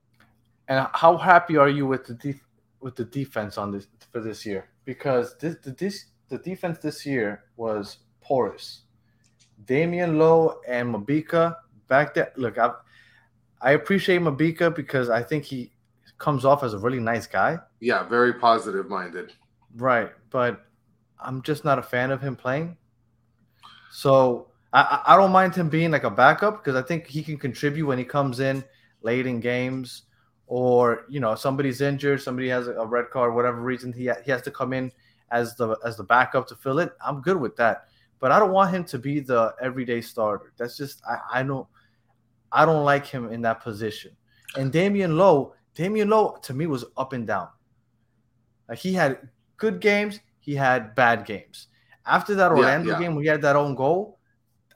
And 0.69 0.87
how 0.93 1.17
happy 1.17 1.57
are 1.57 1.69
you 1.69 1.85
with 1.85 2.05
the 2.05 2.13
def- 2.13 2.47
with 2.79 2.95
the 2.95 3.05
defense 3.05 3.57
on 3.57 3.71
this 3.71 3.87
for 4.11 4.21
this 4.21 4.45
year? 4.45 4.69
Because 4.85 5.35
this 5.37 5.57
the 5.61 5.71
this 5.71 6.05
the 6.29 6.37
defense 6.37 6.79
this 6.79 7.05
year 7.05 7.43
was 7.57 7.97
porous. 8.21 8.83
Damion 9.65 10.17
Lowe 10.17 10.61
and 10.67 10.93
Mabika 10.93 11.55
back 11.87 12.13
there. 12.13 12.31
Look, 12.37 12.57
I 12.57 12.71
I 13.61 13.71
appreciate 13.71 14.21
Mabika 14.21 14.73
because 14.73 15.09
I 15.09 15.21
think 15.21 15.43
he 15.43 15.71
comes 16.19 16.45
off 16.45 16.63
as 16.63 16.73
a 16.73 16.77
really 16.77 16.99
nice 16.99 17.25
guy. 17.25 17.57
Yeah, 17.79 18.03
very 18.03 18.33
positive 18.33 18.87
minded. 18.87 19.33
Right, 19.75 20.11
but 20.29 20.65
I'm 21.19 21.41
just 21.41 21.65
not 21.65 21.79
a 21.79 21.83
fan 21.83 22.11
of 22.11 22.21
him 22.21 22.35
playing. 22.35 22.77
So 23.91 24.49
I, 24.71 25.01
I 25.07 25.17
don't 25.17 25.31
mind 25.31 25.55
him 25.55 25.69
being 25.69 25.91
like 25.91 26.03
a 26.03 26.11
backup 26.11 26.63
because 26.63 26.75
I 26.75 26.85
think 26.85 27.07
he 27.07 27.23
can 27.23 27.37
contribute 27.37 27.85
when 27.85 27.97
he 27.97 28.03
comes 28.03 28.39
in 28.39 28.63
late 29.01 29.25
in 29.25 29.39
games, 29.39 30.03
or 30.47 31.05
you 31.09 31.19
know 31.19 31.35
somebody's 31.35 31.81
injured, 31.81 32.21
somebody 32.21 32.49
has 32.49 32.67
a, 32.67 32.73
a 32.73 32.85
red 32.85 33.09
card, 33.09 33.33
whatever 33.33 33.61
reason 33.61 33.93
he 33.93 34.07
ha- 34.07 34.21
he 34.23 34.31
has 34.31 34.41
to 34.43 34.51
come 34.51 34.73
in 34.73 34.91
as 35.31 35.55
the 35.55 35.77
as 35.85 35.97
the 35.97 36.03
backup 36.03 36.47
to 36.47 36.55
fill 36.55 36.79
it. 36.79 36.91
I'm 37.03 37.21
good 37.21 37.37
with 37.39 37.55
that, 37.55 37.85
but 38.19 38.31
I 38.31 38.39
don't 38.39 38.51
want 38.51 38.71
him 38.71 38.83
to 38.85 38.99
be 38.99 39.19
the 39.19 39.53
everyday 39.61 40.01
starter. 40.01 40.53
That's 40.57 40.77
just 40.77 41.01
I 41.09 41.39
I 41.39 41.43
don't 41.43 41.67
I 42.51 42.65
don't 42.65 42.83
like 42.83 43.05
him 43.05 43.31
in 43.31 43.41
that 43.43 43.61
position. 43.61 44.11
And 44.55 44.71
Damion 44.71 45.15
Lowe, 45.15 45.53
Damion 45.75 46.09
Lowe 46.09 46.37
to 46.43 46.53
me 46.53 46.67
was 46.67 46.85
up 46.97 47.13
and 47.13 47.25
down. 47.25 47.47
Like 48.67 48.79
he 48.79 48.93
had 48.93 49.29
good 49.57 49.79
games, 49.79 50.19
he 50.39 50.55
had 50.55 50.95
bad 50.95 51.25
games. 51.25 51.67
After 52.05 52.35
that 52.35 52.51
Orlando 52.51 52.91
yeah. 52.91 52.99
game, 52.99 53.15
where 53.15 53.23
he 53.23 53.29
had 53.29 53.41
that 53.41 53.55
own 53.55 53.75
goal. 53.75 54.17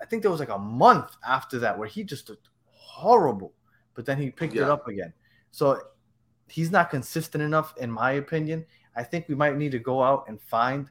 I 0.02 0.06
think 0.06 0.22
there 0.22 0.32
was 0.32 0.39
like 0.39 0.50
a 0.50 0.58
month 0.58 1.16
after 1.26 1.60
that 1.60 1.78
where 1.78 1.88
he 1.88 2.04
just 2.04 2.28
looked 2.28 2.50
horrible, 2.66 3.54
but 3.96 4.06
then 4.06 4.18
he 4.18 4.30
picked 4.30 4.56
it 4.56 4.64
up 4.64 4.88
again. 4.88 5.14
So 5.52 5.80
he's 6.48 6.72
not 6.72 6.89
consistent 6.89 7.41
enough, 7.41 7.74
in 7.78 7.89
my 7.89 8.14
opinion. 8.14 8.66
I 8.96 9.04
think 9.04 9.28
we 9.30 9.36
might 9.36 9.56
need 9.56 9.72
to 9.72 9.80
go 9.80 10.04
out 10.04 10.26
and 10.28 10.41
find 10.41 10.89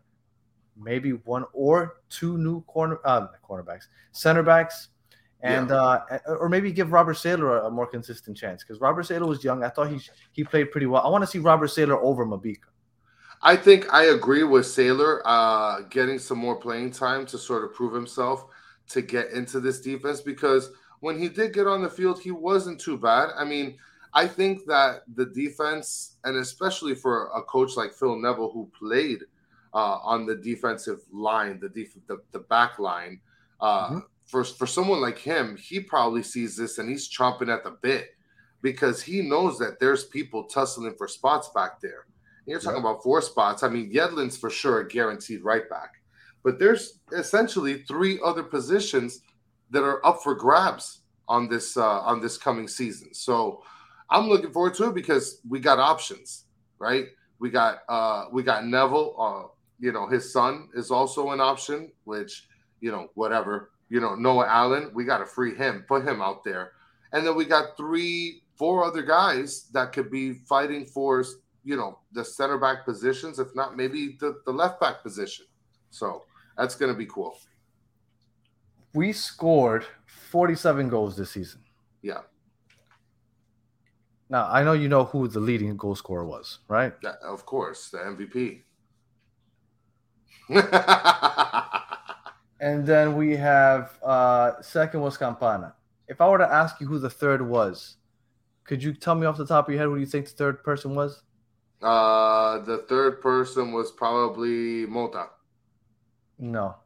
maybe 0.77 1.13
one 1.13 1.45
or 1.53 1.99
two 2.09 2.39
new 2.39 2.63
corner 2.63 2.99
uh, 3.05 3.29
cornerbacks, 3.49 3.87
center 4.13 4.43
backs, 4.43 4.89
and 5.43 5.70
Yeah. 5.70 5.76
uh, 5.76 6.18
or 6.40 6.49
maybe 6.49 6.72
give 6.72 6.93
Robert 6.93 7.14
Sailor 7.14 7.59
a, 7.59 7.66
a 7.66 7.70
more 7.70 7.86
consistent 7.86 8.36
chance 8.36 8.62
because 8.62 8.80
Robert 8.80 9.05
Sailor 9.05 9.26
was 9.26 9.43
young. 9.45 9.62
I 9.64 9.68
thought 9.68 9.88
he 9.90 10.01
he 10.32 10.45
played 10.45 10.70
pretty 10.70 10.86
well. 10.86 11.03
I 11.05 11.09
want 11.09 11.22
to 11.22 11.26
see 11.26 11.38
Robert 11.38 11.68
Sailor 11.68 11.99
over 12.03 12.24
Mabika. 12.26 12.68
I 13.43 13.57
think 13.57 13.93
I 13.93 14.05
agree 14.05 14.45
with 14.45 14.66
Sailor 14.66 15.20
uh, 15.24 15.80
getting 15.90 16.18
some 16.18 16.38
more 16.38 16.55
playing 16.57 16.93
time 16.93 17.26
to 17.26 17.38
sort 17.38 17.64
of 17.64 17.74
prove 17.74 17.93
himself 17.93 18.47
to 18.90 19.03
get 19.03 19.30
into 19.32 19.59
this 19.59 19.80
defense 19.80 20.20
because 20.20 20.70
when 21.01 21.18
he 21.18 21.28
did 21.28 21.53
get 21.53 21.66
on 21.66 21.82
the 21.82 21.90
field, 21.90 22.20
he 22.20 22.30
wasn't 22.30 22.80
too 22.80 22.97
bad. 22.97 23.30
I 23.36 23.45
mean, 23.45 23.76
I 24.14 24.28
think 24.28 24.64
that 24.66 25.03
the 25.16 25.26
defense, 25.26 26.18
and 26.22 26.36
especially 26.36 26.95
for 26.95 27.30
a 27.34 27.43
coach 27.43 27.76
like 27.76 27.93
Phil 27.93 28.14
Neville 28.16 28.53
who 28.53 28.70
played 28.78 29.20
uh, 29.74 29.99
on 30.05 30.26
the 30.26 30.36
defensive 30.36 31.01
line, 31.12 31.59
the 31.59 31.68
def- 31.68 31.97
the, 32.07 32.18
the 32.30 32.40
back 32.40 32.78
line, 32.78 33.20
uh, 33.61 33.88
Mhm. 33.90 34.03
For 34.33 34.45
for 34.45 34.66
someone 34.66 35.03
like 35.03 35.18
him, 35.18 35.59
he 35.59 35.78
probably 35.78 36.22
sees 36.22 36.57
this 36.57 36.78
and 36.78 36.89
he's 36.89 37.14
chomping 37.14 37.53
at 37.53 37.62
the 37.62 37.76
bit 37.83 38.16
because 38.62 39.03
he 39.03 39.20
knows 39.20 39.59
that 39.59 39.78
there's 39.78 40.05
people 40.05 40.45
tussling 40.45 40.95
for 40.97 41.07
spots 41.07 41.51
back 41.55 41.83
there. 41.83 42.07
You're 42.47 42.59
talking 42.59 42.80
about 42.80 43.03
four 43.03 43.20
spots. 43.20 43.62
I 43.62 43.68
mean, 43.68 43.93
Yedlin's 43.93 44.39
for 44.39 44.49
sure 44.49 44.80
a 44.80 44.89
guaranteed 44.89 45.45
right 45.45 45.68
back, 45.68 45.91
but 46.43 46.59
there's 46.59 47.01
essentially 47.12 47.83
three 47.83 48.20
other 48.24 48.43
positions 48.43 49.20
that 49.70 49.85
are 49.85 50.05
up 50.05 50.22
for 50.22 50.35
grabs 50.35 51.03
on 51.28 51.47
this 51.47 51.76
uh, 51.76 52.01
on 52.01 52.22
this 52.22 52.39
coming 52.39 52.68
season. 52.68 53.12
So 53.12 53.62
I'm 54.09 54.30
looking 54.30 54.51
forward 54.51 54.74
to 54.74 54.89
it 54.89 54.95
because 54.95 55.43
we 55.47 55.61
got 55.61 55.78
options, 55.78 56.47
right? 56.78 57.09
We 57.39 57.51
got 57.51 57.80
uh, 57.87 58.24
we 58.33 58.43
got 58.43 58.64
Neville. 58.64 59.14
Uh, 59.20 59.49
you 59.78 59.93
know, 59.93 60.07
his 60.07 60.33
son 60.33 60.70
is 60.74 60.91
also 60.91 61.33
an 61.33 61.41
option, 61.43 61.93
which 62.05 62.49
you 62.80 62.91
know, 62.91 63.09
whatever. 63.12 63.72
You 63.93 64.01
know, 64.01 64.14
Noah 64.14 64.47
Allen, 64.49 64.90
we 64.95 65.05
got 65.05 65.18
to 65.18 65.26
free 65.26 65.55
him, 65.55 65.84
put 65.86 66.09
him 66.09 66.22
out 66.22 66.45
there, 66.45 66.72
and 67.12 67.26
then 67.26 67.36
we 67.36 67.45
got 67.45 67.76
three, 67.76 68.40
four 68.57 68.84
other 68.84 69.03
guys 69.03 69.68
that 69.74 69.93
could 69.93 70.11
be 70.11 70.32
fighting 70.32 70.86
for 70.86 71.22
you 71.62 71.76
know 71.76 71.99
the 72.12 72.24
center 72.24 72.57
back 72.57 72.86
positions, 72.86 73.38
if 73.38 73.49
not 73.55 73.76
maybe 73.76 74.16
the, 74.18 74.40
the 74.47 74.51
left 74.51 74.80
back 74.80 75.03
position. 75.03 75.45
So 75.90 76.22
that's 76.57 76.74
gonna 76.74 76.95
be 76.95 77.05
cool. 77.05 77.36
We 78.95 79.12
scored 79.12 79.84
47 80.07 80.88
goals 80.88 81.14
this 81.14 81.32
season. 81.32 81.61
Yeah, 82.01 82.22
Now 84.30 84.49
I 84.51 84.64
know 84.64 84.72
you 84.72 84.88
know 84.88 85.05
who 85.05 85.28
the 85.28 85.40
leading 85.40 85.76
goal 85.76 85.97
scorer 85.97 86.24
was, 86.24 86.61
right? 86.66 86.99
that, 87.03 87.16
of 87.22 87.45
course, 87.45 87.90
the 87.90 87.99
MVP. 87.99 88.62
And 92.63 92.87
then 92.87 93.17
we 93.17 93.37
have 93.37 93.99
uh 94.03 94.63
second 94.63 95.03
was 95.03 95.19
Campana. 95.19 95.75
If 96.09 96.21
I 96.23 96.29
were 96.29 96.39
to 96.39 96.47
ask 96.51 96.81
you 96.81 96.87
who 96.87 96.99
the 96.99 97.11
third 97.11 97.43
was, 97.43 97.97
could 98.65 98.83
you 98.83 98.95
tell 98.95 99.15
me 99.17 99.27
off 99.27 99.37
the 99.37 99.47
top 99.47 99.69
of 99.69 99.75
your 99.75 99.81
head 99.83 99.89
who 99.89 99.97
you 99.99 100.07
think 100.07 100.27
the 100.27 100.33
third 100.33 100.65
person 100.65 100.95
was? 100.95 101.23
uh, 101.83 102.59
the 102.61 102.79
third 102.89 103.21
person 103.21 103.73
was 103.73 103.91
probably 103.91 104.87
Mota. 104.87 105.27
No, 106.39 106.77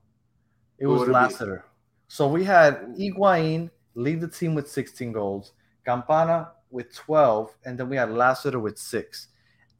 it 0.78 0.84
Who 0.84 0.90
was 0.90 1.00
would 1.00 1.08
it? 1.10 1.12
Lassiter. 1.12 1.64
So 2.08 2.28
we 2.28 2.44
had 2.44 2.94
Higuain 2.98 3.70
lead 3.94 4.20
the 4.20 4.28
team 4.28 4.54
with 4.54 4.70
16 4.70 5.12
goals, 5.12 5.52
Campana 5.84 6.52
with 6.70 6.94
12, 6.94 7.54
and 7.64 7.78
then 7.78 7.88
we 7.88 7.96
had 7.96 8.10
Lassiter 8.10 8.58
with 8.58 8.78
six. 8.78 9.28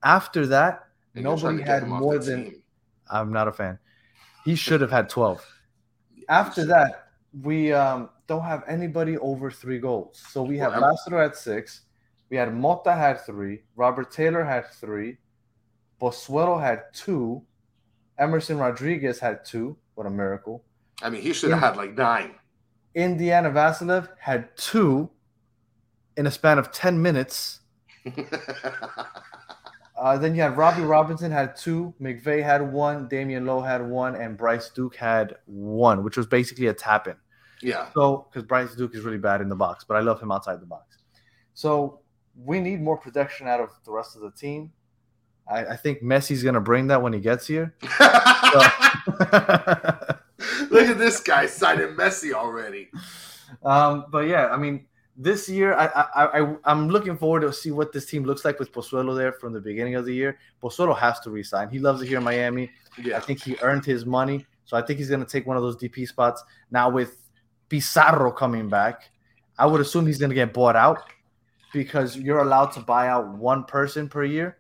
After 0.03 0.47
that, 0.49 0.87
nobody 1.15 1.63
had 1.63 1.87
more 1.89 2.19
than. 2.19 2.45
team. 2.45 2.63
I'm 3.11 3.33
not 3.33 3.49
a 3.49 3.53
fan. 3.53 3.79
He 4.45 4.55
should 4.55 4.81
have 4.81 4.91
had 4.91 5.09
12. 5.09 5.45
After 6.29 6.65
that, 6.67 7.09
we 7.43 7.73
um, 7.73 8.11
don't 8.27 8.45
have 8.45 8.65
anybody 8.67 9.19
over 9.19 9.51
three 9.51 9.79
goals. 9.79 10.23
So 10.29 10.43
we 10.43 10.59
have 10.59 10.73
Well, 10.73 10.83
Lassiter 10.83 11.21
at 11.21 11.37
six. 11.37 11.83
We 12.31 12.37
had 12.37 12.53
Mota 12.55 12.93
had 12.93 13.21
three. 13.21 13.63
Robert 13.77 14.11
Taylor 14.11 14.45
had 14.45 14.67
three. 14.73 15.19
Pozuelo 16.01 16.61
had 16.61 16.83
two. 16.93 17.43
Emerson 18.19 18.59
Rodriguez 18.59 19.19
had 19.19 19.45
two. 19.45 19.77
What 19.95 20.07
a 20.07 20.11
miracle. 20.11 20.65
I 21.03 21.11
mean, 21.11 21.23
he 21.23 21.33
should 21.33 21.51
have 21.51 21.61
had 21.61 21.77
like 21.77 21.95
nine. 21.95 22.35
Indiana 22.95 23.51
Vassilev 23.51 24.09
had 24.19 24.57
two 24.57 25.11
in 26.17 26.27
a 26.27 26.31
span 26.31 26.59
of 26.59 26.73
10 26.73 27.01
minutes. 27.01 27.61
Uh, 29.97 30.19
then 30.19 30.35
you 30.35 30.43
had 30.43 30.57
Robbie 30.57 30.83
Robinson 30.83 31.31
had 31.31 31.57
two, 31.57 31.95
McVey 32.01 32.43
had 32.43 32.73
one, 32.73 33.09
Damion 33.09 33.47
Lowe 33.47 33.63
had 33.63 33.87
one, 33.87 34.15
and 34.15 34.37
Bryce 34.37 34.69
Duke 34.71 34.97
had 34.97 35.37
one, 35.47 36.05
which 36.05 36.17
was 36.17 36.27
basically 36.27 36.67
a 36.67 36.75
tap 36.75 37.09
in. 37.09 37.17
yeah, 37.63 37.89
So, 37.95 38.27
because 38.31 38.47
Bryce 38.47 38.75
Duke 38.75 38.95
is 38.95 39.03
really 39.05 39.19
bad 39.19 39.41
in 39.41 39.49
the 39.49 39.57
box, 39.57 39.85
but 39.85 39.97
I 39.97 40.01
love 40.01 40.21
him 40.21 40.31
outside 40.31 40.61
the 40.61 40.67
box. 40.67 40.99
So, 41.55 42.01
we 42.45 42.61
need 42.61 42.83
more 42.83 42.99
protection 42.99 43.49
out 43.49 43.61
of 43.61 43.71
the 43.85 43.93
rest 43.93 44.17
of 44.17 44.23
the 44.23 44.31
team. 44.31 44.73
I, 45.49 45.65
I 45.65 45.77
think 45.77 46.03
Messi's 46.03 46.43
going 46.43 46.55
to 46.57 46.61
bring 46.61 46.89
that 46.89 47.01
when 47.01 47.15
he 47.15 47.21
gets 47.21 47.47
here. 47.47 47.75
Look 50.71 50.89
at 50.89 50.99
this 50.99 51.21
guy 51.21 51.47
signing 51.47 51.95
Messi 51.97 52.33
already. 52.33 52.89
um, 53.65 54.07
but 54.11 54.27
yeah, 54.27 54.49
I 54.49 54.57
mean, 54.59 54.87
this 55.17 55.49
year 55.49 55.75
I, 55.75 55.87
I 55.87 56.41
I 56.41 56.57
I'm 56.65 56.89
looking 56.89 57.17
forward 57.17 57.41
to 57.41 57.53
see 57.53 57.71
what 57.71 57.93
this 57.93 58.07
team 58.07 58.25
looks 58.25 58.45
like 58.45 58.59
with 58.59 58.71
Pozuelo 58.73 59.17
there 59.17 59.33
from 59.33 59.53
the 59.53 59.61
beginning 59.61 59.95
of 59.95 60.05
the 60.05 60.13
year. 60.13 60.39
Pozuelo 60.63 60.97
has 60.97 61.21
to 61.21 61.31
resign. 61.31 61.71
He 61.71 61.79
loves 61.79 62.03
it 62.03 62.09
here 62.09 62.19
in 62.19 62.25
Miami. 62.25 62.71
I 63.15 63.21
think 63.21 63.43
he 63.43 63.57
earned 63.63 63.85
his 63.85 64.05
money, 64.05 64.45
so 64.65 64.77
I 64.77 64.83
think 64.83 64.99
he's 64.99 65.09
going 65.09 65.25
to 65.25 65.31
take 65.31 65.47
one 65.47 65.57
of 65.57 65.63
those 65.63 65.77
DP 65.77 66.07
spots. 66.07 66.45
Now 66.71 66.91
with 66.91 67.17
Pizarro 67.69 68.31
coming 68.31 68.69
back, 68.69 69.11
I 69.59 69.67
would 69.67 69.81
assume 69.81 70.07
he's 70.07 70.19
going 70.19 70.31
to 70.31 70.35
get 70.35 70.53
bought 70.53 70.77
out 70.77 71.03
because 71.73 72.17
you're 72.17 72.41
allowed 72.41 72.73
to 72.73 72.81
buy 72.81 73.09
out 73.09 73.29
one 73.29 73.65
person 73.65 74.09
per 74.09 74.25
year. 74.25 74.59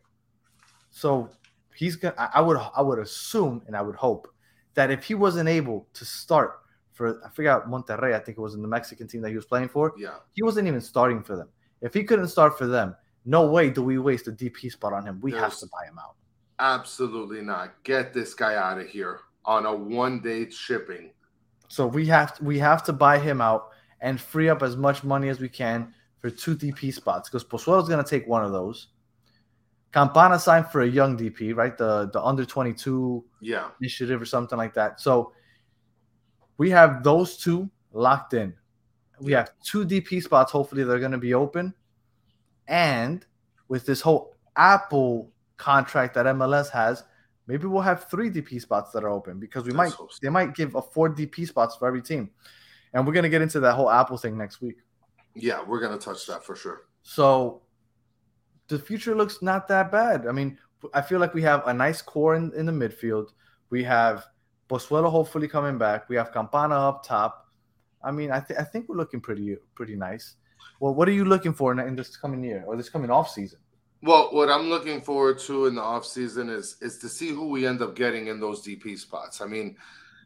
So 0.91 1.31
he's 1.75 1.97
going. 1.97 2.15
to 2.15 2.31
I 2.35 2.41
would 2.41 2.59
I 2.75 2.81
would 2.81 2.99
assume 2.99 3.63
and 3.67 3.77
I 3.77 3.83
would 3.83 3.97
hope 3.97 4.29
that 4.75 4.91
if 4.91 5.05
he 5.05 5.15
wasn't 5.15 5.49
able 5.49 5.87
to 5.95 6.05
start 6.05 6.61
for 6.97 7.21
I 7.25 7.29
forgot 7.29 7.69
Monterrey, 7.69 8.15
I 8.15 8.19
think 8.19 8.39
it 8.39 8.41
was 8.41 8.55
in 8.55 8.63
the 8.63 8.69
Mexican 8.69 9.07
team 9.07 9.21
that 9.21 9.29
he 9.29 9.37
was 9.37 9.45
playing 9.45 9.69
for, 9.69 9.93
yeah. 9.99 10.17
he 10.33 10.43
wasn't 10.43 10.67
even 10.67 10.81
starting 10.81 11.23
for 11.23 11.37
them. 11.37 11.49
If 11.83 11.93
he 11.93 12.03
couldn't 12.03 12.29
start 12.29 12.57
for 12.57 12.67
them, 12.67 12.97
no 13.27 13.47
way 13.47 13.69
do 13.69 13.83
we 13.83 13.99
waste 13.99 14.29
a 14.29 14.33
DP 14.33 14.73
spot 14.73 14.95
on 14.95 15.05
him. 15.07 15.21
We 15.21 15.33
have 15.33 15.57
to 15.59 15.67
buy 15.67 15.87
him 15.87 15.99
out. 15.99 16.15
Absolutely 16.59 17.43
not. 17.43 17.75
Get 17.85 18.15
this 18.15 18.33
guy 18.33 18.55
out 18.55 18.81
of 18.81 18.89
here 18.89 19.21
on 19.45 19.67
a 19.67 19.75
one 19.75 20.21
day 20.21 20.49
shipping. 20.49 21.11
So 21.69 21.87
we 21.87 22.07
have 22.07 22.39
to, 22.39 22.45
we 22.45 22.59
have 22.61 22.83
to 22.85 22.93
buy 22.95 23.19
him 23.19 23.43
out 23.43 23.69
and 24.01 24.19
free 24.19 24.49
up 24.49 24.63
as 24.63 24.77
much 24.77 25.05
money 25.05 25.29
as 25.29 25.39
we 25.39 25.51
can 25.51 25.93
for 26.21 26.31
two 26.31 26.57
DP 26.57 26.95
spots 26.95 27.29
because 27.29 27.45
Pozuelo's 27.45 27.89
going 27.89 28.03
to 28.03 28.09
take 28.09 28.27
one 28.27 28.43
of 28.43 28.53
those. 28.53 28.89
Campana 29.93 30.39
signed 30.39 30.69
for 30.69 30.83
a 30.83 30.89
young 30.89 31.17
DP, 31.19 31.55
right? 31.55 31.77
The 31.77 32.11
the 32.13 32.23
under 32.23 32.45
22 32.45 33.25
Yeah, 33.41 33.69
initiative 33.81 34.23
or 34.23 34.27
something 34.27 34.57
like 34.57 34.75
that. 34.75 35.01
So 35.01 35.33
we 36.59 36.71
have 36.71 37.03
those 37.03 37.37
two 37.37 37.71
locked 37.93 38.35
in. 38.35 38.55
We 39.21 39.33
have 39.33 39.51
two 39.65 39.85
DP 39.87 40.23
spots. 40.23 40.53
Hopefully, 40.53 40.85
they're 40.85 40.99
going 40.99 41.13
to 41.13 41.19
be 41.19 41.35
open. 41.35 41.75
And 42.69 43.25
with 43.69 43.87
this 43.87 44.01
whole 44.01 44.35
Apple 44.57 45.31
contract 45.57 46.15
that 46.15 46.27
MLS 46.27 46.69
has, 46.71 47.05
maybe 47.47 47.67
we'll 47.67 47.83
have 47.83 48.09
three 48.11 48.31
DP 48.31 48.61
spots 48.61 48.91
that 48.93 49.05
are 49.05 49.09
open 49.11 49.39
because 49.41 49.65
we 49.65 49.73
Let's 49.73 49.93
might 49.93 49.93
so. 49.93 50.09
they 50.21 50.29
might 50.29 50.55
give 50.55 50.75
a 50.75 50.83
four 50.83 51.09
DP 51.15 51.47
spots 51.47 51.77
for 51.77 51.87
every 51.89 52.03
team. 52.03 52.31
And 52.93 53.07
we're 53.07 53.13
going 53.13 53.23
to 53.25 53.29
get 53.31 53.43
into 53.43 53.61
that 53.61 53.75
whole 53.75 53.91
Apple 53.91 54.17
thing 54.19 54.37
next 54.37 54.61
week. 54.61 54.77
yeah. 55.35 55.63
We're 55.67 55.81
gonna 55.81 55.99
touch 55.99 56.27
that 56.27 56.45
for 56.45 56.57
sure. 56.57 56.83
So 57.03 57.63
the 58.69 58.79
future 58.79 59.15
looks 59.15 59.43
not 59.43 59.69
that 59.69 59.93
bad. 59.93 60.27
I 60.27 60.33
mean, 60.33 60.59
I 60.93 61.03
feel 61.03 61.21
like 61.21 61.35
we 61.35 61.43
have 61.43 61.67
a 61.67 61.73
nice 61.75 62.03
core 62.03 62.35
in, 62.35 62.53
in 62.55 62.67
the 62.67 62.73
midfield. 62.73 63.29
We 63.71 63.85
have 63.85 64.27
Pozuelo 64.69 65.11
hopefully 65.11 65.49
coming 65.49 65.79
back. 65.79 66.09
We 66.09 66.17
have 66.17 66.33
Campana 66.33 66.75
up 66.75 67.05
top. 67.05 67.47
I 68.03 68.11
mean, 68.11 68.31
I, 68.31 68.41
th- 68.41 68.59
I 68.59 68.65
think 68.65 68.89
we're 68.89 68.97
looking 68.97 69.21
pretty 69.21 69.57
pretty 69.75 69.97
nice. 69.97 70.37
Well, 70.81 70.95
what 70.95 71.09
are 71.09 71.13
you 71.13 71.25
looking 71.25 71.55
for 71.55 71.73
in, 71.73 71.79
in 71.79 71.97
this 71.97 72.17
coming 72.17 72.43
year 72.43 72.65
or 72.67 72.77
this 72.77 72.89
coming 72.89 73.11
off 73.11 73.31
season? 73.31 73.59
Well, 74.03 74.29
what 74.33 74.51
I'm 74.51 74.69
looking 74.69 75.01
forward 75.01 75.39
to 75.41 75.67
in 75.67 75.75
the 75.75 75.83
off 75.83 76.05
season 76.05 76.49
is 76.49 76.77
is 76.81 76.99
to 76.99 77.09
see 77.09 77.31
who 77.31 77.49
we 77.49 77.67
end 77.67 77.83
up 77.83 77.97
getting 77.97 78.27
in 78.27 78.41
those 78.41 78.65
DP 78.65 78.99
spots. 78.99 79.41
I 79.41 79.47
mean, 79.47 79.77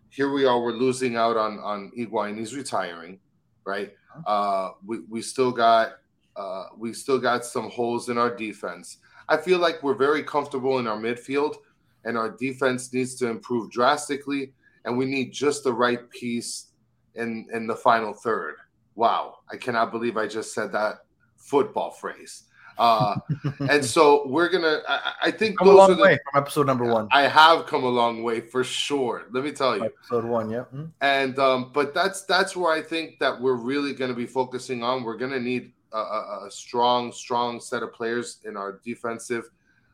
here 0.08 0.32
we 0.32 0.44
are, 0.44 0.60
we're 0.60 0.72
losing 0.72 1.16
out 1.16 1.36
on 1.36 1.58
on 1.60 1.92
Higuain. 1.96 2.36
He's 2.36 2.54
retiring, 2.54 3.20
right? 3.64 3.92
Uh, 4.26 4.70
we 4.84 5.00
we 5.08 5.22
still 5.22 5.52
got 5.52 5.92
uh, 6.36 6.64
we 6.76 6.92
still 6.92 7.18
got 7.18 7.44
some 7.44 7.70
holes 7.70 8.08
in 8.08 8.18
our 8.18 8.34
defense. 8.34 8.98
I 9.28 9.36
feel 9.36 9.58
like 9.58 9.82
we're 9.82 9.94
very 9.94 10.24
comfortable 10.24 10.78
in 10.80 10.88
our 10.88 10.98
midfield, 10.98 11.56
and 12.04 12.16
our 12.16 12.30
defense 12.30 12.92
needs 12.92 13.14
to 13.16 13.28
improve 13.28 13.70
drastically. 13.70 14.52
And 14.84 14.96
we 14.96 15.04
need 15.04 15.32
just 15.32 15.64
the 15.64 15.72
right 15.72 16.08
piece 16.10 16.68
in 17.14 17.46
in 17.52 17.66
the 17.66 17.76
final 17.76 18.14
third. 18.14 18.56
Wow, 18.94 19.36
I 19.50 19.56
cannot 19.56 19.90
believe 19.90 20.16
I 20.16 20.26
just 20.26 20.54
said 20.54 20.72
that 20.72 21.00
football 21.36 21.90
phrase. 21.90 22.44
Uh, 22.78 23.16
and 23.68 23.84
so 23.84 24.26
we're 24.26 24.48
gonna. 24.48 24.80
I, 24.88 25.12
I 25.24 25.30
think 25.30 25.58
Come 25.58 25.68
a 25.68 25.72
long 25.72 25.90
are 25.90 25.94
the, 25.94 26.02
way 26.02 26.18
from 26.24 26.42
episode 26.42 26.66
number 26.66 26.86
one. 26.86 27.08
I 27.12 27.28
have 27.28 27.66
come 27.66 27.84
a 27.84 27.88
long 27.88 28.22
way 28.22 28.40
for 28.40 28.64
sure. 28.64 29.26
Let 29.32 29.44
me 29.44 29.52
tell 29.52 29.76
you. 29.76 29.84
Episode 29.84 30.24
one, 30.24 30.48
yeah. 30.48 30.64
Mhm. 30.74 30.90
And 31.02 31.38
um, 31.38 31.72
but 31.74 31.92
that's 31.92 32.24
that's 32.24 32.56
where 32.56 32.72
I 32.72 32.80
think 32.80 33.18
that 33.18 33.38
we're 33.38 33.56
really 33.56 33.92
going 33.92 34.10
to 34.10 34.16
be 34.16 34.26
focusing 34.26 34.82
on. 34.82 35.04
We're 35.04 35.18
going 35.18 35.32
to 35.32 35.40
need 35.40 35.72
a, 35.92 35.98
a, 35.98 36.46
a 36.46 36.50
strong, 36.50 37.12
strong 37.12 37.60
set 37.60 37.82
of 37.82 37.92
players 37.92 38.38
in 38.44 38.56
our 38.56 38.80
defensive, 38.82 39.50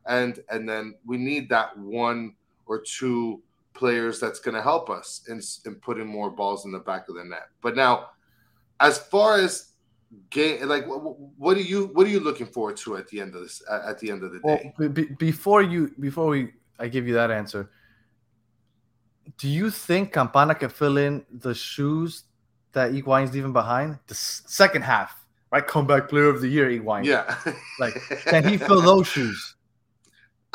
and 0.08 0.40
and 0.50 0.68
then 0.68 0.94
we 1.04 1.16
need 1.16 1.48
that 1.48 1.76
one 1.78 2.34
or 2.66 2.80
two 2.80 3.42
players 3.74 4.18
that's 4.18 4.38
going 4.40 4.54
to 4.54 4.62
help 4.62 4.88
us 4.90 5.22
in 5.28 5.40
in 5.66 5.74
putting 5.80 6.06
more 6.06 6.30
balls 6.30 6.64
in 6.64 6.72
the 6.72 6.78
back 6.78 7.08
of 7.08 7.16
the 7.16 7.24
net. 7.24 7.48
But 7.60 7.76
now, 7.76 8.10
as 8.80 8.98
far 8.98 9.38
as 9.38 9.72
game, 10.30 10.66
like 10.68 10.86
what, 10.86 11.56
are 11.56 11.60
you 11.60 11.86
what 11.92 12.06
are 12.06 12.10
you 12.10 12.20
looking 12.20 12.46
forward 12.46 12.76
to 12.78 12.96
at 12.96 13.08
the 13.08 13.20
end 13.20 13.34
of 13.34 13.42
this 13.42 13.62
at 13.70 13.98
the 13.98 14.10
end 14.10 14.22
of 14.22 14.32
the 14.32 14.40
day? 14.40 14.72
be- 14.88 15.14
before 15.18 15.62
you 15.62 15.92
before 16.00 16.26
we 16.28 16.52
I 16.78 16.88
give 16.88 17.06
you 17.08 17.14
that 17.14 17.30
answer, 17.30 17.70
do 19.38 19.48
you 19.48 19.70
think 19.70 20.12
Campana 20.12 20.54
can 20.54 20.68
fill 20.70 20.96
in 20.98 21.24
the 21.30 21.54
shoes 21.54 22.24
that 22.72 22.92
Higuain's 22.92 23.32
leaving 23.34 23.52
behind? 23.52 23.98
The 24.06 24.14
s- 24.14 24.42
second 24.46 24.82
half, 24.82 25.24
right? 25.50 25.66
Comeback 25.66 26.08
player 26.08 26.28
of 26.28 26.40
the 26.40 26.48
year, 26.48 26.70
Iguain. 26.70 27.04
yeah, 27.04 27.34
Like, 27.80 27.94
can 28.24 28.44
he 28.44 28.56
fill 28.56 28.80
those 28.82 29.06
shoes? 29.06 29.55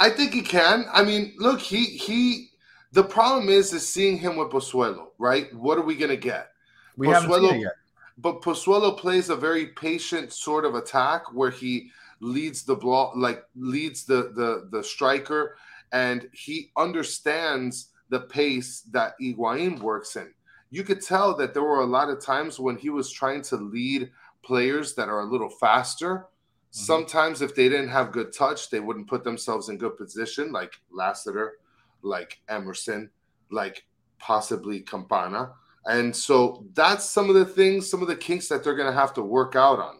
I 0.02 0.10
think 0.10 0.34
he 0.34 0.42
can. 0.42 0.86
I 0.92 1.04
mean, 1.04 1.34
look, 1.38 1.60
he 1.60 1.86
he. 1.86 2.50
The 2.92 3.04
problem 3.04 3.50
is, 3.50 3.72
is 3.72 3.88
seeing 3.88 4.18
him 4.18 4.36
with 4.36 4.50
Pozuelo, 4.50 5.10
right? 5.20 5.54
What 5.56 5.78
are 5.78 5.84
we 5.84 5.96
gonna 5.96 6.18
get? 6.18 6.50
We 6.98 7.08
haven't 7.08 7.32
seen 7.32 7.56
it 7.56 7.62
yet. 7.62 7.74
But 8.18 8.42
Pozuelo 8.42 8.98
plays 8.98 9.30
a 9.30 9.36
very 9.36 9.68
patient 9.68 10.34
sort 10.34 10.66
of 10.66 10.74
attack 10.74 11.32
where 11.34 11.52
he 11.52 11.92
leads 12.20 12.64
the 12.64 12.76
block, 12.76 13.14
like 13.16 13.44
leads 13.56 14.04
the 14.04 14.32
the 14.36 14.68
the 14.72 14.84
striker, 14.84 15.56
and 15.92 16.28
he 16.34 16.72
understands 16.76 17.90
the 18.10 18.22
pace 18.22 18.82
that 18.92 19.14
Higuain 19.22 19.80
works 19.82 20.16
in. 20.16 20.34
You 20.72 20.84
could 20.84 21.02
tell 21.02 21.36
that 21.38 21.54
there 21.54 21.64
were 21.64 21.82
a 21.82 21.86
lot 21.86 22.10
of 22.10 22.26
times 22.26 22.60
when 22.60 22.76
he 22.76 22.90
was 22.90 23.12
trying 23.12 23.44
to 23.44 23.58
lead 23.58 24.10
players 24.44 24.96
that 24.96 25.10
are 25.10 25.22
a 25.22 25.32
little 25.32 25.50
faster. 25.50 26.26
Sometimes, 26.74 27.42
if 27.42 27.54
they 27.54 27.68
didn't 27.68 27.90
have 27.90 28.14
good 28.14 28.32
touch, 28.32 28.70
they 28.70 28.80
wouldn't 28.80 29.08
put 29.08 29.24
themselves 29.26 29.68
in 29.68 29.78
good 29.78 29.98
position, 29.98 30.52
like 30.54 30.74
Lassiter, 30.90 31.58
like 32.02 32.40
Emerson, 32.48 33.10
like 33.52 33.86
possibly 34.20 34.80
Campana. 34.80 35.52
And 35.86 36.16
so 36.16 36.64
that's 36.74 37.10
some 37.10 37.28
of 37.28 37.36
the 37.36 37.44
things, 37.46 37.90
some 37.90 38.02
of 38.02 38.08
the 38.08 38.16
kinks 38.16 38.48
that 38.48 38.64
they're 38.64 38.76
going 38.76 38.88
to 38.88 38.98
have 38.98 39.14
to 39.16 39.22
work 39.22 39.56
out 39.56 39.80
on. 39.80 40.00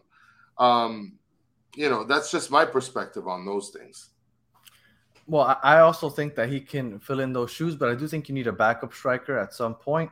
Um, 0.58 1.12
you 1.74 1.90
know, 1.90 2.04
that's 2.04 2.30
just 2.30 2.50
my 2.50 2.64
perspective 2.64 3.28
on 3.28 3.44
those 3.44 3.70
things. 3.70 4.10
Well, 5.26 5.42
I 5.42 5.56
I 5.62 5.80
also 5.80 6.08
think 6.08 6.34
that 6.36 6.48
he 6.48 6.60
can 6.60 6.98
fill 6.98 7.20
in 7.20 7.32
those 7.32 7.50
shoes, 7.50 7.76
but 7.76 7.88
I 7.90 7.94
do 7.94 8.08
think 8.08 8.28
you 8.28 8.34
need 8.34 8.46
a 8.46 8.52
backup 8.52 8.92
striker 8.94 9.38
at 9.38 9.52
some 9.52 9.74
point. 9.74 10.10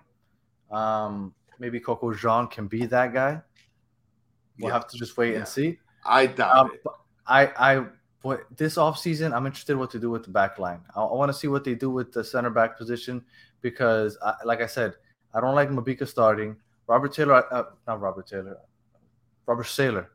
Um, 0.71 1.35
maybe 1.59 1.81
Coco 1.81 2.13
Jean 2.15 2.47
can 2.49 2.67
be 2.69 2.87
that 2.87 3.13
guy. 3.13 3.41
We'll 4.59 4.69
Yeah. 4.69 4.75
have 4.75 4.89
to 4.89 4.97
just 4.99 5.17
wait 5.17 5.33
Yeah. 5.33 5.39
and 5.39 5.49
see. 5.49 5.79
I 6.05 6.27
doubt 6.27 6.57
Um, 6.57 6.71
it. 6.73 6.83
I, 7.27 7.47
I, 7.47 7.87
what 8.23 8.45
this 8.57 8.77
offseason, 8.77 9.33
I'm 9.35 9.47
interested 9.47 9.77
what 9.77 9.91
to 9.93 9.99
do 9.99 10.11
with 10.11 10.25
the 10.25 10.31
back 10.31 10.59
line. 10.59 10.81
I, 10.95 11.01
I 11.03 11.15
want 11.15 11.31
to 11.31 11.39
see 11.39 11.49
what 11.49 11.65
they 11.65 11.75
do 11.75 11.91
with 11.91 12.13
the 12.13 12.23
center 12.25 12.51
back 12.51 12.77
position 12.77 13.25
because, 13.63 14.19
I, 14.25 14.35
like 14.45 14.61
I 14.61 14.67
said, 14.67 14.95
I 15.33 15.41
don't 15.41 15.55
like 15.55 15.71
Mabika 15.71 16.07
starting. 16.09 16.57
Robert 16.87 17.13
Taylor, 17.13 17.45
uh, 17.53 17.65
not 17.87 18.01
Robert 18.01 18.27
Taylor, 18.27 18.57
Robert 19.47 19.65
Sailor. 19.65 20.11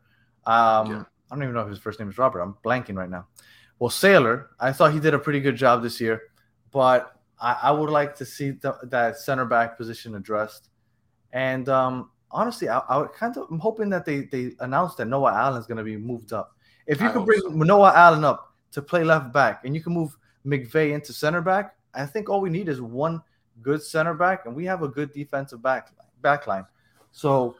Um, 0.45 0.91
Yeah. 0.91 1.03
I 1.31 1.35
don't 1.35 1.43
even 1.43 1.55
know 1.55 1.61
if 1.61 1.69
his 1.69 1.79
first 1.79 1.99
name 1.99 2.09
is 2.09 2.17
Robert. 2.17 2.41
I'm 2.41 2.55
blanking 2.63 2.95
right 2.95 3.09
now. 3.09 3.27
Well, 3.79 3.89
Sailor, 3.89 4.51
I 4.59 4.71
thought 4.71 4.93
he 4.93 4.99
did 4.99 5.13
a 5.13 5.19
pretty 5.19 5.39
good 5.39 5.55
job 5.55 5.81
this 5.81 5.99
year, 5.99 6.21
but 6.71 7.19
I, 7.41 7.57
I 7.63 7.71
would 7.71 7.89
like 7.89 8.15
to 8.17 8.25
see 8.25 8.51
the, 8.51 8.77
that 8.83 9.17
center 9.17 9.45
back 9.45 9.77
position 9.77 10.15
addressed. 10.15 10.69
And 11.33 11.67
um, 11.67 12.11
honestly, 12.35 12.67
I, 12.69 12.79
I 12.89 13.07
kind 13.17 13.35
of 13.37 13.47
I'm 13.49 13.59
hoping 13.59 13.89
that 13.89 14.05
they 14.05 14.21
they 14.21 14.51
announced 14.59 14.97
that 14.97 15.05
Noah 15.07 15.33
Allen's 15.33 15.65
going 15.65 15.77
to 15.77 15.83
be 15.83 15.97
moved 15.97 16.33
up. 16.33 16.55
If 16.85 17.01
you 17.01 17.07
I 17.07 17.11
could 17.11 17.25
bring 17.25 17.39
so. 17.41 17.49
Noah 17.49 17.93
Allen 17.95 18.23
up 18.23 18.53
to 18.73 18.81
play 18.81 19.03
left 19.03 19.33
back, 19.33 19.65
and 19.65 19.73
you 19.73 19.81
can 19.81 19.93
move 19.93 20.15
McVey 20.45 20.93
into 20.93 21.13
center 21.13 21.41
back, 21.41 21.75
I 21.93 22.05
think 22.05 22.29
all 22.29 22.41
we 22.41 22.49
need 22.49 22.67
is 22.69 22.81
one 22.81 23.21
good 23.61 23.81
center 23.81 24.13
back, 24.13 24.45
and 24.45 24.55
we 24.55 24.65
have 24.65 24.83
a 24.83 24.87
good 24.87 25.11
defensive 25.13 25.61
back 25.63 25.91
back 26.21 26.45
line. 26.47 26.65
So 27.11 27.55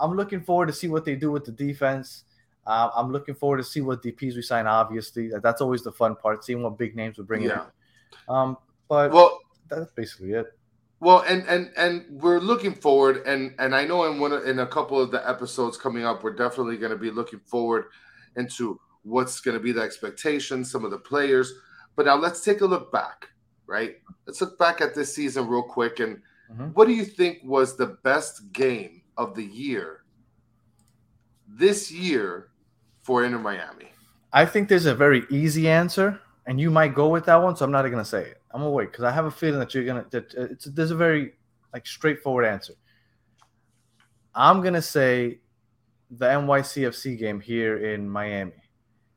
I'm 0.00 0.16
looking 0.16 0.42
forward 0.42 0.66
to 0.66 0.72
see 0.72 0.88
what 0.88 1.04
they 1.04 1.14
do 1.14 1.30
with 1.30 1.44
the 1.44 1.52
defense. 1.52 2.24
Uh, 2.66 2.90
I'm 2.96 3.12
looking 3.12 3.36
forward 3.36 3.58
to 3.58 3.64
see 3.64 3.80
what 3.80 4.02
DPS 4.02 4.34
we 4.34 4.42
sign. 4.42 4.66
Obviously, 4.66 5.30
that's 5.40 5.60
always 5.60 5.82
the 5.84 5.92
fun 5.92 6.16
part, 6.16 6.44
seeing 6.44 6.62
what 6.62 6.76
big 6.76 6.96
names 6.96 7.16
we 7.16 7.24
bring 7.24 7.42
Yeah. 7.42 7.66
in. 8.28 8.34
Um, 8.34 8.58
but 8.88 9.12
Well, 9.12 9.38
that's 9.68 9.92
basically 9.92 10.32
it. 10.32 10.58
Well, 10.98 11.24
and 11.28 11.46
and 11.46 11.70
and 11.76 12.06
we're 12.08 12.40
looking 12.40 12.74
forward, 12.74 13.26
and 13.26 13.54
and 13.58 13.74
I 13.74 13.84
know 13.84 14.10
in 14.10 14.18
one 14.18 14.32
in 14.32 14.60
a 14.60 14.66
couple 14.66 15.00
of 15.00 15.10
the 15.10 15.28
episodes 15.28 15.76
coming 15.76 16.04
up, 16.04 16.24
we're 16.24 16.34
definitely 16.34 16.78
going 16.78 16.92
to 16.92 16.98
be 16.98 17.10
looking 17.10 17.40
forward 17.40 17.86
into 18.36 18.80
what's 19.02 19.40
going 19.40 19.56
to 19.56 19.62
be 19.62 19.72
the 19.72 19.82
expectations, 19.82 20.70
some 20.70 20.84
of 20.84 20.90
the 20.90 20.98
players. 20.98 21.52
But 21.96 22.06
now 22.06 22.16
let's 22.16 22.42
take 22.42 22.62
a 22.62 22.66
look 22.66 22.90
back, 22.92 23.28
right? 23.66 23.96
Let's 24.26 24.40
look 24.40 24.58
back 24.58 24.80
at 24.80 24.94
this 24.94 25.14
season 25.14 25.48
real 25.48 25.62
quick, 25.62 26.00
and 26.00 26.22
Mhm. 26.50 26.74
what 26.74 26.86
do 26.86 26.94
you 26.94 27.04
think 27.04 27.40
was 27.44 27.76
the 27.76 27.86
best 27.86 28.52
game 28.52 29.02
of 29.16 29.34
the 29.34 29.44
year 29.44 30.04
this 31.48 31.90
year 31.90 32.48
for 33.02 33.24
Inter 33.24 33.38
Miami? 33.38 33.92
I 34.32 34.46
think 34.46 34.68
there's 34.68 34.86
a 34.86 34.94
very 34.94 35.24
easy 35.30 35.68
answer, 35.68 36.20
and 36.46 36.60
you 36.60 36.70
might 36.70 36.94
go 36.94 37.08
with 37.08 37.24
that 37.26 37.36
one. 37.36 37.56
So 37.56 37.64
I'm 37.64 37.70
not 37.70 37.82
going 37.82 37.98
to 37.98 38.04
say 38.04 38.30
it. 38.30 38.42
I'm 38.56 38.62
gonna 38.62 38.70
wait 38.70 38.90
because 38.90 39.04
I 39.04 39.10
have 39.10 39.26
a 39.26 39.30
feeling 39.30 39.60
that 39.60 39.74
you're 39.74 39.84
gonna. 39.84 40.06
That 40.10 40.34
uh, 40.34 40.44
it's 40.44 40.64
there's 40.64 40.90
a 40.90 40.96
very 40.96 41.34
like 41.74 41.86
straightforward 41.86 42.46
answer. 42.46 42.72
I'm 44.34 44.62
gonna 44.62 44.80
say 44.80 45.40
the 46.10 46.24
NYCFC 46.26 47.18
game 47.18 47.38
here 47.38 47.76
in 47.92 48.08
Miami. 48.08 48.54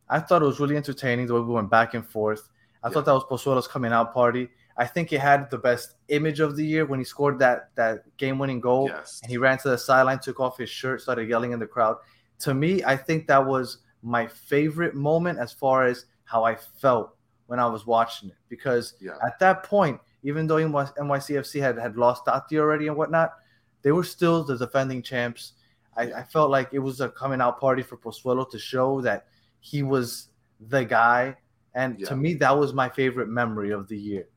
I 0.09 0.19
thought 0.19 0.41
it 0.41 0.45
was 0.45 0.59
really 0.59 0.75
entertaining 0.75 1.27
the 1.27 1.35
way 1.35 1.39
we 1.39 1.53
went 1.53 1.69
back 1.69 1.93
and 1.93 2.05
forth. 2.05 2.49
I 2.83 2.87
Yeah. 2.89 2.93
thought 2.95 3.05
that 3.05 3.13
was 3.13 3.23
Pozuelo's 3.23 3.67
coming 3.69 3.93
out 3.93 4.13
party. 4.13 4.49
I 4.75 4.85
think 4.85 5.13
it 5.13 5.21
had 5.21 5.49
the 5.49 5.57
best 5.57 5.95
image 6.09 6.41
of 6.41 6.57
the 6.57 6.65
year 6.65 6.85
when 6.85 6.99
he 6.99 7.05
scored 7.05 7.39
that 7.39 7.73
that 7.75 8.17
game 8.17 8.39
winning 8.39 8.59
goal 8.59 8.87
Yes. 8.89 9.21
and 9.23 9.31
he 9.31 9.37
ran 9.37 9.57
to 9.59 9.69
the 9.69 9.77
sideline, 9.77 10.19
took 10.19 10.41
off 10.41 10.57
his 10.57 10.69
shirt, 10.69 10.99
started 11.01 11.29
yelling 11.29 11.53
in 11.53 11.59
the 11.59 11.67
crowd. 11.67 11.95
To 12.39 12.53
me, 12.53 12.83
I 12.83 12.97
think 12.97 13.27
that 13.27 13.45
was 13.45 13.77
my 14.01 14.27
favorite 14.27 14.95
moment 14.95 15.39
as 15.39 15.53
far 15.53 15.85
as 15.85 16.07
how 16.25 16.43
I 16.43 16.55
felt 16.55 17.15
when 17.49 17.59
I 17.59 17.65
was 17.65 17.85
watching 17.87 18.29
it. 18.29 18.35
Because 18.47 18.93
Yeah. 19.01 19.17
at 19.25 19.39
that 19.39 19.63
point, 19.63 19.99
even 20.21 20.45
though 20.45 20.57
NY- 20.57 20.93
NYCFC 20.99 21.59
had, 21.59 21.79
had 21.79 21.97
lost 21.97 22.25
Taty 22.25 22.57
already 22.59 22.87
and 22.87 22.95
whatnot, 22.95 23.31
they 23.81 23.91
were 23.91 24.03
still 24.03 24.43
the 24.43 24.55
defending 24.55 25.01
champs. 25.01 25.53
I, 25.97 26.03
I 26.13 26.23
felt 26.23 26.51
like 26.51 26.69
it 26.73 26.79
was 26.79 27.01
a 27.01 27.09
coming 27.09 27.41
out 27.41 27.59
party 27.59 27.81
for 27.81 27.97
Pozuelo 27.97 28.47
to 28.51 28.59
show 28.59 29.01
that 29.01 29.25
he 29.61 29.81
was 29.81 30.27
the 30.69 30.85
guy. 30.85 31.35
And 31.73 31.99
Yeah. 31.99 32.09
to 32.09 32.15
me, 32.15 32.35
that 32.35 32.55
was 32.55 32.71
my 32.71 32.87
favorite 32.87 33.29
memory 33.29 33.71
of 33.71 33.87
the 33.87 33.97
year, 33.97 34.27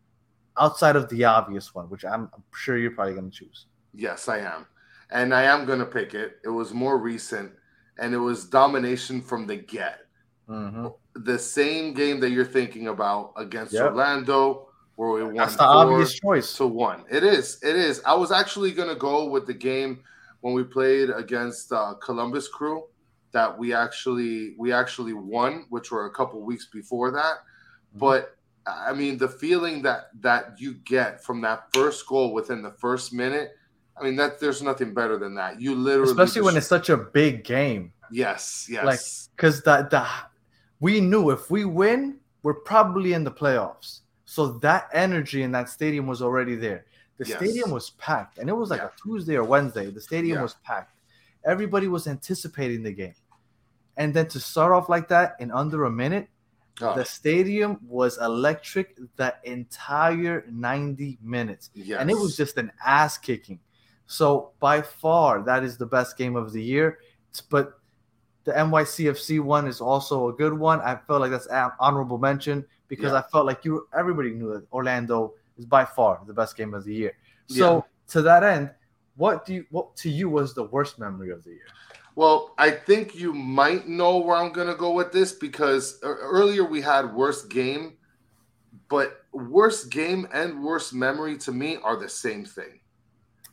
outside 0.58 0.96
of 0.96 1.08
the 1.10 1.24
obvious 1.24 1.74
one, 1.74 1.90
which 1.90 2.04
I'm, 2.06 2.30
I'm 2.34 2.42
sure 2.54 2.78
you're 2.78 2.92
probably 2.92 3.14
going 3.14 3.30
to 3.30 3.36
choose. 3.36 3.66
Yes, 3.92 4.26
I 4.28 4.38
am. 4.38 4.66
And 5.10 5.34
I 5.34 5.42
am 5.42 5.66
going 5.66 5.80
to 5.80 5.84
pick 5.98 6.14
it. 6.14 6.38
It 6.44 6.48
was 6.48 6.72
more 6.72 6.96
recent 6.96 7.52
and 7.98 8.14
it 8.14 8.18
was 8.18 8.48
domination 8.48 9.20
from 9.20 9.46
the 9.46 9.56
get. 9.56 9.98
Mm-hmm. 10.48 10.88
The 11.24 11.38
same 11.38 11.94
game 11.94 12.20
that 12.20 12.30
you're 12.30 12.44
thinking 12.44 12.88
about 12.88 13.32
against 13.36 13.72
Yep. 13.72 13.82
Orlando, 13.92 14.68
where 14.96 15.10
we 15.10 15.22
won 15.24 15.34
That's 15.36 15.56
the 15.56 15.64
obvious 15.64 16.14
choice. 16.14 16.56
to 16.56 16.66
one. 16.66 17.04
It 17.10 17.22
is. 17.24 17.58
It 17.62 17.76
is. 17.76 18.02
I 18.04 18.14
was 18.14 18.32
actually 18.32 18.72
going 18.72 18.88
to 18.88 18.94
go 18.96 19.26
with 19.28 19.46
the 19.46 19.54
game 19.54 20.00
when 20.40 20.54
we 20.54 20.64
played 20.64 21.10
against 21.10 21.72
uh, 21.72 21.94
Columbus 21.94 22.48
Crew 22.48 22.84
that 23.32 23.56
we 23.56 23.72
actually 23.72 24.54
we 24.58 24.72
actually 24.72 25.14
won, 25.14 25.66
which 25.70 25.90
were 25.90 26.06
a 26.06 26.10
couple 26.10 26.40
weeks 26.42 26.66
before 26.66 27.10
that. 27.12 27.36
Mm-hmm. 27.38 27.98
But 27.98 28.36
I 28.66 28.92
mean, 28.92 29.16
the 29.18 29.28
feeling 29.28 29.82
that 29.82 30.10
that 30.20 30.60
you 30.60 30.74
get 30.74 31.22
from 31.24 31.40
that 31.42 31.68
first 31.72 32.06
goal 32.06 32.32
within 32.32 32.62
the 32.62 32.72
first 32.72 33.12
minute. 33.12 33.52
I 33.94 34.02
mean, 34.04 34.16
that 34.16 34.40
there's 34.40 34.62
nothing 34.62 34.94
better 34.94 35.18
than 35.18 35.34
that. 35.34 35.60
You 35.60 35.74
literally, 35.74 36.10
Especially 36.10 36.40
when 36.40 36.56
it's 36.56 36.66
such 36.66 36.88
a 36.88 36.96
big 36.96 37.44
game. 37.44 37.92
yes, 38.10 38.66
yes, 38.68 38.84
Like, 38.86 39.00
because 39.36 39.60
the, 39.62 39.86
the 39.90 40.06
we 40.82 41.00
knew 41.00 41.30
if 41.30 41.48
we 41.48 41.64
win, 41.64 42.18
we're 42.42 42.60
probably 42.72 43.12
in 43.12 43.22
the 43.22 43.30
playoffs. 43.30 44.00
So 44.24 44.58
that 44.66 44.88
energy 44.92 45.42
in 45.42 45.52
that 45.52 45.68
stadium 45.68 46.06
was 46.08 46.20
already 46.20 46.56
there. 46.56 46.86
The 47.18 47.26
Yes. 47.26 47.36
stadium 47.38 47.70
was 47.70 47.90
packed, 47.90 48.38
and 48.38 48.48
it 48.50 48.56
was 48.62 48.68
like 48.70 48.80
Yeah. 48.80 48.88
a 48.88 49.00
Tuesday 49.02 49.36
or 49.36 49.44
Wednesday. 49.44 49.86
The 49.90 50.00
stadium 50.00 50.38
Yeah. 50.38 50.42
was 50.42 50.56
packed. 50.64 50.96
Everybody 51.44 51.86
was 51.86 52.06
anticipating 52.08 52.82
the 52.82 52.92
game, 52.92 53.14
and 53.96 54.12
then 54.12 54.26
to 54.34 54.40
start 54.40 54.72
off 54.72 54.88
like 54.88 55.06
that 55.08 55.36
in 55.38 55.52
under 55.52 55.84
a 55.84 55.90
minute, 55.90 56.28
Oh, 56.80 56.96
the 56.96 57.04
stadium 57.04 57.78
was 57.86 58.18
electric 58.18 58.98
the 59.16 59.34
entire 59.44 60.44
90 60.50 61.18
minutes. 61.22 61.70
yes. 61.74 62.00
and 62.00 62.10
it 62.10 62.18
was 62.18 62.36
just 62.36 62.56
an 62.58 62.72
ass 62.84 63.18
kicking. 63.18 63.60
So 64.06 64.52
by 64.58 64.82
far, 64.82 65.42
that 65.42 65.62
is 65.62 65.76
the 65.78 65.86
best 65.86 66.16
game 66.16 66.34
of 66.34 66.52
the 66.52 66.62
year. 66.62 66.98
But 67.50 67.78
the 68.44 68.52
NYCFC 68.52 69.40
one 69.40 69.66
is 69.66 69.80
also 69.80 70.28
a 70.28 70.32
good 70.32 70.52
one. 70.52 70.80
I 70.80 70.96
felt 71.06 71.20
like 71.20 71.30
that's 71.30 71.46
an 71.46 71.70
honorable 71.78 72.18
mention 72.18 72.64
because 72.88 73.12
Yeah. 73.12 73.18
I 73.18 73.22
felt 73.30 73.46
like 73.46 73.64
you 73.64 73.86
everybody 73.96 74.32
knew 74.34 74.52
that 74.54 74.66
Orlando 74.72 75.34
is 75.58 75.64
by 75.66 75.84
far 75.84 76.20
the 76.26 76.34
best 76.34 76.56
game 76.56 76.74
of 76.74 76.84
the 76.84 76.94
year. 76.94 77.12
So 77.46 77.76
Yeah. 77.76 77.80
to 78.08 78.22
that 78.22 78.42
end, 78.42 78.70
what 79.16 79.44
do 79.46 79.54
you 79.54 79.66
what 79.70 79.94
to 79.96 80.10
you 80.10 80.28
was 80.28 80.54
the 80.54 80.64
worst 80.64 80.98
memory 80.98 81.30
of 81.30 81.44
the 81.44 81.50
year? 81.50 81.66
Well, 82.14 82.52
I 82.58 82.70
think 82.70 83.14
you 83.14 83.32
might 83.32 83.88
know 83.88 84.18
where 84.18 84.36
I'm 84.36 84.52
going 84.52 84.66
to 84.68 84.74
go 84.74 84.92
with 84.92 85.12
this 85.12 85.32
because 85.32 85.98
earlier 86.02 86.62
we 86.64 86.82
had 86.82 87.14
worst 87.14 87.48
game, 87.48 87.96
but 88.88 89.24
worst 89.32 89.88
game 89.90 90.28
and 90.32 90.62
worst 90.62 90.92
memory 90.92 91.38
to 91.38 91.52
me 91.52 91.78
are 91.82 91.96
the 91.96 92.08
same 92.08 92.44
thing. 92.44 92.80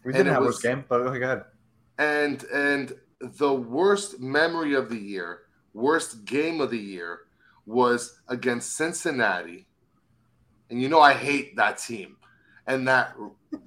We 0.03 0.11
didn't 0.11 0.33
have 0.33 0.43
was- 0.43 0.55
worst 0.55 0.63
game, 0.63 0.83
but 0.89 1.03
go 1.03 1.09
ahead. 1.13 1.45
And 1.99 2.43
and 2.45 2.93
the 3.21 3.53
worst 3.53 4.19
memory 4.19 4.73
of 4.75 4.89
the 4.89 4.97
year, 4.97 5.41
worst 5.73 6.25
game 6.25 6.61
of 6.61 6.71
the 6.71 6.77
year 6.77 7.21
was 7.65 8.21
against 8.27 8.75
Cincinnati. 8.75 9.67
And 10.69 10.81
you 10.81 10.89
know 10.89 10.99
I 11.01 11.13
hate 11.13 11.55
that 11.57 11.77
team. 11.77 12.17
And 12.67 12.87
that 12.87 13.15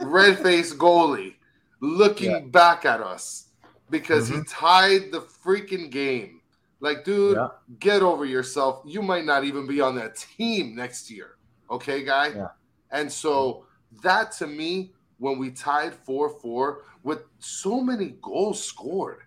red-faced 0.00 0.78
goalie 0.78 1.34
looking 1.80 2.30
Yeah. 2.30 2.40
back 2.40 2.84
at 2.84 3.00
us 3.00 3.48
because 3.90 4.28
he 4.28 4.36
Mhm. 4.36 4.46
tied 4.48 5.12
the 5.12 5.20
freaking 5.20 5.90
game. 5.90 6.40
Like, 6.80 7.05
dude, 7.05 7.36
Yeah. 7.36 7.48
get 7.78 8.03
over 8.03 8.24
yourself. 8.24 8.82
You 8.86 9.03
might 9.03 9.24
not 9.24 9.44
even 9.44 9.66
be 9.66 9.80
on 9.80 9.94
that 9.96 10.16
team 10.16 10.74
next 10.74 11.11
year. 11.11 11.36
Okay, 11.70 12.03
guy? 12.05 12.28
Yeah. 12.28 12.48
And 12.90 13.11
so 13.12 13.66
that 14.03 14.32
to 14.32 14.46
me, 14.46 14.94
when 15.18 15.38
we 15.38 15.50
tied 15.53 15.94
4 15.94 16.28
4 16.40 16.84
with 17.05 17.24
so 17.38 17.80
many 17.80 18.16
goals 18.22 18.62
scored. 18.64 19.22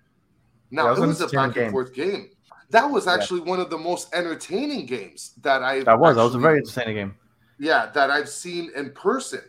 Now, 0.72 0.86
Yeah, 0.86 0.98
it 0.98 1.00
was 1.08 1.22
it 1.22 1.24
was 1.24 1.34
a 1.34 1.36
back 1.36 1.58
and 1.58 1.72
forth 1.72 1.94
game. 1.94 2.30
That 2.72 2.90
was 2.90 3.08
actually 3.08 3.42
one 3.42 3.60
of 3.60 3.70
the 3.70 3.78
most 3.78 4.14
entertaining 4.14 4.86
games 4.88 5.34
that 5.42 5.62
I 5.64 5.84
That 5.84 6.00
was 6.00 6.16
that 6.16 6.24
was 6.24 6.36
a 6.36 6.40
very 6.40 6.58
entertaining 6.58 6.96
game. 6.96 7.16
yeah, 7.60 7.88
that 7.94 8.10
I've 8.10 8.30
seen 8.30 8.72
in 8.76 8.92
person. 8.92 9.42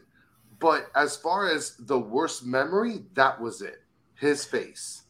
But 0.58 0.86
as 0.94 1.16
far 1.16 1.48
as 1.50 1.76
the 1.78 1.98
worst 1.98 2.46
memory, 2.46 3.04
that 3.14 3.38
was 3.40 3.60
it. 3.62 3.82
His 4.14 4.44
face. 4.44 5.02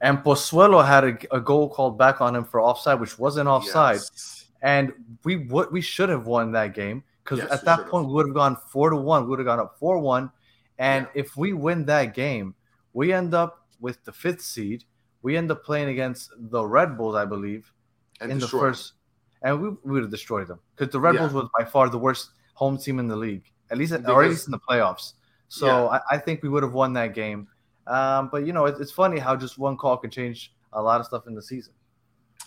And 0.00 0.18
Pozuelo 0.18 0.84
had 0.86 1.04
a, 1.04 1.36
a 1.36 1.40
goal 1.40 1.68
called 1.68 1.98
back 1.98 2.20
on 2.20 2.34
him 2.36 2.44
for 2.44 2.60
offside, 2.60 3.00
which 3.00 3.18
wasn't 3.18 3.48
offside. 3.48 3.96
Yes. 3.96 4.46
And 4.62 4.92
we 5.24 5.36
would 5.36 5.70
we 5.72 5.80
should 5.80 6.08
have 6.08 6.26
won 6.26 6.52
that 6.52 6.74
game 6.74 7.02
because 7.22 7.38
Yes, 7.40 7.50
at 7.52 7.64
that 7.64 7.76
should've. 7.76 7.90
point 7.90 8.06
we 8.08 8.14
would 8.14 8.26
have 8.26 8.34
gone 8.34 8.56
four 8.68 8.90
to 8.90 8.96
one. 8.96 9.24
We 9.24 9.30
would 9.30 9.38
have 9.40 9.46
gone 9.46 9.60
up 9.60 9.78
four 9.78 9.98
one. 9.98 10.30
And 10.78 11.06
if 11.14 11.36
we 11.36 11.52
win 11.52 11.84
that 11.86 12.14
game, 12.14 12.54
we 12.94 13.12
end 13.12 13.34
up 13.34 13.66
with 13.80 14.02
the 14.04 14.12
fifth 14.12 14.40
seed. 14.42 14.84
We 15.24 15.38
end 15.38 15.50
up 15.50 15.64
playing 15.64 15.88
against 15.88 16.30
the 16.36 16.62
Red 16.64 16.98
Bulls, 16.98 17.16
I 17.16 17.24
believe, 17.24 17.72
And 18.20 18.30
in 18.30 18.38
the 18.38 18.46
first, 18.46 18.92
and 19.40 19.58
we, 19.60 19.70
we 19.82 19.92
would 19.92 20.02
have 20.02 20.10
destroyed 20.10 20.46
them 20.48 20.60
because 20.76 20.92
the 20.92 21.00
Red 21.00 21.14
Yeah. 21.14 21.22
Bulls 21.22 21.32
was 21.32 21.48
by 21.58 21.64
far 21.64 21.88
the 21.88 21.98
worst 21.98 22.30
home 22.52 22.76
team 22.76 22.98
in 22.98 23.08
the 23.08 23.16
league, 23.16 23.50
at 23.70 23.78
least 23.78 23.94
or 23.94 24.22
at 24.22 24.30
least 24.30 24.46
in 24.46 24.52
the 24.52 24.58
playoffs. 24.58 25.14
So 25.48 25.66
Yeah. 25.66 25.98
I, 26.10 26.16
I 26.16 26.18
think 26.18 26.42
we 26.42 26.50
would 26.50 26.62
have 26.62 26.74
won 26.74 26.92
that 26.92 27.14
game. 27.14 27.48
Um, 27.86 28.28
but 28.30 28.44
you 28.46 28.52
know, 28.52 28.66
it, 28.66 28.76
it's 28.78 28.92
funny 28.92 29.18
how 29.18 29.34
just 29.34 29.56
one 29.58 29.78
call 29.78 29.96
can 29.96 30.10
change 30.10 30.52
a 30.74 30.82
lot 30.82 31.00
of 31.00 31.06
stuff 31.06 31.26
in 31.26 31.34
the 31.34 31.42
season. 31.42 31.72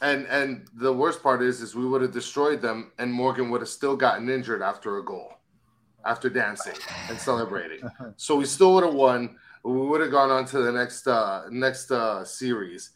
And 0.02 0.28
and 0.28 0.68
the 0.76 0.94
worst 0.94 1.24
part 1.24 1.42
is 1.42 1.62
is 1.62 1.74
we 1.74 1.86
would 1.88 2.04
have 2.04 2.12
destroyed 2.12 2.62
them 2.62 2.92
and 3.00 3.12
Morgan 3.12 3.50
would 3.50 3.62
have 3.62 3.70
still 3.70 3.96
gotten 3.96 4.30
injured 4.30 4.62
after 4.62 5.00
a 5.00 5.04
goal. 5.04 5.34
After 6.06 6.30
dancing 6.30 6.76
and 7.10 7.20
celebrating. 7.20 7.82
so 8.18 8.36
we 8.36 8.46
still 8.46 8.76
would 8.76 8.84
have 8.84 8.94
won. 8.94 9.36
We 9.68 9.86
would 9.86 10.00
have 10.00 10.12
gone 10.12 10.32
on 10.32 10.46
to 10.46 10.60
the 10.60 10.72
next 10.72 11.08
uh 11.08 11.44
next 11.52 11.92
uh 11.92 12.24
series. 12.24 12.92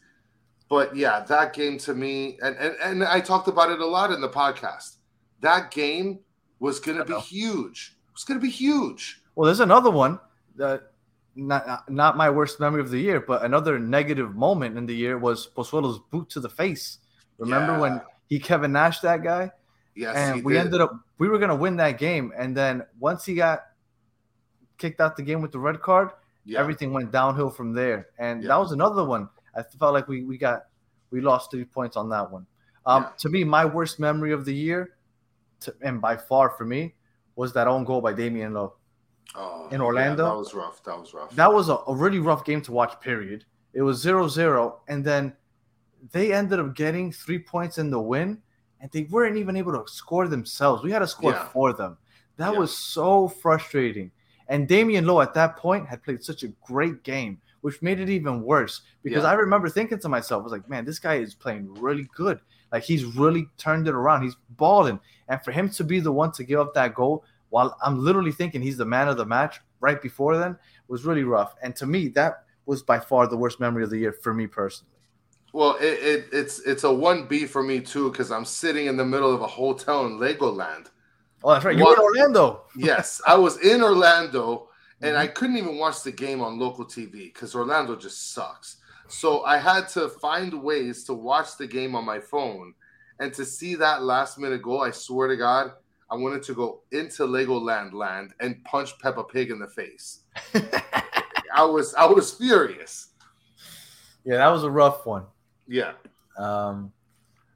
But 0.70 0.96
yeah, 0.96 1.20
that 1.28 1.52
game 1.52 1.76
to 1.78 1.92
me, 1.92 2.38
and, 2.42 2.56
and 2.56 2.74
and 2.82 3.04
I 3.04 3.20
talked 3.20 3.46
about 3.46 3.70
it 3.70 3.80
a 3.80 3.86
lot 3.86 4.10
in 4.10 4.22
the 4.22 4.28
podcast. 4.28 4.96
That 5.40 5.70
game 5.70 6.20
was 6.60 6.80
gonna 6.80 7.04
be 7.04 7.12
know. 7.12 7.20
huge. 7.20 7.98
It 8.08 8.14
was 8.14 8.24
gonna 8.24 8.40
be 8.40 8.48
huge. 8.48 9.20
Well, 9.34 9.44
there's 9.44 9.60
another 9.60 9.90
one 9.90 10.18
that 10.56 10.92
not 11.36 11.90
not 11.90 12.16
my 12.16 12.30
worst 12.30 12.58
memory 12.58 12.80
of 12.80 12.90
the 12.90 12.98
year, 12.98 13.20
but 13.20 13.44
another 13.44 13.78
negative 13.78 14.34
moment 14.34 14.78
in 14.78 14.86
the 14.86 14.94
year 14.94 15.18
was 15.18 15.46
Pozuelo's 15.46 15.98
boot 16.10 16.30
to 16.30 16.40
the 16.40 16.48
face. 16.48 16.98
Remember 17.36 17.78
when 17.78 18.00
he 18.28 18.38
Kevin 18.38 18.72
Nash 18.72 19.00
that 19.00 19.22
guy? 19.22 19.50
Yes, 19.94 20.16
and 20.16 20.42
we 20.42 20.54
did. 20.54 20.66
ended 20.66 20.80
up 20.80 20.94
we 21.18 21.28
were 21.28 21.38
gonna 21.38 21.54
win 21.54 21.76
that 21.76 21.98
game, 21.98 22.32
and 22.34 22.56
then 22.56 22.86
once 22.98 23.26
he 23.26 23.34
got 23.34 23.64
kicked 24.78 25.02
out 25.02 25.18
the 25.18 25.22
game 25.22 25.42
with 25.42 25.52
the 25.52 25.58
red 25.58 25.82
card, 25.82 26.12
yeah. 26.44 26.58
everything 26.58 26.92
went 26.92 27.12
downhill 27.12 27.50
from 27.50 27.72
there. 27.72 28.08
And 28.18 28.42
Yeah. 28.42 28.48
that 28.48 28.56
was 28.56 28.72
another 28.72 29.04
one. 29.04 29.28
I 29.54 29.62
felt 29.62 29.94
like 29.94 30.08
we 30.08 30.24
we 30.24 30.38
got 30.38 30.66
we 31.10 31.20
lost 31.20 31.50
three 31.50 31.64
points 31.64 31.96
on 31.96 32.08
that 32.10 32.30
one. 32.30 32.46
Um, 32.86 33.02
Yeah. 33.02 33.08
To 33.18 33.28
me, 33.28 33.44
my 33.44 33.64
worst 33.64 34.00
memory 34.00 34.32
of 34.32 34.44
the 34.44 34.54
year, 34.54 34.96
to, 35.60 35.74
and 35.82 36.00
by 36.00 36.16
far 36.16 36.50
for 36.50 36.64
me, 36.64 36.94
was 37.36 37.52
that 37.52 37.66
own 37.68 37.84
goal 37.84 38.00
by 38.00 38.12
Damion 38.14 38.52
Lowe. 38.54 38.74
Oh, 39.34 39.68
in 39.70 39.80
Orlando? 39.80 40.24
that 40.24 40.36
was 40.36 40.52
rough. 40.52 40.82
That 40.84 40.98
was 40.98 41.14
rough. 41.14 41.34
That 41.34 41.52
was 41.52 41.68
a, 41.68 41.76
a 41.86 41.94
really 41.94 42.18
rough 42.18 42.44
game 42.44 42.60
to 42.62 42.72
watch, 42.72 43.00
period. 43.00 43.44
It 43.72 43.82
was 43.82 44.00
0 44.00 44.28
0. 44.28 44.80
And 44.88 45.02
then 45.04 45.34
they 46.10 46.32
ended 46.32 46.58
up 46.58 46.74
getting 46.74 47.12
three 47.12 47.38
points 47.38 47.78
in 47.78 47.88
the 47.90 48.00
win, 48.00 48.42
and 48.80 48.90
they 48.90 49.04
weren't 49.04 49.36
even 49.36 49.56
able 49.56 49.72
to 49.72 49.90
score 49.90 50.28
themselves. 50.28 50.82
We 50.82 50.90
had 50.90 50.98
to 50.98 51.06
score 51.06 51.34
for 51.52 51.72
them. 51.72 51.96
That 52.36 52.54
was 52.56 52.76
so 52.76 53.28
frustrating. 53.28 54.10
And 54.52 54.68
Damion 54.68 55.06
Lowe 55.06 55.22
at 55.22 55.32
that 55.32 55.56
point 55.56 55.88
had 55.88 56.02
played 56.02 56.22
such 56.22 56.42
a 56.42 56.48
great 56.66 57.02
game, 57.04 57.40
which 57.62 57.80
made 57.80 58.00
it 58.00 58.10
even 58.10 58.42
worse 58.42 58.82
because 59.02 59.22
Yeah. 59.22 59.30
I 59.30 59.32
remember 59.32 59.70
thinking 59.70 59.98
to 60.00 60.10
myself, 60.10 60.42
I 60.42 60.44
was 60.44 60.52
like, 60.52 60.68
man, 60.68 60.84
this 60.84 60.98
guy 60.98 61.14
is 61.14 61.34
playing 61.34 61.72
really 61.80 62.06
good. 62.14 62.38
Like 62.70 62.82
he's 62.82 63.04
really 63.04 63.48
turned 63.56 63.88
it 63.88 63.94
around. 63.94 64.22
He's 64.22 64.36
balling. 64.50 65.00
And 65.28 65.42
for 65.42 65.52
him 65.52 65.70
to 65.70 65.84
be 65.84 66.00
the 66.00 66.12
one 66.12 66.32
to 66.32 66.44
give 66.44 66.60
up 66.60 66.74
that 66.74 66.94
goal 66.94 67.24
while 67.48 67.78
I'm 67.82 67.98
literally 67.98 68.30
thinking 68.30 68.60
he's 68.60 68.76
the 68.76 68.84
man 68.84 69.08
of 69.08 69.16
the 69.16 69.24
match 69.24 69.58
right 69.80 70.00
before 70.02 70.36
then 70.36 70.58
was 70.86 71.06
really 71.06 71.24
rough. 71.24 71.54
And 71.62 71.74
to 71.76 71.86
me, 71.86 72.08
that 72.08 72.44
was 72.66 72.82
by 72.82 72.98
far 73.00 73.26
the 73.28 73.36
worst 73.38 73.58
memory 73.58 73.84
of 73.84 73.90
the 73.90 73.98
year 73.98 74.12
for 74.12 74.34
me 74.34 74.46
personally. 74.46 74.92
Well, 75.54 75.76
it, 75.80 75.98
it 76.02 76.28
it's 76.30 76.60
it's 76.60 76.84
a 76.84 76.92
one 76.92 77.26
B 77.26 77.46
for 77.46 77.62
me 77.62 77.80
too 77.80 78.10
because 78.10 78.30
I'm 78.30 78.44
sitting 78.44 78.84
in 78.86 78.98
the 78.98 79.04
middle 79.04 79.34
of 79.34 79.40
a 79.40 79.46
hotel 79.46 80.04
in 80.04 80.18
Legoland. 80.18 80.88
Oh, 81.44 81.52
that's 81.52 81.64
right. 81.64 81.76
You 81.76 81.84
were 81.84 81.94
in 81.94 82.00
Orlando. 82.00 82.62
Yes, 82.76 83.20
I 83.26 83.34
was 83.34 83.58
in 83.58 83.82
Orlando 83.82 84.68
and 85.00 85.14
Mm-hmm. 85.14 85.20
I 85.20 85.26
couldn't 85.26 85.56
even 85.56 85.78
watch 85.78 86.02
the 86.02 86.12
game 86.12 86.40
on 86.40 86.58
local 86.58 86.84
TV 86.84 87.32
because 87.32 87.54
Orlando 87.54 87.96
just 87.96 88.32
sucks. 88.32 88.76
So 89.08 89.42
I 89.42 89.58
had 89.58 89.88
to 89.88 90.08
find 90.08 90.62
ways 90.62 91.04
to 91.04 91.12
watch 91.12 91.56
the 91.58 91.66
game 91.66 91.94
on 91.94 92.04
my 92.04 92.20
phone 92.20 92.72
and 93.18 93.32
to 93.34 93.44
see 93.44 93.74
that 93.74 94.02
last 94.02 94.38
minute 94.38 94.62
goal. 94.62 94.82
I 94.82 94.90
swear 94.90 95.28
to 95.28 95.36
God, 95.36 95.72
I 96.10 96.14
wanted 96.14 96.42
to 96.44 96.54
go 96.54 96.82
into 96.92 97.24
Legoland 97.24 97.92
land 97.92 98.32
and 98.40 98.62
punch 98.64 98.98
Peppa 99.00 99.24
Pig 99.24 99.50
in 99.50 99.58
the 99.58 99.68
face. 99.68 100.20
I 101.54 101.64
was 101.64 101.94
I 101.94 102.06
was 102.06 102.32
furious. 102.32 103.08
Yeah, 104.24 104.36
that 104.36 104.48
was 104.48 104.62
a 104.62 104.70
rough 104.70 105.04
one. 105.04 105.24
Yeah. 105.66 105.92
Um, 106.38 106.92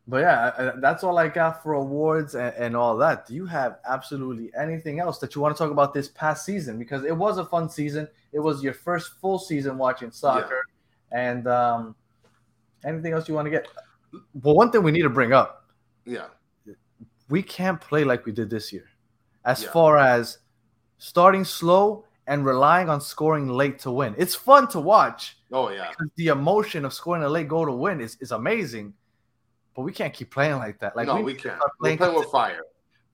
but 0.09 0.19
yeah, 0.19 0.73
that's 0.77 1.03
all 1.03 1.19
I 1.19 1.29
got 1.29 1.63
for 1.63 1.73
awards 1.75 2.35
and, 2.35 2.55
and 2.57 2.77
all 2.77 2.97
that. 2.99 3.27
Do 3.27 3.35
you 3.35 3.45
have 3.47 3.79
absolutely 3.89 4.53
anything 4.57 5.01
else 5.01 5.19
that 5.19 5.35
you 5.35 5.41
want 5.41 5.57
to 5.57 5.63
talk 5.63 5.73
about 5.73 5.93
this 5.95 6.09
past 6.09 6.45
season? 6.45 6.79
Because 6.79 7.05
it 7.05 7.17
was 7.17 7.39
a 7.39 7.45
fun 7.45 7.69
season. 7.69 8.07
It 8.33 8.39
was 8.41 8.63
your 8.63 8.75
first 8.75 9.15
full 9.21 9.39
season 9.39 9.79
watching 9.79 10.11
soccer. 10.13 10.63
And 11.11 11.47
um, 11.49 11.95
anything 12.85 13.13
else 13.13 13.29
you 13.29 13.35
want 13.35 13.47
to 13.47 13.51
get? 13.51 13.67
Well, 14.43 14.55
one 14.55 14.71
thing 14.71 14.83
we 14.83 14.93
need 14.93 15.03
to 15.03 15.11
bring 15.11 15.33
up 15.33 15.65
Yeah. 16.05 16.27
we 17.29 17.43
can't 17.43 17.81
play 17.81 18.05
like 18.05 18.25
we 18.27 18.33
did 18.33 18.49
this 18.49 18.73
year, 18.73 18.89
as 19.45 19.63
Yeah. 19.63 19.71
far 19.73 19.99
as 19.99 20.39
starting 20.99 21.45
slow 21.45 22.05
and 22.29 22.45
relying 22.47 22.89
on 22.89 23.01
scoring 23.01 23.49
late 23.49 23.79
to 23.81 23.91
win. 23.91 24.15
It's 24.19 24.35
fun 24.35 24.69
to 24.69 24.81
watch 24.81 25.37
Oh 25.53 25.71
yeah. 25.71 25.91
because 25.91 26.09
the 26.17 26.29
emotion 26.29 26.85
of 26.85 26.93
scoring 26.93 27.23
a 27.25 27.29
late 27.29 27.49
goal 27.49 27.67
to 27.67 27.73
win 27.73 28.01
is, 28.01 28.17
is 28.21 28.31
amazing. 28.33 28.95
But 29.77 29.83
we 29.83 29.93
can't 29.93 30.15
keep 30.15 30.31
playing 30.31 30.57
like 30.57 30.81
that. 30.81 30.97
Like 30.97 31.07
no, 31.07 31.17
we, 31.17 31.23
we 31.23 31.35
can't. 31.35 31.61
We're 31.81 31.97
playing 31.97 32.15
with 32.15 32.31
fire. 32.31 32.63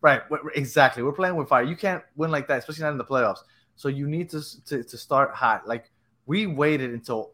right, 0.01 0.23
exactly. 0.55 1.03
We're 1.03 1.13
playing 1.13 1.35
with 1.35 1.49
fire. 1.49 1.65
You 1.65 1.77
can't 1.77 2.03
win 2.17 2.31
like 2.31 2.47
that, 2.47 2.59
especially 2.59 2.85
not 2.85 2.93
in 2.93 2.99
the 2.99 3.05
playoffs. 3.05 3.41
So 3.75 3.89
you 3.89 4.09
need 4.09 4.31
to 4.31 4.65
to, 4.67 4.85
to 4.85 4.97
start 4.97 5.35
hot. 5.35 5.67
Like 5.67 5.91
we 6.27 6.47
waited 6.47 6.93
until 6.93 7.33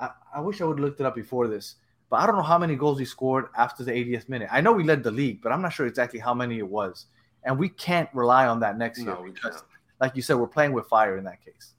I, 0.00 0.10
I 0.34 0.40
wish 0.40 0.62
I 0.62 0.64
would 0.64 0.78
have 0.78 0.84
looked 0.84 1.00
it 1.00 1.06
up 1.06 1.14
before 1.14 1.48
this, 1.48 1.76
but 2.08 2.16
I 2.16 2.26
don't 2.26 2.36
know 2.36 2.42
how 2.42 2.58
many 2.58 2.74
goals 2.74 2.98
we 2.98 3.04
scored 3.04 3.46
after 3.56 3.84
the 3.84 3.92
80th 3.92 4.28
minute. 4.28 4.48
I 4.50 4.62
know 4.62 4.72
we 4.72 4.84
led 4.84 5.02
the 5.02 5.10
league, 5.10 5.42
but 5.42 5.52
I'm 5.52 5.60
not 5.60 5.72
sure 5.74 5.86
exactly 5.86 6.18
how 6.18 6.32
many 6.32 6.58
it 6.58 6.68
was. 6.68 7.06
And 7.44 7.58
we 7.58 7.68
can't 7.68 8.08
rely 8.14 8.46
on 8.46 8.60
that 8.60 8.78
next 8.78 8.98
year 9.00 9.14
No, 9.14 9.20
we 9.20 9.32
because, 9.32 9.64
like 10.00 10.16
you 10.16 10.22
said, 10.22 10.36
we're 10.36 10.46
playing 10.46 10.72
with 10.72 10.86
fire 10.86 11.18
in 11.18 11.24
that 11.24 11.44
case. 11.44 11.74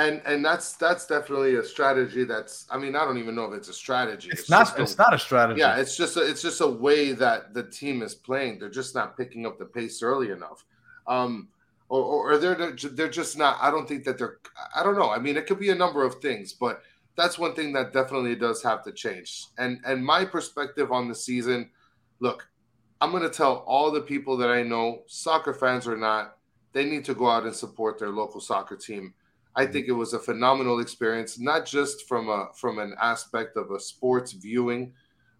And 0.00 0.22
and 0.24 0.42
that's 0.42 0.74
that's 0.74 1.06
definitely 1.06 1.56
a 1.56 1.64
strategy. 1.64 2.24
That's 2.24 2.66
I 2.70 2.78
mean 2.78 2.96
I 2.96 3.04
don't 3.04 3.18
even 3.18 3.34
know 3.34 3.44
if 3.44 3.54
it's 3.58 3.68
a 3.68 3.72
strategy. 3.72 4.30
It's, 4.32 4.48
not. 4.48 4.66
just 4.66 4.78
a- 4.78 4.82
It's 4.82 4.98
not 4.98 5.12
a 5.12 5.18
strategy. 5.18 5.60
Yeah, 5.60 5.76
it's 5.76 5.94
just 5.96 6.16
a, 6.16 6.22
it's 6.26 6.40
just 6.40 6.60
a 6.62 6.66
way 6.66 7.12
that 7.12 7.52
the 7.52 7.64
team 7.64 8.02
is 8.02 8.14
playing. 8.14 8.58
They're 8.58 8.70
just 8.70 8.94
not 8.94 9.16
picking 9.16 9.44
up 9.46 9.58
the 9.58 9.66
pace 9.66 10.02
early 10.02 10.30
enough. 10.30 10.64
Um, 11.06 11.48
or, 11.90 12.02
or, 12.02 12.32
or 12.32 12.38
they're 12.38 12.72
they're 12.72 13.10
just 13.10 13.36
not. 13.36 13.58
I 13.60 13.70
don't 13.70 13.86
think 13.86 14.04
that 14.04 14.16
they're. 14.16 14.38
I 14.74 14.82
don't 14.82 14.96
know. 14.96 15.10
I 15.10 15.18
mean, 15.18 15.36
it 15.36 15.46
could 15.46 15.58
be 15.58 15.70
a 15.70 15.74
number 15.74 16.04
of 16.04 16.14
things, 16.16 16.54
but 16.54 16.82
that's 17.16 17.38
one 17.38 17.54
thing 17.54 17.72
that 17.74 17.92
definitely 17.92 18.36
does 18.36 18.62
have 18.62 18.82
to 18.84 18.92
change. 18.92 19.48
And 19.58 19.80
and 19.84 20.04
my 20.04 20.24
perspective 20.24 20.92
on 20.92 21.08
the 21.08 21.14
season, 21.14 21.68
look, 22.20 22.48
I'm 23.02 23.10
going 23.10 23.24
to 23.24 23.28
tell 23.28 23.64
all 23.66 23.90
the 23.90 24.00
people 24.00 24.36
that 24.38 24.50
I 24.50 24.62
know, 24.62 25.02
soccer 25.08 25.52
fans 25.52 25.86
or 25.86 25.96
not, 25.96 26.36
they 26.72 26.84
need 26.84 27.04
to 27.06 27.14
go 27.14 27.28
out 27.28 27.44
and 27.44 27.54
support 27.54 27.98
their 27.98 28.10
local 28.10 28.40
soccer 28.40 28.76
team. 28.76 29.12
I 29.56 29.66
think 29.66 29.88
it 29.88 29.92
was 29.92 30.12
a 30.12 30.18
phenomenal 30.18 30.80
experience, 30.80 31.38
not 31.38 31.66
just 31.66 32.06
from 32.06 32.28
a 32.28 32.48
from 32.54 32.78
an 32.78 32.94
aspect 33.00 33.56
of 33.56 33.70
a 33.70 33.80
sports 33.80 34.32
viewing 34.32 34.92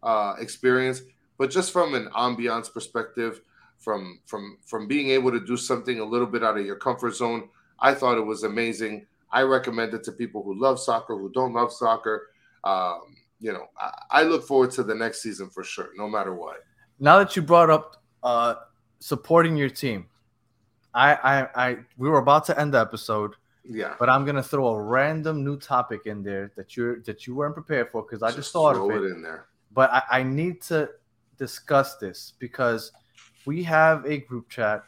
uh, 0.02 0.34
experience, 0.38 1.02
but 1.38 1.50
just 1.50 1.72
from 1.72 1.94
an 1.94 2.08
ambiance 2.16 2.72
perspective, 2.72 3.42
from 3.78 4.20
from 4.26 4.58
from 4.66 4.86
being 4.86 5.10
able 5.10 5.30
to 5.30 5.40
do 5.40 5.56
something 5.56 6.00
a 6.00 6.04
little 6.04 6.26
bit 6.26 6.42
out 6.42 6.58
of 6.58 6.66
your 6.66 6.76
comfort 6.76 7.14
zone. 7.14 7.48
I 7.78 7.94
thought 7.94 8.18
it 8.18 8.26
was 8.26 8.42
amazing. 8.42 9.06
I 9.32 9.42
recommend 9.42 9.94
it 9.94 10.02
to 10.04 10.12
people 10.12 10.42
who 10.42 10.60
love 10.60 10.80
soccer, 10.80 11.16
who 11.16 11.30
don't 11.30 11.54
love 11.54 11.72
soccer. 11.72 12.28
Um, 12.64 13.16
you 13.38 13.52
know, 13.52 13.66
I, 13.78 13.92
I 14.10 14.22
look 14.24 14.44
forward 14.44 14.70
to 14.72 14.82
the 14.82 14.94
next 14.94 15.22
season 15.22 15.48
for 15.48 15.64
sure, 15.64 15.90
no 15.96 16.08
matter 16.08 16.34
what. 16.34 16.64
Now 16.98 17.18
that 17.18 17.34
you 17.36 17.42
brought 17.42 17.70
up 17.70 18.02
uh, 18.22 18.56
supporting 18.98 19.56
your 19.56 19.70
team, 19.70 20.06
I, 20.92 21.14
I, 21.14 21.48
I, 21.54 21.76
we 21.96 22.08
were 22.08 22.18
about 22.18 22.44
to 22.46 22.60
end 22.60 22.74
the 22.74 22.80
episode, 22.80 23.36
Yeah. 23.64 23.94
but 23.98 24.08
I'm 24.08 24.24
gonna 24.24 24.42
throw 24.42 24.68
a 24.68 24.80
random 24.80 25.44
new 25.44 25.58
topic 25.58 26.06
in 26.06 26.22
there 26.22 26.50
that 26.56 26.76
you're 26.76 27.00
that 27.02 27.26
you 27.26 27.34
weren't 27.34 27.54
prepared 27.54 27.90
for 27.90 28.02
because 28.02 28.22
I 28.22 28.30
just, 28.30 28.52
thought 28.52 28.76
of 28.76 28.90
it. 28.90 29.04
it 29.04 29.12
in 29.12 29.22
there. 29.22 29.46
But 29.72 29.90
I, 29.92 30.02
I 30.10 30.22
need 30.22 30.62
to 30.62 30.90
discuss 31.36 31.96
this 31.96 32.34
because 32.38 32.92
we 33.46 33.62
have 33.64 34.04
a 34.04 34.18
group 34.18 34.48
chat, 34.48 34.84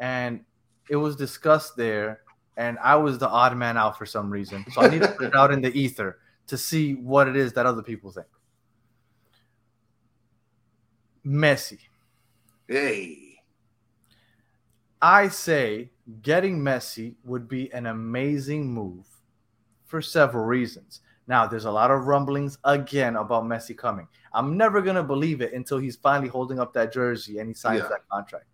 and 0.00 0.40
it 0.88 0.96
was 0.96 1.16
discussed 1.16 1.76
there, 1.76 2.20
and 2.56 2.78
I 2.78 2.96
was 2.96 3.18
the 3.18 3.28
odd 3.28 3.56
man 3.56 3.76
out 3.76 3.98
for 3.98 4.06
some 4.06 4.30
reason, 4.30 4.64
so 4.72 4.82
I 4.82 4.88
need 4.88 5.02
to 5.02 5.08
put 5.08 5.26
it 5.26 5.36
out 5.36 5.52
in 5.52 5.60
the 5.60 5.72
ether 5.76 6.18
to 6.46 6.56
see 6.56 6.94
what 6.94 7.28
it 7.28 7.36
is 7.36 7.52
that 7.54 7.66
other 7.66 7.82
people 7.82 8.10
think. 8.10 8.26
Messi. 11.26 11.78
Hey. 12.68 13.38
I 15.02 15.28
say 15.28 15.90
getting 16.22 16.58
Messi 16.58 17.14
would 17.24 17.48
be 17.48 17.72
an 17.72 17.86
amazing 17.86 18.72
move 18.72 19.06
for 19.84 20.00
several 20.00 20.44
reasons. 20.44 21.00
Now, 21.28 21.46
there's 21.46 21.64
a 21.64 21.70
lot 21.70 21.90
of 21.90 22.06
rumblings 22.06 22.58
again 22.64 23.16
about 23.16 23.44
Messi 23.44 23.76
coming. 23.76 24.06
I'm 24.32 24.56
never 24.56 24.80
going 24.80 24.96
to 24.96 25.02
believe 25.02 25.40
it 25.40 25.52
until 25.52 25.78
he's 25.78 25.96
finally 25.96 26.28
holding 26.28 26.60
up 26.60 26.72
that 26.74 26.92
jersey 26.92 27.38
and 27.38 27.48
he 27.48 27.54
signs 27.54 27.80
Yeah. 27.82 27.88
that 27.88 28.08
contract. 28.08 28.46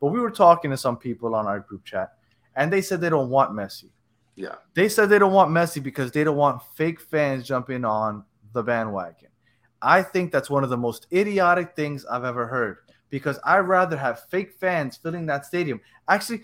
But 0.00 0.08
we 0.08 0.20
were 0.20 0.30
talking 0.30 0.70
to 0.70 0.76
some 0.76 0.96
people 0.96 1.34
on 1.34 1.46
our 1.46 1.60
group 1.60 1.84
chat, 1.84 2.14
and 2.56 2.72
they 2.72 2.80
said 2.80 3.00
they 3.00 3.10
don't 3.10 3.28
want 3.30 3.52
Messi. 3.52 3.90
Yeah. 4.36 4.56
They 4.74 4.88
said 4.88 5.08
they 5.10 5.18
don't 5.18 5.32
want 5.32 5.50
Messi 5.50 5.82
because 5.82 6.10
they 6.10 6.24
don't 6.24 6.36
want 6.36 6.62
fake 6.74 7.00
fans 7.00 7.46
jumping 7.46 7.84
on 7.84 8.24
the 8.52 8.62
bandwagon. 8.62 9.28
I 9.82 10.02
think 10.02 10.32
that's 10.32 10.48
one 10.50 10.64
of 10.64 10.70
the 10.70 10.76
most 10.78 11.06
idiotic 11.12 11.76
things 11.76 12.06
I've 12.06 12.24
ever 12.24 12.46
heard 12.46 12.78
because 13.10 13.38
I'd 13.44 13.60
rather 13.60 13.96
have 13.96 14.24
fake 14.30 14.54
fans 14.58 14.96
filling 14.96 15.26
that 15.26 15.44
stadium. 15.44 15.80
Actually, 16.08 16.42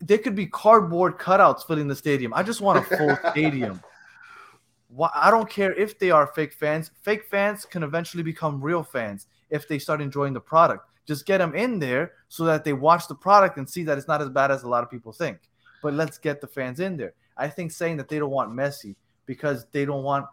there 0.00 0.18
could 0.18 0.34
be 0.34 0.46
cardboard 0.46 1.18
cutouts 1.18 1.66
filling 1.66 1.88
the 1.88 1.96
stadium. 1.96 2.32
I 2.34 2.42
just 2.42 2.60
want 2.60 2.78
a 2.78 2.96
full 2.96 3.16
stadium. 3.30 3.80
Why, 4.88 5.10
I 5.14 5.30
don't 5.30 5.48
care 5.48 5.72
if 5.74 5.98
they 5.98 6.10
are 6.10 6.26
fake 6.28 6.52
fans. 6.52 6.90
Fake 7.02 7.24
fans 7.30 7.64
can 7.64 7.82
eventually 7.82 8.22
become 8.22 8.60
real 8.60 8.82
fans 8.82 9.26
if 9.50 9.68
they 9.68 9.78
start 9.78 10.00
enjoying 10.00 10.32
the 10.32 10.40
product. 10.40 10.86
Just 11.06 11.26
get 11.26 11.38
them 11.38 11.54
in 11.54 11.78
there 11.78 12.12
so 12.28 12.44
that 12.44 12.64
they 12.64 12.72
watch 12.72 13.08
the 13.08 13.14
product 13.14 13.56
and 13.58 13.68
see 13.68 13.82
that 13.84 13.98
it's 13.98 14.08
not 14.08 14.20
as 14.22 14.28
bad 14.28 14.50
as 14.50 14.62
a 14.62 14.68
lot 14.68 14.82
of 14.82 14.90
people 14.90 15.12
think. 15.12 15.38
But 15.82 15.94
let's 15.94 16.18
get 16.18 16.40
the 16.40 16.46
fans 16.46 16.80
in 16.80 16.96
there. 16.96 17.14
I 17.36 17.48
think 17.48 17.72
saying 17.72 17.96
that 17.98 18.08
they 18.08 18.18
don't 18.18 18.30
want 18.30 18.50
Messi 18.52 18.96
because 19.26 19.66
they 19.72 19.84
don't 19.84 20.02
want 20.02 20.26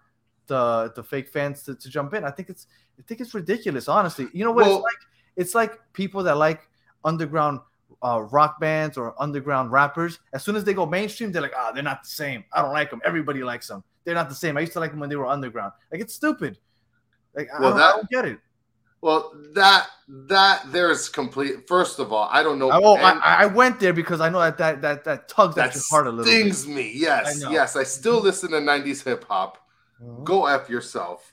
the 0.47 0.91
the 0.95 1.03
fake 1.03 1.29
fans 1.29 1.63
to, 1.63 1.75
to 1.75 1.89
jump 1.89 2.13
in. 2.13 2.23
I 2.23 2.31
think 2.31 2.49
it's 2.49 2.67
I 2.99 3.03
think 3.03 3.21
it's 3.21 3.33
ridiculous, 3.33 3.87
honestly. 3.87 4.27
You 4.33 4.43
know 4.45 4.51
what 4.51 4.65
Well- 4.65 4.75
it's 4.77 4.83
like? 4.83 5.01
It's 5.35 5.53
like 5.55 5.79
people 5.93 6.23
that 6.23 6.37
like 6.37 6.67
underground 7.05 7.59
uh, 8.03 8.21
rock 8.31 8.59
bands 8.59 8.97
or 8.97 9.15
underground 9.21 9.71
rappers. 9.71 10.19
As 10.33 10.43
soon 10.43 10.55
as 10.55 10.63
they 10.63 10.73
go 10.73 10.85
mainstream, 10.85 11.31
they're 11.31 11.41
like, 11.41 11.53
ah, 11.57 11.71
they're 11.71 11.83
not 11.83 12.03
the 12.03 12.09
same. 12.09 12.43
I 12.53 12.61
don't 12.61 12.73
like 12.73 12.89
them. 12.89 13.01
Everybody 13.03 13.43
likes 13.43 13.67
them. 13.67 13.83
They're 14.03 14.15
not 14.15 14.29
the 14.29 14.35
same. 14.35 14.57
I 14.57 14.61
used 14.61 14.73
to 14.73 14.79
like 14.79 14.91
them 14.91 14.99
when 14.99 15.09
they 15.09 15.15
were 15.15 15.25
underground. 15.25 15.73
Like 15.91 16.01
it's 16.01 16.13
stupid. 16.13 16.57
Like 17.35 17.49
I, 17.53 17.59
Well, 17.61 17.69
don't, 17.71 17.79
that- 17.79 17.93
I 17.93 17.97
don't 17.97 18.09
get 18.09 18.25
it. 18.25 18.39
Well, 18.99 19.31
that 19.53 19.87
that 20.07 20.63
there's 20.71 21.07
complete. 21.07 21.67
First 21.67 21.99
of 21.99 22.11
all, 22.11 22.27
I 22.31 22.41
don't 22.41 22.57
know. 22.57 22.71
I, 22.71 22.79
oh, 22.81 22.95
I, 22.95 23.43
I 23.43 23.45
went 23.45 23.79
there 23.79 23.93
because 23.93 24.21
I 24.21 24.29
know 24.29 24.39
that 24.39 24.57
that 24.57 24.81
that, 24.81 25.03
that 25.03 25.29
tugs 25.29 25.55
at 25.59 25.75
your 25.75 25.83
heart 25.91 26.07
a 26.07 26.09
little 26.09 26.25
stings 26.25 26.65
me. 26.67 26.93
Yes, 26.95 27.45
I 27.45 27.51
yes. 27.51 27.75
I 27.75 27.83
still 27.83 28.19
listen 28.23 28.49
to 28.51 28.57
'90s 28.57 29.03
hip 29.03 29.23
hop. 29.25 29.59
bit. 29.99 30.23
Go 30.23 30.47
f 30.47 30.67
yourself. 30.67 31.31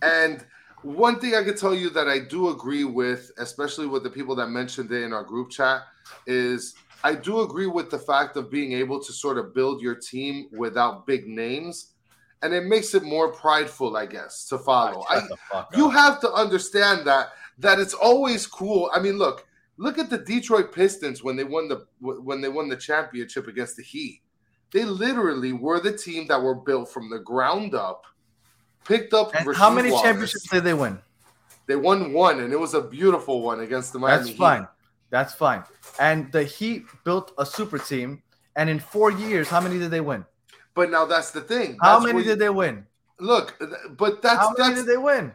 and 0.00 0.44
one 0.82 1.20
thing 1.20 1.34
I 1.34 1.42
could 1.42 1.56
tell 1.56 1.74
you 1.74 1.90
that 1.90 2.08
I 2.08 2.18
do 2.18 2.50
agree 2.50 2.84
with, 2.84 3.30
especially 3.38 3.86
with 3.86 4.02
the 4.02 4.10
people 4.10 4.34
that 4.36 4.48
mentioned 4.48 4.90
it 4.92 5.02
in 5.02 5.12
our 5.12 5.24
group 5.24 5.50
chat, 5.50 5.82
is 6.26 6.74
I 7.04 7.14
do 7.14 7.40
agree 7.40 7.66
with 7.66 7.90
the 7.90 7.98
fact 7.98 8.36
of 8.36 8.50
being 8.50 8.72
able 8.72 9.00
to 9.02 9.12
sort 9.12 9.38
of 9.38 9.54
build 9.54 9.80
your 9.80 9.94
team 9.94 10.48
without 10.52 11.06
big 11.06 11.26
names, 11.26 11.94
and 12.42 12.52
it 12.52 12.64
makes 12.64 12.94
it 12.94 13.02
more 13.02 13.32
prideful, 13.32 13.96
I 13.96 14.06
guess, 14.06 14.46
to 14.48 14.58
follow. 14.58 15.04
I, 15.08 15.22
you 15.76 15.86
up. 15.86 15.92
have 15.92 16.20
to 16.20 16.32
understand 16.32 17.06
that 17.06 17.30
that 17.58 17.78
it's 17.78 17.94
always 17.94 18.46
cool. 18.46 18.90
I 18.92 19.00
mean, 19.00 19.18
look, 19.18 19.46
look 19.76 19.98
at 19.98 20.10
the 20.10 20.18
Detroit 20.18 20.72
Pistons 20.72 21.22
when 21.22 21.36
they 21.36 21.44
won 21.44 21.68
the 21.68 21.86
when 22.00 22.40
they 22.40 22.48
won 22.48 22.68
the 22.68 22.76
championship 22.76 23.46
against 23.46 23.76
the 23.76 23.82
Heat. 23.82 24.20
They 24.72 24.84
literally 24.84 25.52
were 25.52 25.80
the 25.80 25.96
team 25.96 26.26
that 26.28 26.42
were 26.42 26.54
built 26.54 26.90
from 26.90 27.10
the 27.10 27.18
ground 27.18 27.74
up, 27.74 28.06
picked 28.84 29.14
up. 29.14 29.34
And 29.34 29.54
how 29.56 29.70
many 29.70 29.90
Wallace. 29.90 30.02
championships 30.04 30.48
did 30.50 30.64
they 30.64 30.74
win? 30.74 30.98
They 31.66 31.76
won 31.76 32.12
one, 32.12 32.40
and 32.40 32.52
it 32.52 32.58
was 32.58 32.74
a 32.74 32.80
beautiful 32.80 33.40
one 33.42 33.60
against 33.60 33.92
the 33.92 33.98
Miami 33.98 34.16
That's 34.18 34.28
Heat. 34.30 34.38
fine. 34.38 34.68
That's 35.10 35.34
fine. 35.34 35.62
And 36.00 36.30
the 36.32 36.42
Heat 36.44 36.84
built 37.04 37.32
a 37.38 37.46
super 37.46 37.78
team, 37.78 38.22
and 38.56 38.68
in 38.68 38.78
four 38.80 39.10
years, 39.10 39.48
how 39.48 39.60
many 39.60 39.78
did 39.78 39.90
they 39.90 40.00
win? 40.00 40.24
But 40.74 40.90
now 40.90 41.04
that's 41.04 41.30
the 41.30 41.40
thing. 41.42 41.76
How 41.80 41.94
That's 41.94 42.04
many 42.06 42.14
where 42.14 42.22
you- 42.24 42.30
did 42.30 42.38
they 42.38 42.48
win? 42.48 42.86
look? 43.20 43.56
But 43.96 44.22
that's 44.22 44.38
How 44.40 44.52
many 44.56 44.70
that's 44.74 44.84
did 44.84 44.92
they 44.92 44.96
win? 44.96 45.32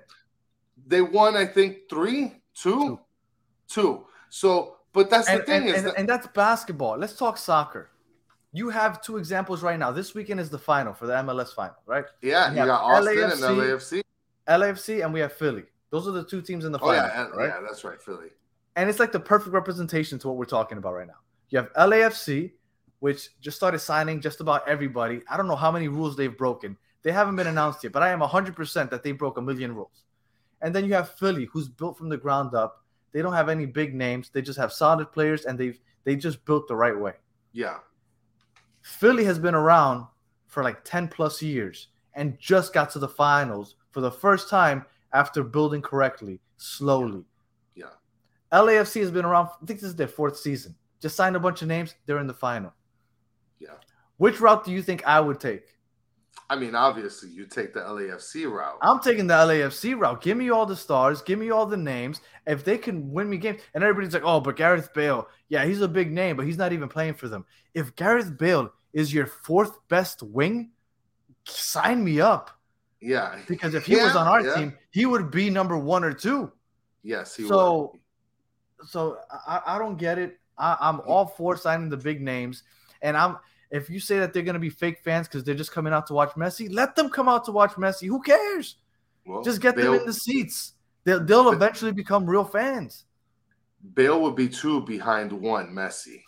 they 0.86 1.02
won. 1.02 1.36
I 1.38 1.46
think 1.46 1.90
three, 1.90 2.34
two, 2.56 3.00
two. 3.70 4.06
So, 4.30 4.78
but 4.94 5.10
that's 5.10 5.30
And, 5.30 5.40
the 5.42 5.44
thing 5.46 5.62
and, 5.62 5.70
is 5.70 5.76
and, 5.78 5.86
that, 5.88 5.98
and 5.98 6.10
that's 6.10 6.28
basketball. 6.28 6.98
Let's 6.98 7.16
talk 7.16 7.38
soccer. 7.38 7.90
You 8.58 8.70
have 8.70 9.02
two 9.04 9.18
examples 9.18 9.62
right 9.62 9.78
now. 9.78 9.92
This 9.92 10.16
weekend 10.16 10.40
is 10.40 10.50
the 10.50 10.58
final 10.58 10.92
for 10.94 11.06
the 11.06 11.14
MLS 11.14 11.54
final, 11.54 11.76
right? 11.86 12.06
yeah, 12.24 12.50
we 12.50 12.56
you 12.56 12.60
have 12.62 12.68
got 12.68 12.82
Austin 12.82 13.16
LAFC. 13.18 13.32
and 13.32 13.42
LAFC. 13.62 14.04
LAFC 14.48 15.04
and 15.06 15.14
we 15.14 15.20
have 15.20 15.34
Philly. 15.34 15.64
Those 15.92 16.08
are 16.08 16.12
the 16.12 16.24
two 16.24 16.42
teams 16.42 16.66
in 16.66 16.72
the 16.72 16.80
Oh 16.80 16.88
final, 16.88 16.96
yeah, 17.08 17.26
and- 17.26 17.36
right? 17.36 17.50
yeah, 17.50 17.60
that's 17.62 17.84
right, 17.84 18.02
Philly. 18.02 18.30
and 18.76 18.90
it's 18.90 19.00
like 19.00 19.12
the 19.12 19.20
perfect 19.20 19.54
representation 19.54 20.18
to 20.20 20.28
what 20.28 20.38
we're 20.38 20.46
talking 20.46 20.78
about 20.80 20.94
right 20.94 21.08
now. 21.08 21.20
You 21.50 21.60
have 21.60 21.72
LAFC, 21.74 22.52
which 23.00 23.30
just 23.42 23.58
started 23.58 23.78
signing 23.80 24.22
just 24.22 24.42
about 24.42 24.68
everybody. 24.68 25.22
I 25.30 25.38
don't 25.38 25.48
know 25.48 25.56
how 25.56 25.72
many 25.72 25.88
rules 25.88 26.16
they've 26.18 26.36
broken. 26.36 26.78
They 27.04 27.12
haven't 27.12 27.36
been 27.36 27.48
announced 27.48 27.84
yet, 27.84 27.94
but 27.94 28.02
I 28.02 28.10
am 28.10 28.22
100% 28.22 28.90
that 28.90 29.04
they 29.04 29.12
broke 29.12 29.38
a 29.38 29.42
million 29.42 29.76
rules. 29.76 30.04
And 30.64 30.74
then 30.76 30.84
you 30.86 30.94
have 30.96 31.12
Philly, 31.20 31.46
who's 31.54 31.70
built 31.70 31.96
from 31.98 32.10
the 32.10 32.18
ground 32.18 32.56
up. 32.56 32.84
They 33.14 33.22
don't 33.22 33.34
have 33.34 33.50
any 33.50 33.66
big 33.68 33.94
names. 33.94 34.30
They 34.34 34.42
just 34.42 34.58
have 34.60 34.74
solid 34.74 35.12
players, 35.12 35.46
and 35.46 35.60
they've 35.60 35.80
they 36.06 36.16
just 36.16 36.44
built 36.46 36.68
the 36.68 36.76
right 36.76 36.98
way. 36.98 37.14
Yeah, 37.54 37.78
Philly 38.88 39.26
has 39.26 39.38
been 39.38 39.54
around 39.54 40.08
for 40.46 40.64
like 40.64 40.84
10 40.86 41.10
plus 41.10 41.42
years 41.42 41.90
and 42.14 42.40
just 42.40 42.74
got 42.74 42.90
to 42.92 43.00
the 43.00 43.08
finals 43.08 43.76
for 43.92 44.00
the 44.00 44.10
first 44.10 44.50
time 44.50 44.86
after 45.12 45.44
building 45.44 45.82
correctly, 45.82 46.40
slowly. 46.56 47.26
yeah. 47.76 47.90
LAFC 48.52 49.02
has 49.02 49.12
been 49.12 49.26
around, 49.26 49.50
I 49.62 49.66
think 49.66 49.82
this 49.82 49.90
is 49.90 49.96
their 49.96 50.08
fourth 50.08 50.38
season. 50.38 50.74
Just 51.02 51.18
signed 51.18 51.36
a 51.36 51.40
bunch 51.40 51.62
of 51.62 51.68
names, 51.68 51.96
they're 52.06 52.18
in 52.20 52.28
the 52.28 52.34
final. 52.34 52.74
Yeah. 53.60 53.76
Which 54.16 54.40
route 54.40 54.64
do 54.64 54.72
you 54.72 54.82
think 54.82 55.06
I 55.06 55.20
would 55.20 55.42
take? 55.42 55.66
I 56.50 56.56
mean, 56.56 56.76
obviously, 56.76 57.30
you 57.30 57.46
take 57.46 57.74
the 57.74 57.82
LAFC 57.82 58.50
route. 58.50 58.78
I'm 58.82 59.02
taking 59.02 59.28
the 59.28 59.34
LAFC 59.34 60.00
route. 60.00 60.22
Give 60.22 60.38
me 60.38 60.50
all 60.50 60.66
the 60.66 60.78
stars, 60.78 61.22
give 61.22 61.38
me 61.38 61.52
all 61.52 61.66
the 61.66 61.76
names. 61.76 62.22
If 62.46 62.64
they 62.64 62.78
can 62.78 63.12
win 63.12 63.30
me 63.30 63.36
games, 63.38 63.60
and 63.74 63.84
everybody's 63.84 64.14
like, 64.14 64.24
oh, 64.26 64.40
but 64.40 64.56
Gareth 64.56 64.94
Bale, 64.94 65.28
yeah, 65.50 65.66
he's 65.66 65.82
a 65.82 65.90
big 65.90 66.10
name, 66.10 66.38
but 66.38 66.46
he's 66.46 66.58
not 66.58 66.72
even 66.72 66.88
playing 66.88 67.16
for 67.16 67.28
them. 67.28 67.46
If 67.74 67.96
Gareth 67.98 68.38
Bale 68.38 68.72
is 68.94 69.14
your 69.14 69.26
fourth 69.28 69.78
best 69.90 70.24
wing, 70.24 70.72
sign 71.46 72.04
me 72.04 72.20
up. 72.22 72.52
yeah, 73.02 73.40
Because 73.48 73.74
if 73.74 73.86
he 73.86 73.96
was 73.96 74.16
on 74.16 74.28
our 74.28 74.42
yeah. 74.42 74.56
team, 74.56 74.78
he 74.92 75.06
would 75.06 75.30
be 75.32 75.50
number 75.50 75.78
one 75.78 76.04
or 76.04 76.14
two. 76.14 76.52
yes, 77.04 77.36
he 77.36 77.48
So- 77.48 77.92
would. 77.94 78.02
So 78.88 79.18
I, 79.48 79.62
I 79.66 79.78
don't 79.80 79.98
get 79.98 80.20
it. 80.20 80.38
I, 80.58 80.78
I'm 80.80 81.02
all 81.02 81.26
for 81.26 81.58
signing 81.58 81.90
the 81.90 81.98
big 81.98 82.22
names, 82.22 82.64
and 83.02 83.18
I'm. 83.18 83.38
If 83.72 83.90
you 83.90 84.00
say 84.00 84.20
that 84.20 84.34
they're 84.34 84.44
gonna 84.44 84.60
be 84.60 84.70
fake 84.70 85.00
fans 85.04 85.28
because 85.28 85.44
they're 85.44 85.56
just 85.56 85.72
coming 85.72 85.94
out 85.94 86.06
to 86.08 86.14
watch 86.14 86.32
Messi, 86.34 86.72
let 86.72 86.96
them 86.96 87.10
come 87.10 87.28
out 87.28 87.44
to 87.46 87.52
watch 87.52 87.72
Messi. 87.72 88.08
Who 88.08 88.22
cares? 88.22 88.78
Well, 89.26 89.42
Just 89.44 89.62
get 89.62 89.76
Bale, 89.76 89.92
them 89.94 90.02
in 90.02 90.06
the 90.08 90.14
seats. 90.14 90.74
They'll, 91.04 91.24
they'll 91.26 91.50
eventually 91.50 91.92
become 91.92 92.26
real 92.28 92.44
fans. 92.46 93.06
Bale 93.96 94.22
would 94.22 94.36
be 94.36 94.48
two 94.48 94.82
behind 94.82 95.32
one 95.34 95.70
Messi. 95.74 96.22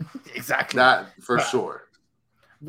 exactly. 0.34 0.78
That 0.78 1.12
for 1.22 1.38
sure. 1.38 1.84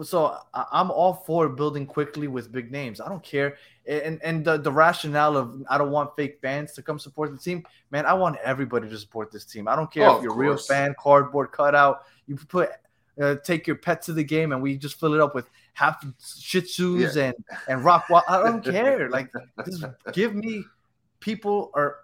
So 0.03 0.37
I- 0.53 0.65
I'm 0.71 0.91
all 0.91 1.13
for 1.13 1.49
building 1.49 1.85
quickly 1.87 2.27
with 2.27 2.51
big 2.51 2.71
names. 2.71 3.01
I 3.01 3.09
don't 3.09 3.23
care. 3.23 3.57
And 3.87 4.21
and 4.23 4.45
the, 4.45 4.57
the 4.57 4.71
rationale 4.71 5.35
of 5.35 5.63
I 5.69 5.77
don't 5.79 5.89
want 5.91 6.15
fake 6.15 6.39
fans 6.41 6.73
to 6.73 6.83
come 6.83 6.99
support 6.99 7.31
the 7.31 7.37
team. 7.39 7.63
Man, 7.89 8.05
I 8.05 8.13
want 8.13 8.37
everybody 8.43 8.87
to 8.87 8.97
support 8.97 9.31
this 9.31 9.45
team. 9.45 9.67
I 9.67 9.75
don't 9.75 9.91
care 9.91 10.07
Oh, 10.07 10.17
if 10.17 10.23
you're 10.23 10.33
a 10.33 10.35
real 10.35 10.57
fan, 10.57 10.93
cardboard 10.99 11.51
cutout. 11.51 12.03
You 12.27 12.35
put 12.35 12.69
uh, 13.19 13.35
take 13.43 13.65
your 13.65 13.77
pet 13.77 14.01
to 14.03 14.13
the 14.13 14.23
game 14.23 14.51
and 14.51 14.61
we 14.61 14.77
just 14.77 14.99
fill 14.99 15.13
it 15.15 15.19
up 15.21 15.33
with 15.33 15.49
half 15.73 16.05
Shih 16.39 16.61
Tzus 16.61 17.17
and 17.17 17.33
and 17.67 17.83
rock. 17.83 18.07
Wa- 18.09 18.23
I 18.27 18.43
don't 18.43 18.63
care. 18.77 19.09
Like 19.09 19.31
just 19.65 19.83
give 20.13 20.35
me 20.35 20.65
people 21.19 21.71
or 21.73 21.97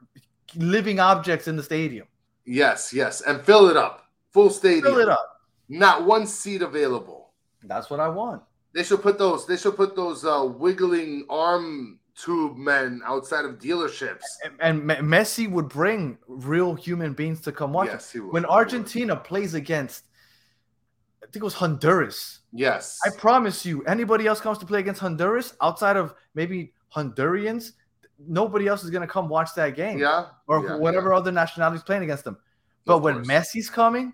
living 0.56 1.00
objects 1.00 1.48
in 1.48 1.56
the 1.56 1.64
stadium. 1.64 2.08
Yes, 2.46 2.92
yes, 2.94 3.22
and 3.22 3.42
fill 3.44 3.70
it 3.70 3.78
up, 3.78 4.05
full 4.36 4.50
stadium. 4.50 4.84
Fill 4.84 5.00
it 5.00 5.10
up. 5.10 5.42
Not 5.70 6.06
one 6.06 6.28
seat 6.28 6.62
available. 6.62 7.32
That's 7.64 7.90
what 7.90 8.00
I 8.00 8.10
want. 8.10 8.44
They 8.74 8.84
should 8.84 9.02
put 9.02 9.18
those. 9.18 9.48
They 9.48 9.58
should 9.58 9.78
put 9.78 9.96
those 9.96 10.26
uh, 10.26 10.46
wiggling 10.46 11.26
arm 11.30 12.00
tube 12.16 12.58
men 12.58 13.02
outside 13.06 13.46
of 13.46 13.58
dealerships. 13.60 14.24
And, 14.44 14.60
and 14.90 14.90
Messi 15.14 15.50
would 15.50 15.70
bring 15.70 16.18
real 16.28 16.76
human 16.76 17.14
beings 17.14 17.42
to 17.42 17.52
come 17.52 17.74
watch. 17.74 17.88
Yes, 17.88 18.12
he 18.12 18.20
would. 18.20 18.34
when 18.34 18.44
He 18.44 18.48
would. 18.48 18.54
Argentina 18.54 19.16
plays 19.16 19.54
against, 19.54 20.04
I 21.24 21.26
think 21.28 21.38
it 21.38 21.44
was 21.44 21.54
Honduras. 21.54 22.40
Yes. 22.52 23.00
I 23.06 23.10
promise 23.18 23.66
you, 23.66 23.84
anybody 23.86 24.28
else 24.28 24.42
comes 24.42 24.58
to 24.60 24.66
play 24.66 24.80
against 24.80 25.02
Honduras 25.02 25.56
outside 25.62 25.96
of 25.98 26.14
maybe 26.36 26.74
Hondurians, 26.94 27.72
nobody 28.20 28.68
else 28.68 28.84
is 28.84 28.90
gonna 28.90 29.08
come 29.08 29.28
watch 29.30 29.50
that 29.56 29.76
game. 29.76 29.98
yeah. 29.98 30.28
Or 30.48 30.66
yeah, 30.66 30.76
whatever 30.76 31.14
other 31.14 31.32
nationalities 31.32 31.84
playing 31.84 32.04
against 32.04 32.26
them. 32.26 32.38
But 32.86 33.00
when. 33.00 33.24
Messi's 33.26 33.70
coming, 33.70 34.14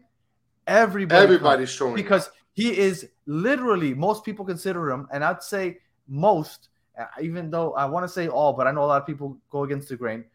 everybody 0.68 1.24
Everybody's 1.24 1.70
showing 1.70 1.96
because 1.96 2.30
he 2.54 2.78
is 2.78 3.08
literally 3.26 3.94
most 3.94 4.24
people 4.24 4.46
consider 4.46 4.90
him, 4.92 5.08
and 5.12 5.24
I'd 5.24 5.42
say 5.44 5.80
most, 6.08 6.70
uh, 7.00 7.06
even 7.22 7.50
though 7.50 7.74
I 7.74 7.86
want 7.86 8.04
to 8.04 8.10
say 8.10 8.28
all, 8.28 8.54
but 8.54 8.68
I 8.68 8.72
know 8.72 8.84
a 8.84 8.88
lot 8.88 9.02
of 9.02 9.08
people 9.08 9.38
go 9.50 9.64
against 9.64 9.90
the 9.90 9.96
grain, 9.96 10.26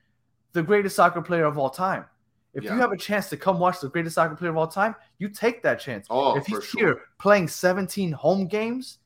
the 0.53 0.63
greatest 0.63 0.97
soccer 0.97 1.21
player 1.21 1.45
of 1.45 1.59
all 1.59 1.71
time. 1.71 2.07
If 2.55 2.65
Yeah. 2.65 2.75
you 2.75 2.81
have 2.81 2.93
a 2.93 2.97
chance 2.97 3.29
to 3.29 3.37
come 3.37 3.59
watch 3.59 3.81
the 3.81 3.89
greatest 3.91 4.15
soccer 4.15 4.35
player 4.35 4.51
of 4.51 4.57
all 4.57 4.67
time, 4.67 4.95
you 5.19 5.29
take 5.29 5.63
that 5.63 5.79
chance. 5.79 6.07
Oh, 6.09 6.37
if 6.39 6.47
he's 6.47 6.65
sure. 6.65 6.81
here 6.81 7.03
playing 7.19 7.49
17 7.49 8.13
home 8.13 8.47
games, 8.47 8.99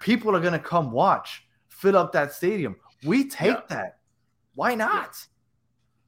people 0.00 0.34
are 0.34 0.40
gonna 0.40 0.58
come 0.58 0.90
watch, 0.90 1.46
fill 1.68 1.96
up 1.96 2.10
that 2.12 2.32
stadium. 2.32 2.74
We 3.04 3.28
take 3.28 3.54
Yeah. 3.56 3.62
that. 3.68 3.98
Why 4.54 4.74
not? 4.74 5.16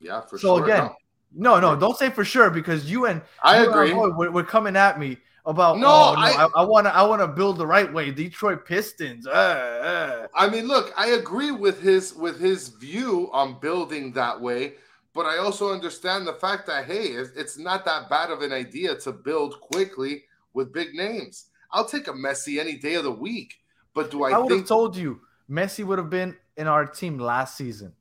Yeah, 0.00 0.20
for 0.22 0.36
so 0.36 0.56
sure. 0.56 0.64
again, 0.64 0.84
No. 0.86 0.96
No, 1.34 1.60
no, 1.60 1.76
don't 1.76 1.96
say 1.96 2.10
for 2.10 2.24
sure 2.24 2.50
because 2.50 2.90
you 2.90 3.06
and 3.06 3.22
I 3.42 3.62
you 3.62 3.70
agree. 3.70 3.92
boy 3.92 4.10
were, 4.10 4.30
were 4.30 4.44
coming 4.44 4.76
at 4.76 4.98
me 4.98 5.18
about 5.44 5.78
No, 5.78 5.86
oh, 5.86 6.14
no 6.14 6.50
I- 6.54 6.64
want 6.64 6.86
to 6.86 6.94
I 6.94 7.02
want 7.02 7.20
to 7.20 7.28
build 7.28 7.58
the 7.58 7.66
right 7.66 7.92
way. 7.92 8.10
Detroit 8.10 8.64
Pistons. 8.64 9.26
Uh, 9.26 9.30
uh. 9.30 10.26
I 10.34 10.48
mean, 10.48 10.66
look, 10.66 10.92
I 10.96 11.08
agree 11.08 11.50
with 11.50 11.80
his 11.80 12.14
with 12.14 12.40
his 12.40 12.68
view 12.68 13.28
on 13.32 13.58
building 13.60 14.12
that 14.12 14.40
way, 14.40 14.74
but 15.14 15.26
I 15.26 15.38
also 15.38 15.72
understand 15.72 16.26
the 16.26 16.34
fact 16.34 16.66
that 16.66 16.86
hey, 16.86 17.06
it's, 17.08 17.30
it's 17.36 17.58
not 17.58 17.84
that 17.84 18.08
bad 18.08 18.30
of 18.30 18.42
an 18.42 18.52
idea 18.52 18.96
to 18.96 19.12
build 19.12 19.60
quickly 19.60 20.24
with 20.54 20.72
big 20.72 20.94
names. 20.94 21.46
I'll 21.72 21.86
take 21.86 22.08
a 22.08 22.12
Messi 22.12 22.58
any 22.60 22.76
day 22.76 22.94
of 22.94 23.04
the 23.04 23.12
week, 23.12 23.54
but 23.94 24.10
do 24.10 24.24
I, 24.24 24.28
think 24.28 24.36
I, 24.36 24.40
would 24.42 24.52
have 24.52 24.68
told 24.68 24.96
you 24.96 25.20
Messi 25.50 25.84
would 25.84 25.98
have 25.98 26.10
been 26.10 26.36
in 26.56 26.66
our 26.66 26.86
team 26.86 27.18
last 27.18 27.56
season, 27.56 27.94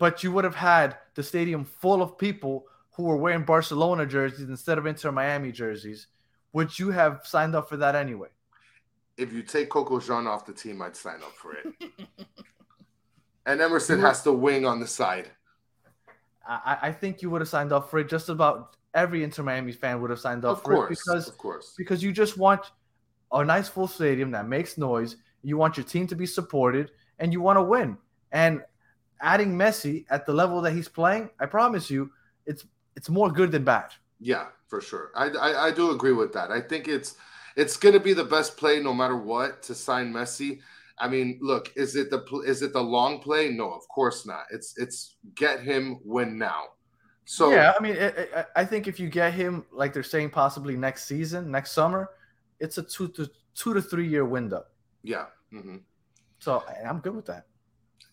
but 0.00 0.24
you 0.24 0.32
would 0.32 0.42
have 0.42 0.56
had 0.56 0.96
the 1.14 1.22
stadium 1.22 1.64
full 1.64 2.02
of 2.02 2.18
people 2.18 2.66
who 2.90 3.04
were 3.04 3.16
wearing 3.16 3.44
Barcelona 3.44 4.04
jerseys 4.04 4.48
instead 4.48 4.78
of 4.78 4.86
Inter 4.86 5.12
Miami 5.12 5.52
jerseys. 5.52 6.08
Would 6.52 6.76
you 6.76 6.90
have 6.90 7.20
signed 7.22 7.54
up 7.54 7.68
for 7.68 7.76
that 7.76 7.94
anyway? 7.94 8.28
if 9.20 9.32
you 9.34 9.42
take 9.42 9.68
Coco 9.68 10.00
Jean 10.00 10.26
off 10.26 10.46
the 10.46 10.52
team, 10.52 10.80
I'd 10.80 10.96
sign 10.96 11.16
up 11.16 11.34
for 11.36 11.52
it. 11.52 11.66
and 13.46 13.60
Emerson 13.60 14.00
has 14.00 14.22
to 14.22 14.32
wing 14.32 14.64
on 14.64 14.80
the 14.80 14.86
side. 14.86 15.30
I, 16.48 16.78
I 16.82 16.92
think 16.92 17.20
you 17.20 17.28
would 17.28 17.42
have 17.42 17.48
signed 17.48 17.70
up 17.70 17.90
for 17.90 17.98
it. 17.98 18.08
Just 18.08 18.30
about 18.30 18.76
every 18.94 19.22
Inter 19.22 19.42
Miami 19.42 19.72
fan 19.72 20.00
would 20.00 20.08
have 20.10 20.20
signed 20.20 20.44
up 20.46 20.58
Of 20.58 20.62
for 20.64 20.86
it 20.86 20.88
because 20.88 21.28
of 21.28 21.36
course. 21.36 21.74
because 21.76 22.02
you 22.02 22.12
just 22.12 22.38
want 22.38 22.72
a 23.30 23.44
nice 23.44 23.68
full 23.68 23.86
stadium 23.86 24.30
that 24.30 24.48
makes 24.48 24.78
noise. 24.78 25.16
You 25.42 25.58
want 25.58 25.76
your 25.76 25.84
team 25.84 26.06
to 26.08 26.16
be 26.16 26.26
supported, 26.26 26.90
and 27.18 27.32
you 27.32 27.42
want 27.42 27.58
to 27.58 27.62
win. 27.62 27.98
And 28.32 28.62
adding 29.22 29.52
Messi 29.56 30.04
at 30.10 30.26
the 30.26 30.32
level 30.32 30.60
that 30.62 30.72
he's 30.72 30.88
playing, 30.88 31.30
I 31.38 31.46
promise 31.46 31.90
you, 31.90 32.10
it's 32.46 32.64
it's 32.96 33.08
more 33.08 33.30
good 33.30 33.52
than 33.52 33.64
bad. 33.64 33.90
Yeah, 34.18 34.46
for 34.68 34.80
sure. 34.80 35.10
I, 35.16 35.26
I 35.30 35.66
I 35.66 35.70
do 35.70 35.90
agree 35.92 36.12
with 36.12 36.32
that. 36.34 36.50
I 36.50 36.60
think 36.60 36.88
it's 36.88 37.16
it's 37.56 37.76
going 37.76 37.94
to 37.94 38.00
be 38.00 38.12
the 38.12 38.24
best 38.24 38.56
play 38.56 38.80
no 38.80 38.92
matter 38.94 39.16
what 39.16 39.62
to 39.64 39.74
sign 39.74 40.12
Messi. 40.12 40.60
I 40.98 41.08
mean, 41.08 41.38
look, 41.40 41.72
is 41.76 41.96
it 41.96 42.10
the 42.10 42.20
is 42.46 42.62
it 42.62 42.72
the 42.72 42.82
long 42.82 43.20
play? 43.20 43.50
No, 43.50 43.72
of 43.72 43.86
course 43.88 44.26
not. 44.26 44.44
It's 44.50 44.76
it's 44.78 45.16
get 45.34 45.60
him 45.60 46.00
win 46.04 46.36
now. 46.38 46.64
So 47.24 47.50
yeah, 47.52 47.72
I 47.78 47.82
mean, 47.82 47.96
I- 47.96 48.40
I, 48.40 48.44
I 48.56 48.64
think 48.64 48.88
if 48.88 48.98
you 49.00 49.08
get 49.08 49.32
him, 49.34 49.64
like 49.72 49.92
they're 49.92 50.02
saying, 50.02 50.30
possibly 50.30 50.76
next 50.76 51.04
season, 51.06 51.50
next 51.50 51.72
summer, 51.72 52.10
it's 52.58 52.76
a 52.78 52.82
two 52.82 53.08
to 53.08 53.30
two 53.54 53.72
to 53.74 53.80
three 53.82 54.08
year 54.08 54.24
window. 54.24 54.64
yeah. 55.02 55.26
Mm-hmm. 55.52 55.78
So 56.38 56.62
I'm 56.86 57.00
good 57.00 57.14
with 57.16 57.26
that. 57.26 57.46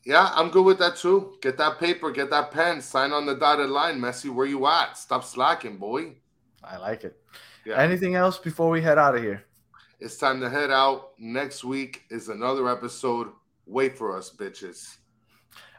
Yeah, 0.07 0.31
I'm 0.35 0.49
good 0.51 0.63
with 0.63 0.79
that 0.79 0.95
too. 0.95 1.33
Get 1.41 1.57
that 1.57 1.79
paper, 1.79 2.11
get 2.11 2.29
that 2.29 2.49
pen, 2.51 2.79
sign 2.81 3.11
on 3.11 3.25
the 3.25 3.35
dotted 3.35 3.69
line, 3.69 3.99
Messi. 3.99 4.33
Where 4.33 4.45
you 4.45 4.65
at? 4.65 4.97
Stop 4.97 5.25
slacking, 5.25 5.75
boy. 5.75 6.13
I 6.63 6.77
like 6.77 7.03
it. 7.03 7.19
Yeah. 7.65 7.75
Anything 7.75 8.15
else 8.15 8.37
before 8.37 8.69
we 8.69 8.81
head 8.81 8.97
out 8.97 9.15
of 9.17 9.21
here? 9.21 9.43
It's 9.99 10.15
time 10.17 10.39
to 10.39 10.49
head 10.49 10.71
out. 10.71 11.09
Next 11.19 11.65
week 11.65 12.03
is 12.09 12.29
another 12.29 12.69
episode. 12.69 13.27
Wait 13.65 13.97
for 13.97 14.15
us, 14.15 14.31
bitches. 14.33 14.95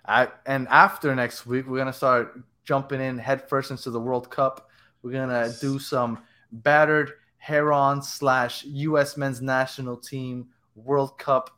I, 0.04 0.28
and 0.44 0.68
after 0.68 1.14
next 1.14 1.46
week, 1.46 1.66
we're 1.66 1.78
gonna 1.78 1.90
start 1.94 2.38
jumping 2.64 3.00
in 3.00 3.16
headfirst 3.16 3.70
into 3.70 3.90
the 3.90 4.00
World 4.00 4.30
Cup. 4.30 4.68
We're 5.00 5.12
gonna 5.12 5.46
Yes. 5.46 5.58
do 5.60 5.78
some 5.78 6.22
battered 6.52 7.12
Heron 7.38 8.02
slash 8.02 8.62
U.S. 8.64 9.16
Men's 9.16 9.40
National 9.40 9.96
Team 9.96 10.48
World 10.74 11.16
Cup 11.18 11.48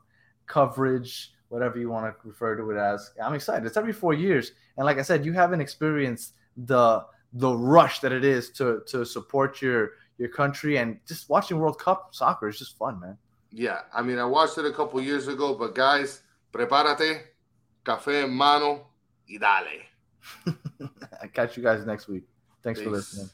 coverage, 0.46 1.32
whatever 1.51 1.78
you 1.78 1.90
want 1.90 2.07
to 2.07 2.28
refer 2.28 2.57
to 2.57 2.70
it 2.70 2.78
as. 2.78 3.11
I'm 3.22 3.34
excited. 3.34 3.66
It's 3.66 3.76
every 3.76 3.92
four 3.92 4.14
years, 4.14 4.53
and 4.76 4.86
like 4.86 4.98
I 4.98 5.03
said, 5.03 5.24
you 5.24 5.32
haven't 5.32 5.61
experienced 5.61 6.32
the 6.57 7.05
the 7.34 7.53
rush 7.53 8.01
that 8.01 8.12
it 8.12 8.24
is 8.24 8.51
to 8.51 8.82
to 8.86 9.05
support 9.05 9.61
your 9.61 9.92
your 10.18 10.28
country 10.28 10.78
and 10.78 10.98
just 11.07 11.28
watching 11.28 11.59
World 11.59 11.78
Cup 11.78 12.14
soccer 12.14 12.48
is 12.48 12.59
just 12.59 12.76
fun, 12.76 13.01
man. 13.01 13.16
Yeah, 13.51 13.80
I 13.92 14.03
mean, 14.03 14.18
I 14.18 14.24
watched 14.24 14.59
it 14.59 14.64
a 14.64 14.72
couple 14.72 15.01
years 15.01 15.28
ago, 15.28 15.55
but 15.55 15.74
guys, 15.74 16.22
prepárate, 16.53 17.22
café 17.84 18.24
en 18.24 18.30
mano 18.30 18.86
y 19.28 19.38
dale. 19.38 19.86
I 21.22 21.26
catch 21.26 21.57
you 21.57 21.62
guys 21.62 21.84
next 21.84 22.09
week. 22.09 22.24
Thanks 22.62 22.80
for 22.80 22.90
listening. 22.90 23.30